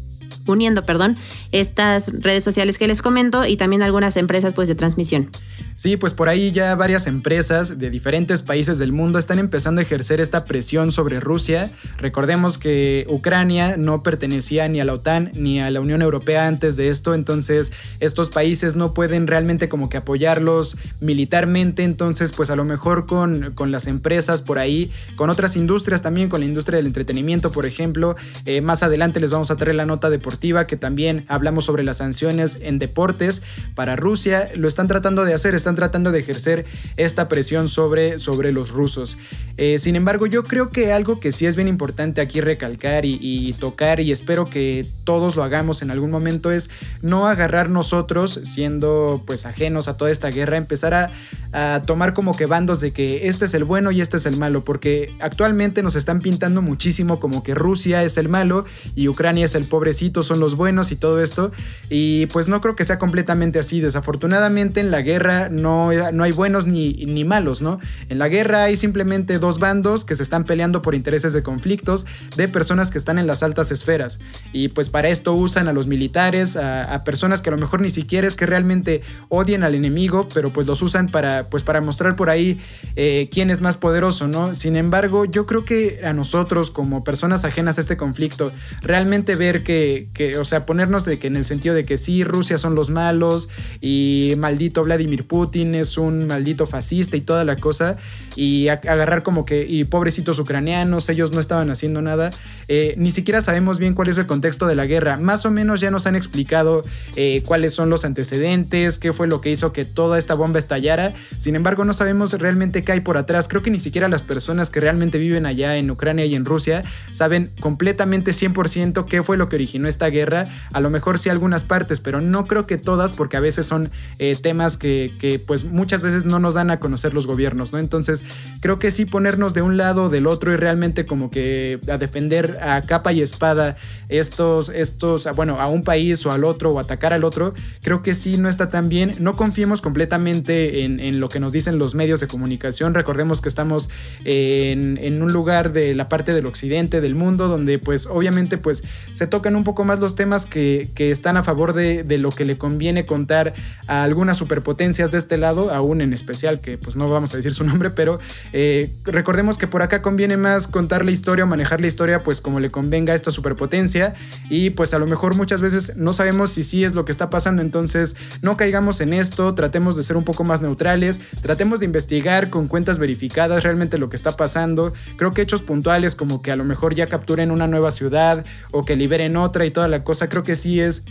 uniendo, 0.47 0.81
perdón, 0.83 1.15
estas 1.51 2.21
redes 2.21 2.43
sociales 2.43 2.77
que 2.77 2.87
les 2.87 3.01
comento 3.01 3.45
y 3.45 3.57
también 3.57 3.83
algunas 3.83 4.17
empresas 4.17 4.53
pues 4.53 4.67
de 4.67 4.75
transmisión. 4.75 5.29
Sí, 5.75 5.97
pues 5.97 6.13
por 6.13 6.29
ahí 6.29 6.53
ya 6.53 6.73
varias 6.75 7.05
empresas 7.05 7.77
de 7.77 7.89
diferentes 7.89 8.41
países 8.41 8.77
del 8.77 8.93
mundo 8.93 9.19
están 9.19 9.39
empezando 9.39 9.79
a 9.79 9.83
ejercer 9.83 10.21
esta 10.21 10.45
presión 10.45 10.93
sobre 10.93 11.19
Rusia. 11.19 11.69
Recordemos 11.97 12.57
que 12.57 13.05
Ucrania 13.09 13.75
no 13.75 14.01
pertenecía 14.01 14.69
ni 14.69 14.79
a 14.79 14.85
la 14.85 14.93
OTAN 14.93 15.31
ni 15.35 15.59
a 15.59 15.69
la 15.69 15.81
Unión 15.81 16.01
Europea 16.01 16.47
antes 16.47 16.77
de 16.77 16.87
esto, 16.87 17.13
entonces 17.13 17.73
estos 17.99 18.29
países 18.29 18.77
no 18.77 18.93
pueden 18.93 19.27
realmente 19.27 19.67
como 19.67 19.89
que 19.89 19.97
apoyarlos 19.97 20.77
militarmente, 21.01 21.83
entonces 21.83 22.31
pues 22.31 22.49
a 22.49 22.55
lo 22.55 22.63
mejor 22.63 23.05
con, 23.05 23.51
con 23.53 23.71
las 23.71 23.87
empresas 23.87 24.41
por 24.41 24.59
ahí, 24.59 24.91
con 25.17 25.29
otras 25.29 25.57
industrias 25.57 26.01
también, 26.01 26.29
con 26.29 26.39
la 26.39 26.45
industria 26.45 26.77
del 26.77 26.87
entretenimiento 26.87 27.51
por 27.51 27.65
ejemplo, 27.65 28.15
eh, 28.45 28.61
más 28.61 28.81
adelante 28.81 29.19
les 29.19 29.31
vamos 29.31 29.51
a 29.51 29.57
traer 29.57 29.75
la 29.75 29.85
nota 29.85 30.09
deportiva 30.09 30.67
que 30.67 30.77
también 30.77 31.25
hablamos 31.27 31.65
sobre 31.65 31.83
las 31.83 31.97
sanciones 31.97 32.59
en 32.61 32.79
deportes 32.79 33.41
para 33.75 33.97
Rusia, 33.97 34.49
lo 34.55 34.69
están 34.69 34.87
tratando 34.87 35.25
de 35.25 35.33
hacer, 35.33 35.53
están 35.65 35.75
tratando 35.75 36.11
de 36.11 36.19
ejercer 36.19 36.63
esta 36.95 37.27
presión 37.27 37.69
sobre, 37.69 38.19
sobre 38.19 38.51
los 38.51 38.69
rusos. 38.69 39.17
Eh, 39.57 39.79
sin 39.79 39.95
embargo, 39.95 40.27
yo 40.27 40.43
creo 40.43 40.69
que 40.69 40.93
algo 40.93 41.19
que 41.19 41.31
sí 41.31 41.45
es 41.45 41.55
bien 41.55 41.67
importante 41.67 42.21
aquí 42.21 42.39
recalcar 42.39 43.05
y, 43.05 43.53
tocar 43.59 43.99
y 43.99 44.11
espero 44.11 44.49
que 44.49 44.85
todos 45.05 45.35
lo 45.35 45.43
hagamos 45.43 45.81
en 45.81 45.89
algún 45.89 46.11
momento 46.11 46.51
es 46.51 46.69
no 47.01 47.27
agarrar 47.27 47.69
nosotros, 47.69 48.41
siendo 48.43 49.23
pues 49.25 49.45
ajenos 49.45 49.87
a 49.87 49.97
toda 49.97 50.11
esta 50.11 50.29
guerra, 50.29 50.57
empezar 50.57 50.93
a, 50.93 51.09
a 51.53 51.81
tomar 51.81 52.13
como 52.13 52.35
que 52.35 52.45
bandos 52.45 52.81
de 52.81 52.91
que 52.91 53.27
este 53.27 53.45
es 53.45 53.53
el 53.53 53.63
bueno 53.63 53.91
y 53.91 54.01
este 54.01 54.17
es 54.17 54.25
el 54.25 54.37
malo, 54.37 54.61
porque 54.61 55.09
actualmente 55.19 55.83
nos 55.83 55.95
están 55.95 56.19
pintando 56.19 56.61
muchísimo 56.61 57.19
como 57.19 57.43
que 57.43 57.55
Rusia 57.55 58.03
es 58.03 58.17
el 58.17 58.27
malo 58.27 58.65
y 58.93 59.07
Ucrania 59.07 59.45
es 59.45 59.55
el 59.55 59.63
pobrecito, 59.63 60.21
son 60.21 60.41
los 60.41 60.55
buenos 60.55 60.91
y 60.91 60.97
todo 60.97 61.23
esto, 61.23 61.51
y 61.89 62.25
pues 62.27 62.49
no 62.49 62.59
creo 62.59 62.75
que 62.75 62.83
sea 62.83 62.99
completamente 62.99 63.57
así. 63.57 63.79
Desafortunadamente 63.79 64.81
en 64.81 64.91
la 64.91 65.01
guerra 65.01 65.47
no, 65.61 65.91
no 66.11 66.23
hay 66.23 66.31
buenos 66.31 66.67
ni, 66.67 66.93
ni 67.05 67.23
malos, 67.23 67.61
¿no? 67.61 67.79
En 68.09 68.19
la 68.19 68.27
guerra 68.27 68.63
hay 68.63 68.75
simplemente 68.75 69.39
dos 69.39 69.59
bandos 69.59 70.05
que 70.05 70.15
se 70.15 70.23
están 70.23 70.43
peleando 70.43 70.81
por 70.81 70.95
intereses 70.95 71.33
de 71.33 71.43
conflictos 71.43 72.05
de 72.35 72.47
personas 72.47 72.91
que 72.91 72.97
están 72.97 73.19
en 73.19 73.27
las 73.27 73.43
altas 73.43 73.71
esferas. 73.71 74.19
Y 74.53 74.69
pues 74.69 74.89
para 74.89 75.09
esto 75.09 75.33
usan 75.33 75.67
a 75.67 75.73
los 75.73 75.87
militares, 75.87 76.55
a, 76.55 77.03
personas 77.03 77.41
que 77.41 77.49
a 77.49 77.51
lo 77.51 77.57
mejor 77.57 77.81
ni 77.81 77.89
siquiera 77.89 78.27
es 78.27 78.35
que 78.35 78.45
realmente 78.45 79.01
odien 79.29 79.63
al 79.63 79.75
enemigo, 79.75 80.27
pero 80.33 80.51
pues 80.51 80.65
los 80.67 80.81
usan 80.81 81.07
para, 81.07 81.49
pues 81.49 81.63
para 81.63 81.81
mostrar 81.81 82.15
por 82.15 82.29
ahí 82.29 82.59
eh, 82.95 83.29
quién 83.31 83.49
es 83.49 83.61
más 83.61 83.77
poderoso, 83.77 84.27
¿no? 84.27 84.55
Sin 84.55 84.75
embargo, 84.75 85.25
yo 85.25 85.45
creo 85.45 85.65
que 85.65 86.01
a 86.03 86.13
nosotros 86.13 86.71
como 86.71 87.03
personas 87.03 87.45
ajenas 87.45 87.77
a 87.77 87.81
este 87.81 87.97
conflicto, 87.97 88.51
realmente 88.81 89.35
ver 89.35 89.63
que, 89.63 90.09
que 90.13 90.37
o 90.37 90.45
sea, 90.45 90.61
ponernos 90.65 91.05
de 91.05 91.19
que 91.19 91.27
en 91.27 91.35
el 91.35 91.45
sentido 91.45 91.75
de 91.75 91.83
que 91.83 91.97
sí, 91.97 92.23
Rusia 92.23 92.57
son 92.57 92.75
los 92.75 92.89
malos 92.89 93.49
y 93.81 94.33
maldito 94.37 94.83
Vladimir 94.83 95.27
Putin 95.27 95.44
es 95.53 95.97
un 95.97 96.27
maldito 96.27 96.67
fascista 96.67 97.15
y 97.17 97.21
toda 97.21 97.45
la 97.45 97.55
cosa, 97.55 97.97
y 98.35 98.67
agarrar 98.67 99.23
como 99.23 99.45
que, 99.45 99.65
y 99.65 99.83
pobrecitos 99.85 100.39
ucranianos, 100.39 101.07
ellos 101.09 101.31
no 101.31 101.39
estaban 101.39 101.69
haciendo 101.69 102.01
nada, 102.01 102.31
eh, 102.67 102.95
ni 102.97 103.11
siquiera 103.11 103.41
sabemos 103.41 103.79
bien 103.79 103.93
cuál 103.93 104.09
es 104.09 104.17
el 104.17 104.25
contexto 104.25 104.67
de 104.67 104.75
la 104.75 104.85
guerra, 104.85 105.17
más 105.17 105.45
o 105.45 105.51
menos 105.51 105.81
ya 105.81 105.91
nos 105.91 106.07
han 106.07 106.15
explicado 106.15 106.83
eh, 107.15 107.41
cuáles 107.45 107.73
son 107.73 107.89
los 107.89 108.05
antecedentes, 108.05 108.97
qué 108.97 109.13
fue 109.13 109.27
lo 109.27 109.39
que 109.39 109.51
hizo 109.51 109.71
que 109.71 109.85
toda 109.85 110.17
esta 110.17 110.33
bomba 110.33 110.59
estallara, 110.59 111.13
sin 111.37 111.55
embargo 111.55 111.85
no 111.85 111.93
sabemos 111.93 112.33
realmente 112.33 112.83
qué 112.83 112.91
hay 112.91 112.99
por 112.99 113.17
atrás, 113.17 113.47
creo 113.47 113.63
que 113.63 113.71
ni 113.71 113.79
siquiera 113.79 114.09
las 114.09 114.21
personas 114.21 114.69
que 114.69 114.79
realmente 114.79 115.17
viven 115.17 115.45
allá 115.45 115.77
en 115.77 115.89
Ucrania 115.89 116.25
y 116.25 116.35
en 116.35 116.45
Rusia 116.45 116.83
saben 117.11 117.51
completamente 117.59 118.31
100% 118.31 119.05
qué 119.05 119.23
fue 119.23 119.37
lo 119.37 119.47
que 119.47 119.55
originó 119.55 119.87
esta 119.87 120.07
guerra, 120.07 120.49
a 120.73 120.81
lo 120.81 120.89
mejor 120.89 121.19
sí 121.19 121.29
algunas 121.29 121.63
partes, 121.63 121.99
pero 121.99 122.19
no 122.19 122.45
creo 122.45 122.65
que 122.65 122.77
todas, 122.77 123.13
porque 123.13 123.37
a 123.37 123.39
veces 123.39 123.65
son 123.65 123.89
eh, 124.19 124.35
temas 124.41 124.77
que 124.77 125.34
pues 125.39 125.65
muchas 125.65 126.01
veces 126.01 126.25
no 126.25 126.39
nos 126.39 126.53
dan 126.53 126.71
a 126.71 126.79
conocer 126.79 127.13
los 127.13 127.27
gobiernos, 127.27 127.73
¿no? 127.73 127.79
Entonces 127.79 128.23
creo 128.61 128.77
que 128.77 128.91
sí 128.91 129.05
ponernos 129.05 129.53
de 129.53 129.61
un 129.61 129.77
lado 129.77 130.05
o 130.05 130.09
del 130.09 130.27
otro 130.27 130.53
y 130.53 130.55
realmente 130.55 131.05
como 131.05 131.31
que 131.31 131.79
a 131.91 131.97
defender 131.97 132.57
a 132.61 132.81
capa 132.81 133.13
y 133.13 133.21
espada 133.21 133.77
estos, 134.09 134.69
estos, 134.69 135.27
bueno, 135.35 135.59
a 135.59 135.67
un 135.67 135.83
país 135.83 136.25
o 136.25 136.31
al 136.31 136.43
otro 136.43 136.71
o 136.71 136.79
atacar 136.79 137.13
al 137.13 137.23
otro, 137.23 137.53
creo 137.81 138.01
que 138.01 138.13
sí 138.13 138.37
no 138.37 138.49
está 138.49 138.69
tan 138.69 138.89
bien. 138.89 139.15
No 139.19 139.33
confiemos 139.35 139.81
completamente 139.81 140.83
en, 140.83 141.19
lo 141.19 141.29
que 141.29 141.39
nos 141.39 141.53
dicen 141.53 141.77
los 141.77 141.95
medios 141.95 142.19
de 142.19 142.27
comunicación. 142.27 142.93
Recordemos 142.93 143.41
que 143.41 143.49
estamos 143.49 143.89
en, 144.23 145.21
un 145.21 145.31
lugar 145.31 145.71
de 145.71 145.95
la 145.95 146.09
parte 146.09 146.33
del 146.33 146.45
occidente 146.45 147.01
del 147.01 147.15
mundo 147.15 147.47
donde 147.47 147.79
pues 147.79 148.05
obviamente 148.05 148.57
pues 148.57 148.83
se 149.11 149.27
tocan 149.27 149.55
un 149.55 149.63
poco 149.63 149.85
más 149.85 149.99
los 149.99 150.15
temas 150.15 150.45
que, 150.45 150.91
están 150.97 151.37
a 151.37 151.43
favor 151.43 151.73
de, 151.73 152.03
de, 152.03 152.17
lo 152.17 152.29
que 152.29 152.45
le 152.45 152.57
conviene 152.57 153.05
contar 153.05 153.53
a 153.87 154.03
algunas 154.03 154.37
superpotencias 154.37 155.11
de 155.11 155.17
este 155.25 155.39
lado, 155.39 155.71
aún 155.71 156.01
en 156.01 156.13
especial 156.13 156.59
que 156.59 156.77
pues 156.77 156.95
no 156.95 157.09
vamos 157.09 157.33
a 157.33 157.37
decir 157.37 157.51
su 157.51 157.63
nombre, 157.63 157.89
pero 157.89 158.19
eh, 158.53 158.93
recordemos 159.03 159.57
que 159.57 159.65
por 159.65 159.81
acá 159.81 160.03
conviene 160.03 160.37
más 160.37 160.67
contar 160.67 161.03
la 161.03 161.09
historia 161.09 161.45
o 161.45 161.47
manejar 161.47 161.81
la 161.81 161.87
historia 161.87 162.23
pues 162.23 162.41
como 162.41 162.59
le 162.59 162.69
convenga 162.69 163.13
a 163.13 163.15
esta 163.15 163.31
superpotencia. 163.31 164.13
Y 164.49 164.69
pues 164.69 164.93
a 164.93 164.99
lo 164.99 165.07
mejor 165.07 165.35
muchas 165.35 165.61
veces 165.61 165.95
no 165.95 166.13
sabemos 166.13 166.51
si 166.51 166.63
sí 166.63 166.83
es 166.83 166.93
lo 166.93 167.05
que 167.05 167.11
está 167.11 167.31
pasando, 167.31 167.63
entonces 167.63 168.15
no 168.43 168.55
caigamos 168.55 169.01
en 169.01 169.13
esto, 169.13 169.55
tratemos 169.55 169.97
de 169.97 170.03
ser 170.03 170.15
un 170.15 170.23
poco 170.23 170.43
más 170.43 170.61
neutrales, 170.61 171.19
tratemos 171.41 171.79
de 171.79 171.87
investigar 171.87 172.51
con 172.51 172.67
cuentas 172.67 172.99
verificadas 172.99 173.63
realmente 173.63 173.97
lo 173.97 174.09
que 174.09 174.15
está 174.15 174.37
pasando, 174.37 174.93
creo 175.17 175.31
que 175.31 175.41
hechos 175.41 175.61
puntuales 175.61 176.15
como 176.15 176.43
que 176.43 176.51
a 176.51 176.55
lo 176.55 176.65
mejor 176.65 176.93
ya 176.93 177.07
capturen 177.07 177.49
una 177.49 177.65
nueva 177.65 177.89
ciudad 177.89 178.45
o 178.71 178.83
que 178.83 178.95
liberen 178.95 179.37
otra 179.37 179.65
y 179.65 179.71
toda 179.71 179.87
la 179.87 180.03
cosa, 180.03 180.29
creo 180.29 180.43
que 180.43 180.53
sí 180.53 180.79
es 180.79 181.03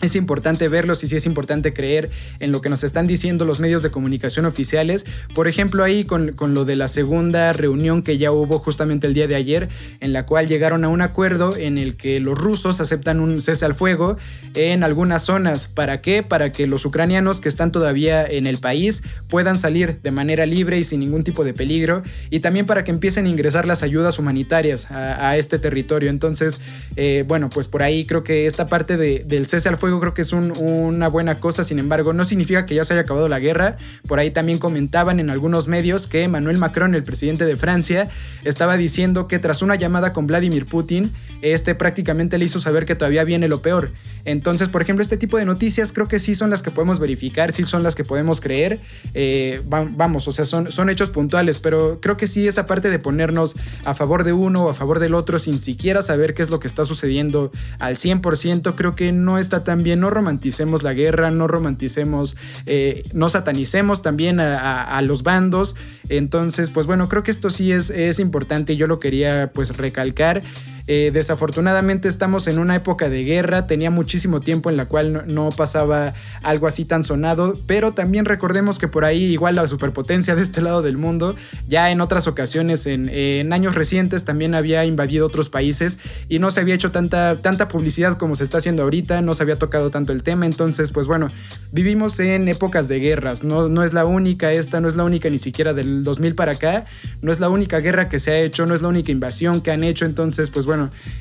es 0.00 0.14
importante 0.14 0.68
verlos 0.68 1.02
y 1.02 1.08
sí 1.08 1.16
es 1.16 1.26
importante 1.26 1.72
creer 1.72 2.08
en 2.40 2.52
lo 2.52 2.60
que 2.60 2.68
nos 2.68 2.84
están 2.84 3.06
diciendo 3.06 3.44
los 3.44 3.58
medios 3.58 3.82
de 3.82 3.90
comunicación 3.90 4.46
oficiales. 4.46 5.04
Por 5.34 5.48
ejemplo, 5.48 5.82
ahí 5.82 6.04
con, 6.04 6.34
lo 6.54 6.64
de 6.64 6.76
la 6.76 6.88
segunda 6.88 7.52
reunión 7.52 8.02
que 8.02 8.16
ya 8.16 8.30
hubo 8.30 8.58
justamente 8.58 9.06
el 9.08 9.14
día 9.14 9.26
de 9.26 9.34
ayer, 9.34 9.68
en 10.00 10.12
la 10.12 10.24
cual 10.24 10.46
llegaron 10.46 10.84
a 10.84 10.88
un 10.88 11.02
acuerdo 11.02 11.56
en 11.56 11.78
el 11.78 11.96
que 11.96 12.20
los 12.20 12.38
rusos 12.38 12.80
aceptan 12.80 13.20
un 13.20 13.40
cese 13.40 13.64
al 13.64 13.74
fuego 13.74 14.16
en 14.54 14.84
algunas 14.84 15.24
zonas. 15.24 15.66
¿Para 15.66 16.00
qué? 16.00 16.22
Para 16.22 16.52
que 16.52 16.66
los 16.66 16.84
ucranianos 16.84 17.40
que 17.40 17.48
están 17.48 17.72
todavía 17.72 18.24
en 18.24 18.46
el 18.46 18.58
país 18.58 19.02
puedan 19.28 19.58
salir 19.58 20.00
de 20.02 20.10
manera 20.12 20.46
libre 20.46 20.78
y 20.78 20.84
sin 20.84 21.00
ningún 21.00 21.24
tipo 21.24 21.44
de 21.44 21.54
peligro. 21.54 22.02
Y 22.30 22.40
también 22.40 22.66
para 22.66 22.84
que 22.84 22.92
empiecen 22.92 23.26
a 23.26 23.28
ingresar 23.28 23.66
las 23.66 23.82
ayudas 23.82 24.18
humanitarias 24.18 24.90
a, 24.90 25.36
este 25.36 25.58
territorio. 25.58 26.10
Entonces, 26.10 26.60
eh, 26.96 27.24
bueno, 27.26 27.50
pues 27.50 27.66
por 27.66 27.82
ahí 27.82 28.04
creo 28.04 28.24
que 28.24 28.46
esta 28.46 28.68
parte 28.68 28.96
del 28.96 29.46
cese 29.46 29.68
al 29.68 29.76
fuego 29.76 29.87
creo 30.00 30.14
que 30.14 30.22
es 30.22 30.32
una 30.32 31.08
buena 31.08 31.36
cosa, 31.36 31.64
sin 31.64 31.78
embargo, 31.78 32.12
no 32.12 32.24
significa 32.24 32.66
que 32.66 32.74
ya 32.74 32.84
se 32.84 32.94
haya 32.94 33.02
acabado 33.02 33.28
la 33.28 33.38
guerra. 33.38 33.78
Por 34.06 34.18
ahí 34.18 34.30
también 34.30 34.58
comentaban 34.58 35.20
en 35.20 35.30
algunos 35.30 35.68
medios 35.68 36.06
que 36.06 36.22
Emmanuel 36.22 36.58
Macron, 36.58 36.94
el 36.94 37.02
presidente 37.02 37.44
de 37.44 37.56
Francia, 37.56 38.08
estaba 38.44 38.76
diciendo 38.76 39.28
que 39.28 39.38
tras 39.38 39.62
una 39.62 39.74
llamada 39.74 40.12
con 40.12 40.26
Vladimir 40.26 40.66
Putin, 40.66 41.12
este 41.42 41.74
prácticamente 41.74 42.38
le 42.38 42.44
hizo 42.44 42.58
saber 42.58 42.84
que 42.84 42.94
todavía 42.94 43.24
viene 43.24 43.48
lo 43.48 43.62
peor. 43.62 43.90
Entonces, 44.24 44.68
por 44.68 44.82
ejemplo, 44.82 45.02
este 45.02 45.16
tipo 45.16 45.38
de 45.38 45.44
noticias 45.44 45.92
creo 45.92 46.06
que 46.06 46.18
sí 46.18 46.34
son 46.34 46.50
las 46.50 46.62
que 46.62 46.70
podemos 46.70 46.98
verificar, 46.98 47.52
sí 47.52 47.64
son 47.64 47.82
las 47.82 47.94
que 47.94 48.04
podemos 48.04 48.40
creer. 48.40 48.80
Eh, 49.14 49.62
vamos, 49.64 50.28
o 50.28 50.32
sea, 50.32 50.44
son, 50.44 50.70
son 50.70 50.90
hechos 50.90 51.10
puntuales, 51.10 51.58
pero 51.58 51.98
creo 52.02 52.16
que 52.16 52.26
sí 52.26 52.46
esa 52.46 52.66
parte 52.66 52.90
de 52.90 52.98
ponernos 52.98 53.54
a 53.84 53.94
favor 53.94 54.24
de 54.24 54.32
uno 54.32 54.64
o 54.64 54.70
a 54.70 54.74
favor 54.74 54.98
del 54.98 55.14
otro 55.14 55.38
sin 55.38 55.60
siquiera 55.60 56.02
saber 56.02 56.34
qué 56.34 56.42
es 56.42 56.50
lo 56.50 56.60
que 56.60 56.66
está 56.66 56.84
sucediendo 56.84 57.50
al 57.78 57.96
100%, 57.96 58.74
creo 58.74 58.96
que 58.96 59.12
no 59.12 59.38
está 59.38 59.64
tan 59.64 59.77
bien. 59.82 60.00
No 60.00 60.10
romanticemos 60.10 60.82
la 60.82 60.94
guerra, 60.94 61.30
no 61.30 61.46
romanticemos, 61.46 62.36
eh, 62.66 63.02
no 63.12 63.28
satanicemos 63.28 64.02
también 64.02 64.40
a, 64.40 65.00
los 65.02 65.22
bandos. 65.22 65.76
Entonces, 66.08 66.70
pues 66.70 66.86
bueno, 66.86 67.08
creo 67.08 67.22
que 67.22 67.30
esto 67.30 67.50
sí 67.50 67.72
es, 67.72 67.90
es 67.90 68.18
importante 68.18 68.72
y 68.74 68.76
yo 68.76 68.86
lo 68.86 68.98
quería 68.98 69.52
pues 69.52 69.76
recalcar. 69.76 70.42
Eh, 70.90 71.10
desafortunadamente 71.12 72.08
estamos 72.08 72.46
en 72.46 72.58
una 72.58 72.74
época 72.74 73.10
de 73.10 73.22
guerra, 73.22 73.66
tenía 73.66 73.90
muchísimo 73.90 74.40
tiempo 74.40 74.70
en 74.70 74.78
la 74.78 74.86
cual 74.86 75.24
no, 75.26 75.50
pasaba 75.50 76.14
algo 76.42 76.66
así 76.66 76.86
tan 76.86 77.04
sonado, 77.04 77.52
pero 77.66 77.92
también 77.92 78.24
recordemos 78.24 78.78
que 78.78 78.88
por 78.88 79.04
ahí 79.04 79.24
igual 79.24 79.56
la 79.56 79.68
superpotencia 79.68 80.34
de 80.34 80.42
este 80.42 80.62
lado 80.62 80.80
del 80.80 80.96
mundo, 80.96 81.36
ya 81.68 81.90
en 81.90 82.00
otras 82.00 82.26
ocasiones, 82.26 82.86
en, 82.86 83.52
años 83.52 83.74
recientes, 83.74 84.24
también 84.24 84.54
había 84.54 84.86
invadido 84.86 85.26
otros 85.26 85.50
países 85.50 85.98
y 86.30 86.38
no 86.38 86.50
se 86.50 86.60
había 86.60 86.74
hecho 86.74 86.90
tanta, 86.90 87.36
tanta 87.36 87.68
publicidad 87.68 88.16
como 88.16 88.34
se 88.34 88.44
está 88.44 88.56
haciendo 88.56 88.82
ahorita, 88.82 89.20
no 89.20 89.34
se 89.34 89.42
había 89.42 89.56
tocado 89.56 89.90
tanto 89.90 90.12
el 90.12 90.22
tema, 90.22 90.46
entonces 90.46 90.90
pues 90.90 91.06
bueno, 91.06 91.28
vivimos 91.70 92.18
en 92.18 92.48
épocas 92.48 92.88
de 92.88 92.98
guerras, 92.98 93.44
no, 93.44 93.68
no 93.68 93.84
es 93.84 93.92
la 93.92 94.06
única 94.06 94.52
esta, 94.52 94.80
no 94.80 94.88
es 94.88 94.96
la 94.96 95.04
única 95.04 95.28
ni 95.28 95.38
siquiera 95.38 95.74
del 95.74 96.02
2000 96.02 96.34
para 96.34 96.52
acá, 96.52 96.84
no 97.20 97.30
es 97.30 97.40
la 97.40 97.50
única 97.50 97.80
guerra 97.80 98.08
que 98.08 98.18
se 98.18 98.30
ha 98.30 98.38
hecho, 98.38 98.64
no 98.64 98.74
es 98.74 98.80
la 98.80 98.88
única 98.88 99.12
invasión 99.12 99.60
que 99.60 99.70
han 99.70 99.84
hecho, 99.84 100.06
entonces 100.06 100.48
pues 100.48 100.64
bueno, 100.64 100.77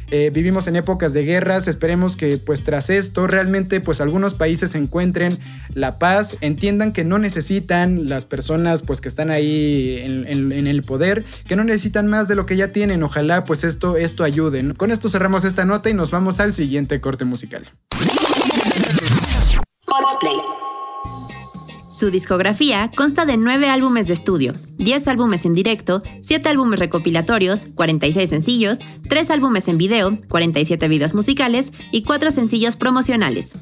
eh, 0.09 0.31
vivimos 0.33 0.67
en 0.67 0.75
épocas 0.75 1.13
de 1.13 1.25
guerras, 1.25 1.67
esperemos 1.67 2.15
que 2.15 2.37
pues 2.37 2.63
tras 2.63 2.89
esto 2.89 3.27
realmente 3.27 3.81
pues 3.81 3.99
algunos 3.99 4.33
países 4.33 4.75
encuentren 4.75 5.37
la 5.73 5.99
paz, 5.99 6.37
entiendan 6.41 6.93
que 6.93 7.03
no 7.03 7.17
necesitan 7.17 8.07
las 8.07 8.25
personas 8.25 8.81
pues 8.81 9.01
que 9.01 9.07
están 9.07 9.31
ahí 9.31 9.99
en, 10.01 10.67
el 10.67 10.83
poder, 10.83 11.23
que 11.47 11.55
no 11.55 11.63
necesitan 11.63 12.07
más 12.07 12.27
de 12.27 12.35
lo 12.35 12.45
que 12.45 12.55
ya 12.55 12.69
tienen, 12.69 13.03
ojalá 13.03 13.45
pues 13.45 13.63
esto, 13.63 13.97
esto 13.97 14.23
ayude. 14.23 14.73
Con 14.75 14.91
esto 14.91 15.09
cerramos 15.09 15.43
esta 15.43 15.65
nota 15.65 15.89
y 15.89 15.93
nos 15.93 16.11
vamos 16.11 16.39
al 16.39 16.53
siguiente 16.53 17.01
corte 17.01 17.25
musical. 17.25 17.67
Su 21.97 22.11
discografía 22.11 22.91
consta 22.95 23.25
de 23.25 23.37
9 23.37 23.71
álbumes 23.71 24.05
de 24.05 24.13
estudio, 24.13 24.53
10 24.77 25.07
álbumes 25.07 25.47
en 25.47 25.53
directo, 25.53 25.99
7 26.21 26.47
álbumes 26.47 26.77
recopilatorios, 26.77 27.65
46 27.73 28.29
sencillos, 28.29 28.77
3 29.09 29.31
álbumes 29.31 29.67
en 29.67 29.79
video, 29.79 30.15
47 30.29 30.87
videos 30.89 31.15
musicales 31.15 31.73
y 31.91 32.03
4 32.03 32.29
sencillos 32.29 32.75
promocionales. 32.75 33.53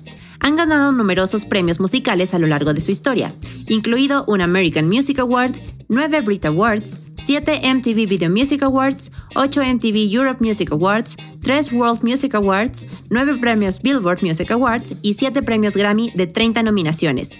Han 0.42 0.58
ganado 0.58 0.92
numerosos 0.92 1.46
premios 1.46 1.80
musicales 1.80 2.34
a 2.34 2.40
lo 2.40 2.48
largo 2.48 2.74
de 2.74 2.82
su 2.82 2.92
historia, 2.92 3.32
incluido 3.70 4.26
un 4.28 4.42
American 4.42 4.90
Music 4.90 5.20
Award, 5.20 5.56
9 5.88 6.20
Brit 6.20 6.44
Awards, 6.44 7.04
7 7.26 7.62
MTV 7.74 8.06
Video 8.06 8.30
Music 8.30 8.64
Awards, 8.64 9.14
8 9.36 9.62
MTV 9.76 10.12
Europe 10.14 10.46
Music 10.46 10.74
Awards, 10.74 11.16
3 11.40 11.72
World 11.72 12.04
Music 12.04 12.36
Awards, 12.36 12.86
9 13.10 13.38
premios 13.40 13.82
Billboard 13.82 14.22
Music 14.24 14.52
Awards 14.52 14.94
y 15.02 15.14
7 15.14 15.42
premios 15.42 15.78
Grammy 15.78 16.12
de 16.14 16.28
30 16.28 16.64
nominaciones. 16.64 17.40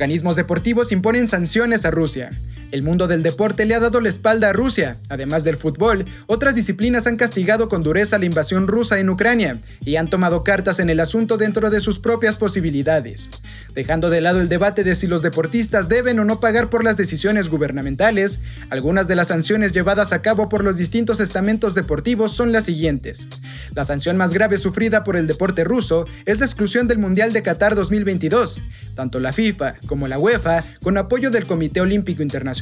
Organismos 0.00 0.34
deportivos 0.34 0.92
imponen 0.92 1.28
sanciones 1.28 1.84
a 1.84 1.90
Rusia. 1.90 2.30
El 2.70 2.82
mundo 2.82 3.08
del 3.08 3.24
deporte 3.24 3.64
le 3.64 3.74
ha 3.74 3.80
dado 3.80 4.00
la 4.00 4.08
espalda 4.08 4.50
a 4.50 4.52
Rusia. 4.52 4.96
Además 5.08 5.42
del 5.42 5.56
fútbol, 5.56 6.04
otras 6.26 6.54
disciplinas 6.54 7.08
han 7.08 7.16
castigado 7.16 7.68
con 7.68 7.82
dureza 7.82 8.18
la 8.18 8.26
invasión 8.26 8.68
rusa 8.68 9.00
en 9.00 9.10
Ucrania 9.10 9.58
y 9.84 9.96
han 9.96 10.08
tomado 10.08 10.44
cartas 10.44 10.78
en 10.78 10.88
el 10.88 11.00
asunto 11.00 11.36
dentro 11.36 11.68
de 11.70 11.80
sus 11.80 11.98
propias 11.98 12.36
posibilidades. 12.36 13.28
Dejando 13.74 14.08
de 14.08 14.20
lado 14.20 14.40
el 14.40 14.48
debate 14.48 14.84
de 14.84 14.94
si 14.94 15.08
los 15.08 15.22
deportistas 15.22 15.88
deben 15.88 16.20
o 16.20 16.24
no 16.24 16.38
pagar 16.38 16.70
por 16.70 16.84
las 16.84 16.96
decisiones 16.96 17.48
gubernamentales, 17.48 18.38
algunas 18.70 19.08
de 19.08 19.16
las 19.16 19.28
sanciones 19.28 19.72
llevadas 19.72 20.12
a 20.12 20.22
cabo 20.22 20.48
por 20.48 20.62
los 20.62 20.76
distintos 20.76 21.18
estamentos 21.18 21.74
deportivos 21.74 22.32
son 22.32 22.52
las 22.52 22.66
siguientes. 22.66 23.26
La 23.74 23.84
sanción 23.84 24.16
más 24.16 24.32
grave 24.32 24.58
sufrida 24.58 25.02
por 25.02 25.16
el 25.16 25.26
deporte 25.26 25.64
ruso 25.64 26.06
es 26.24 26.38
la 26.38 26.46
exclusión 26.46 26.86
del 26.86 26.98
Mundial 26.98 27.32
de 27.32 27.42
Qatar 27.42 27.74
2022. 27.74 28.60
Tanto 28.94 29.18
la 29.18 29.32
FIFA 29.32 29.74
como 29.86 30.08
la 30.08 30.18
UEFA, 30.18 30.62
con 30.82 30.98
apoyo 30.98 31.30
del 31.30 31.46
Comité 31.46 31.80
Olímpico 31.80 32.22
Internacional, 32.22 32.59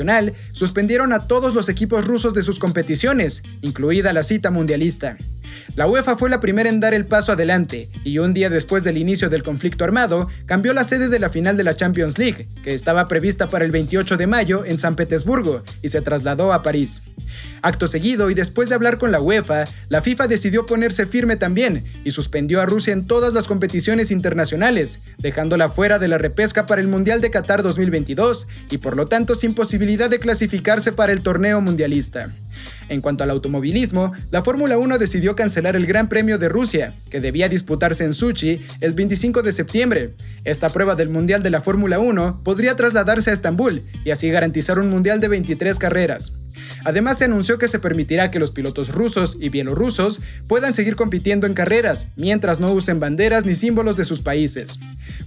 suspendieron 0.53 1.13
a 1.13 1.27
todos 1.27 1.55
los 1.55 1.69
equipos 1.69 2.07
rusos 2.07 2.35
de 2.35 2.43
sus 2.43 2.59
competiciones, 2.59 3.43
incluida 3.63 4.13
la 4.13 4.23
cita 4.23 4.51
mundialista. 4.51 5.17
La 5.77 5.87
UEFA 5.87 6.17
fue 6.17 6.31
la 6.31 6.41
primera 6.41 6.69
en 6.69 6.81
dar 6.81 6.95
el 6.95 7.07
paso 7.07 7.33
adelante 7.33 7.89
y 8.03 8.19
un 8.19 8.35
día 8.35 8.51
después 8.51 8.83
del 8.85 8.99
inicio 8.99 9.31
del 9.31 9.43
conflicto 9.43 9.85
armado, 9.85 10.29
cambió 10.47 10.73
la 10.73 10.85
sede 10.85 11.09
de 11.09 11.21
la 11.21 11.31
final 11.31 11.57
de 11.57 11.65
la 11.65 11.77
Champions 11.77 12.19
League, 12.19 12.49
que 12.65 12.75
estaba 12.75 13.07
prevista 13.07 13.49
para 13.49 13.65
el 13.65 13.71
28 13.71 14.17
de 14.17 14.27
mayo 14.27 14.65
en 14.65 14.79
San 14.79 14.97
Petersburgo, 14.97 15.63
y 15.83 15.89
se 15.89 16.01
trasladó 16.01 16.53
a 16.53 16.63
París. 16.63 17.03
Acto 17.63 17.89
seguido 17.89 18.31
y 18.31 18.35
después 18.35 18.69
de 18.69 18.75
hablar 18.75 18.99
con 18.99 19.13
la 19.13 19.21
UEFA, 19.21 19.65
la 19.89 20.03
FIFA 20.03 20.29
decidió 20.29 20.67
ponerse 20.67 21.07
firme 21.07 21.37
también 21.37 21.85
y 22.05 22.11
suspendió 22.11 22.61
a 22.61 22.67
Rusia 22.67 22.93
en 22.93 23.07
todas 23.07 23.33
las 23.33 23.47
competiciones 23.47 24.11
internacionales, 24.11 25.01
dejándola 25.19 25.69
fuera 25.69 25.99
de 25.99 26.09
la 26.09 26.19
repesca 26.19 26.67
para 26.67 26.81
el 26.81 26.89
Mundial 26.89 27.21
de 27.21 27.31
Qatar 27.31 27.63
2022 27.63 28.47
y 28.71 28.79
por 28.79 28.97
lo 28.97 29.07
tanto 29.07 29.35
sin 29.35 29.55
posibilidad 29.55 30.11
de 30.11 30.19
clasificarse 30.19 30.93
para 30.93 31.13
el 31.13 31.21
torneo 31.21 31.61
mundialista. 31.61 32.31
En 32.89 33.01
cuanto 33.01 33.25
al 33.25 33.31
automovilismo, 33.31 34.13
la 34.31 34.43
Fórmula 34.43 34.79
1 34.79 34.99
decidió 34.99 35.37
cancelar 35.37 35.77
el 35.77 35.87
Gran 35.87 36.09
Premio 36.09 36.39
de 36.39 36.49
Rusia, 36.49 36.95
que 37.11 37.21
debía 37.21 37.49
disputarse 37.49 38.05
en 38.05 38.15
Sochi 38.15 38.65
el 38.81 38.95
25 38.95 39.43
de 39.43 39.53
septiembre. 39.53 40.15
Esta 40.45 40.71
prueba 40.71 40.95
del 40.95 41.11
Mundial 41.11 41.43
de 41.43 41.51
la 41.51 41.61
Fórmula 41.61 41.99
1 41.99 42.41
podría 42.43 42.77
trasladarse 42.77 43.31
a 43.31 43.35
Estambul 43.35 43.83
y 44.05 44.11
así 44.11 44.31
garantizar 44.31 44.79
un 44.79 44.91
Mundial 44.91 45.21
de 45.21 45.29
23 45.29 45.79
carreras. 45.79 46.33
Además, 46.85 47.19
se 47.19 47.27
anunció 47.27 47.59
que 47.59 47.69
se 47.69 47.79
permitirá 47.79 48.31
que 48.31 48.39
los 48.39 48.53
pilotos 48.53 48.89
rusos 48.89 49.37
y 49.39 49.51
bielorrusos 49.51 50.21
puedan 50.49 50.73
seguir 50.73 50.97
compitiendo 50.97 51.47
en 51.47 51.55
carreras, 51.55 52.09
mientras 52.17 52.59
no 52.59 52.73
usen 52.73 53.01
banderas 53.01 53.45
ni 53.45 53.55
símbolos 53.55 53.97
de 53.97 54.05
sus 54.05 54.21
países. 54.21 54.79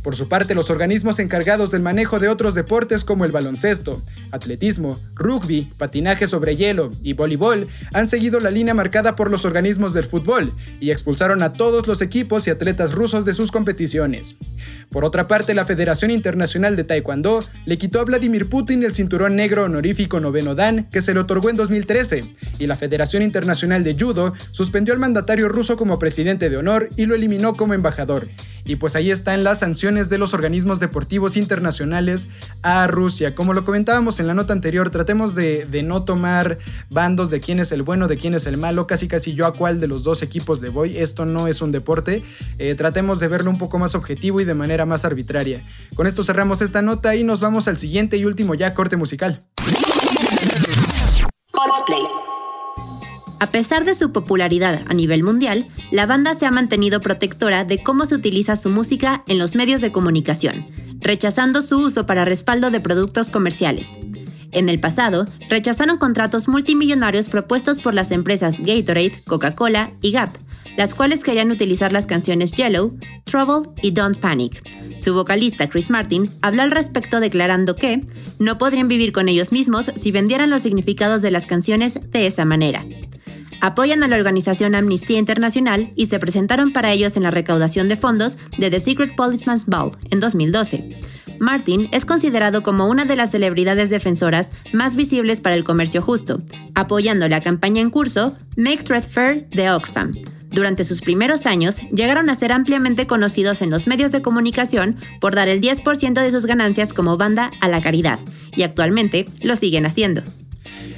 Por 0.03 0.16
su 0.16 0.28
parte, 0.28 0.55
los 0.55 0.72
organismos 0.72 1.20
encargados 1.20 1.70
del 1.72 1.82
manejo 1.84 2.20
de 2.20 2.30
otros 2.30 2.55
deportes 2.55 3.03
como 3.03 3.26
el 3.26 3.32
baloncesto, 3.32 4.01
atletismo, 4.32 4.97
rugby, 5.14 5.70
patinaje 5.78 6.26
sobre 6.26 6.55
hielo 6.55 6.89
y 7.03 7.14
voleibol 7.14 7.51
han 7.93 8.08
seguido 8.08 8.39
la 8.39 8.52
línea 8.52 8.74
marcada 8.74 9.16
por 9.16 9.30
los 9.30 9.45
organismos 9.45 9.93
del 9.93 10.06
fútbol 10.06 10.54
y 10.80 10.91
expulsaron 10.91 11.43
a 11.43 11.54
todos 11.54 11.88
los 11.88 12.02
equipos 12.02 12.47
y 12.47 12.49
atletas 12.49 12.93
rusos 12.93 13.26
de 13.26 13.34
sus 13.34 13.52
competiciones. 13.52 14.36
Por 14.89 15.06
otra 15.06 15.28
parte, 15.28 15.54
la 15.54 15.66
Federación 15.66 16.12
Internacional 16.12 16.76
de 16.76 16.84
Taekwondo 16.84 17.43
le 17.66 17.78
quitó 17.78 17.99
a 17.99 18.06
Vladimir 18.06 18.49
Putin 18.49 18.84
el 18.84 18.93
cinturón 18.93 19.36
negro 19.36 19.64
honorífico 19.64 20.20
noveno 20.20 20.56
Dan 20.56 20.89
que 20.89 21.02
se 21.02 21.14
le 21.14 21.20
otorgó 21.20 21.49
en 21.49 21.58
2013, 21.58 22.24
y 22.60 22.68
la 22.68 22.76
Federación 22.76 23.24
Internacional 23.24 23.84
de 23.84 23.95
Judo 23.95 24.34
suspendió 24.52 24.93
al 24.93 24.99
mandatario 24.99 25.49
ruso 25.49 25.78
como 25.78 25.99
presidente 25.99 26.49
de 26.49 26.58
honor 26.58 26.89
y 26.97 27.06
lo 27.06 27.16
eliminó 27.16 27.56
como 27.56 27.74
embajador. 27.74 28.28
Y 28.66 28.78
pues 28.78 28.95
ahí 28.95 29.12
están 29.12 29.43
las 29.43 29.59
sanciones 29.59 30.09
de 30.09 30.18
los 30.18 30.34
organismos 30.34 30.80
deportivos 30.80 31.38
internacionales 31.38 32.28
a 32.62 32.88
Rusia. 32.88 33.36
Como 33.36 33.53
lo 33.53 33.66
comentábamos 33.66 34.20
en 34.20 34.28
la 34.28 34.34
nota 34.34 34.53
anterior, 34.53 34.89
tratemos 34.89 35.36
de, 35.36 35.66
de, 35.66 35.84
no 35.84 36.03
tomar 36.03 36.57
bandos 36.89 37.30
de 37.30 37.39
quién 37.39 37.59
es 37.59 37.72
el 37.72 37.84
bueno, 37.84 38.07
de 38.07 38.18
quién 38.18 38.34
es 38.34 38.45
el 38.45 38.57
malo, 38.57 38.88
casi 38.88 39.07
casi 39.07 39.34
yo 39.34 39.45
a 39.45 39.53
cuál 39.53 39.80
de 39.80 39.88
los 39.88 40.03
dos 40.03 40.22
equipos 40.22 40.62
le 40.62 40.70
voy. 40.70 40.97
Esto 40.97 41.26
no 41.26 41.47
es 41.47 41.62
un 41.62 41.72
deporte. 41.72 42.24
Eh, 42.59 42.76
tratemos 42.76 43.20
de 43.20 43.28
verlo 43.28 43.49
un 43.49 43.57
poco 43.57 43.80
más 43.80 43.95
objetivo 43.95 44.41
y 44.41 44.45
de 44.45 44.53
manera 44.53 44.86
más 44.86 45.05
arbitraria. 45.05 45.66
Con 45.95 46.07
esto 46.07 46.24
cerramos 46.24 46.62
esta 46.62 46.82
nota 46.82 47.16
y 47.16 47.24
nos 47.24 47.39
vamos 47.39 47.68
al 47.68 47.78
siguiente 47.78 48.18
y 48.18 48.26
último 48.26 48.55
ya 48.55 48.74
corte 48.74 48.97
musical. 48.97 49.43
A 53.42 53.50
pesar 53.50 53.86
de 53.86 53.96
su 53.96 54.12
popularidad 54.12 54.84
a 54.88 54.94
nivel 54.94 55.24
mundial, 55.24 55.66
la 55.89 56.06
banda 56.06 56.36
se 56.36 56.46
ha 56.46 56.52
mantenido 56.52 57.02
protectora 57.02 57.64
de 57.64 57.82
cómo 57.82 58.06
se 58.06 58.14
utiliza 58.14 58.56
su 58.56 58.70
música 58.70 59.24
en 59.28 59.39
los 59.39 59.56
medios 59.56 59.82
de 59.82 59.92
comunicación, 59.92 60.68
rechazando 61.00 61.64
su 61.64 61.80
uso 61.80 62.06
para 62.06 62.24
respaldo 62.24 62.70
de 62.70 62.80
productos 62.80 63.32
comerciales. 63.32 63.98
En 64.52 64.70
el 64.70 64.80
pasado, 64.80 65.26
rechazaron 65.50 65.98
contratos 65.98 66.48
multimillonarios 66.48 67.30
propuestos 67.30 67.82
por 67.82 67.96
las 67.96 68.12
empresas 68.12 68.60
Gatorade, 68.60 69.24
Coca-Cola 69.26 69.92
y 70.02 70.12
Gap, 70.12 70.30
las 70.78 70.94
cuales 70.94 71.24
querían 71.24 71.50
utilizar 71.50 71.92
las 71.92 72.06
canciones 72.06 72.52
Yellow, 72.52 72.96
Trouble 73.24 73.72
y 73.82 73.89
Don't 73.89 74.20
Panic. 74.20 74.62
Su 75.00 75.16
vocalista 75.16 75.68
Chris 75.68 75.89
Martin 75.89 76.30
habló 76.44 76.62
al 76.62 76.70
respecto 76.70 77.20
declarando 77.20 77.74
que 77.74 78.02
no 78.38 78.60
podrían 78.60 78.88
vivir 78.88 79.12
con 79.12 79.30
ellos 79.30 79.52
mismos 79.52 79.92
si 79.96 80.12
vendieran 80.12 80.52
los 80.52 80.62
significados 80.62 81.24
de 81.24 81.32
las 81.32 81.48
canciones 81.48 82.00
de 82.12 82.28
esa 82.28 82.46
manera. 82.46 82.86
Apoyan 83.62 84.01
a 84.01 84.07
la 84.07 84.16
organización 84.16 84.74
Amnistía 84.74 85.20
Internacional 85.20 85.91
y 85.95 86.07
se 86.07 86.18
presentaron 86.18 86.74
para 86.74 86.91
ellos 86.91 87.16
en 87.16 87.24
la 87.24 87.32
recaudación 87.32 87.88
de 87.88 87.95
fondos 87.95 88.38
de 88.57 88.72
The 88.72 88.80
Secret 88.80 89.16
Policeman's 89.16 89.68
Ball 89.68 89.91
en 90.09 90.20
2012. 90.20 90.99
Martin 91.39 91.88
es 91.91 92.05
considerado 92.05 92.64
como 92.64 92.88
una 92.88 93.05
de 93.05 93.16
las 93.16 93.32
celebridades 93.32 93.91
defensoras 93.91 94.51
más 94.74 94.95
visibles 94.95 95.41
para 95.41 95.55
el 95.55 95.64
comercio 95.64 96.01
justo, 96.01 96.41
apoyando 96.74 97.28
la 97.28 97.41
campaña 97.41 97.82
en 97.82 97.91
curso 97.91 98.36
Make 98.57 98.84
Trade 98.84 99.01
Fair 99.03 99.49
de 99.49 99.70
Oxfam. 99.70 100.12
Durante 100.49 100.84
sus 100.84 101.01
primeros 101.01 101.45
años, 101.45 101.78
llegaron 101.91 102.30
a 102.30 102.36
ser 102.36 102.51
ampliamente 102.51 103.07
conocidos 103.07 103.62
en 103.62 103.70
los 103.70 103.88
medios 103.88 104.12
de 104.12 104.22
comunicación 104.22 104.97
por 105.20 105.34
dar 105.34 105.47
el 105.47 105.62
10% 105.62 106.14
de 106.14 106.32
sus 106.32 106.45
ganancias 106.45 106.93
como 106.93 107.16
banda 107.16 107.51
a 107.62 107.70
la 107.70 107.82
caridad, 107.82 108.20
y 108.55 108.64
actualmente 108.64 109.26
lo 109.41 109.55
siguen 109.55 109.86
haciendo. 109.86 110.24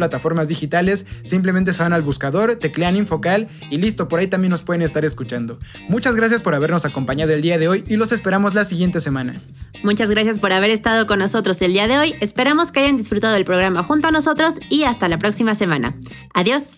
plataformas 0.00 0.48
digitales, 0.48 1.04
simplemente 1.22 1.74
se 1.74 1.82
van 1.82 1.92
al 1.92 2.00
buscador, 2.00 2.56
teclean 2.56 2.96
Infocal 2.96 3.48
y 3.70 3.76
listo, 3.76 4.08
por 4.08 4.20
ahí 4.20 4.28
también 4.28 4.50
nos 4.50 4.62
pueden 4.62 4.80
estar 4.80 5.04
escuchando. 5.04 5.58
Muchas 5.90 6.16
gracias 6.16 6.40
por 6.40 6.54
habernos 6.54 6.86
acompañado 6.86 7.32
el 7.34 7.42
día 7.42 7.58
de 7.58 7.68
hoy 7.68 7.84
y 7.86 7.96
los 7.96 8.12
esperamos 8.12 8.54
la 8.54 8.64
siguiente 8.64 8.98
semana. 8.98 9.34
Muchas 9.82 10.08
gracias 10.08 10.38
por 10.38 10.54
haber 10.54 10.70
estado 10.70 11.06
con 11.06 11.18
nosotros 11.18 11.60
el 11.60 11.74
día 11.74 11.86
de 11.86 11.98
hoy. 11.98 12.14
Esperamos 12.22 12.72
que 12.72 12.80
hayan 12.80 12.96
disfrutado 12.96 13.34
del 13.34 13.44
programa 13.44 13.84
junto 13.84 14.08
a 14.08 14.10
nosotros 14.10 14.54
y 14.70 14.84
hasta 14.84 15.06
la 15.08 15.18
próxima 15.18 15.54
semana. 15.54 15.94
Adiós. 16.32 16.72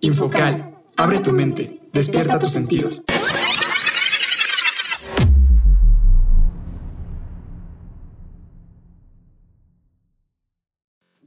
Infocal, 0.00 0.78
abre 0.96 1.18
tu 1.20 1.32
mente, 1.32 1.80
despierta 1.92 2.38
tus 2.38 2.52
sentidos. 2.52 3.02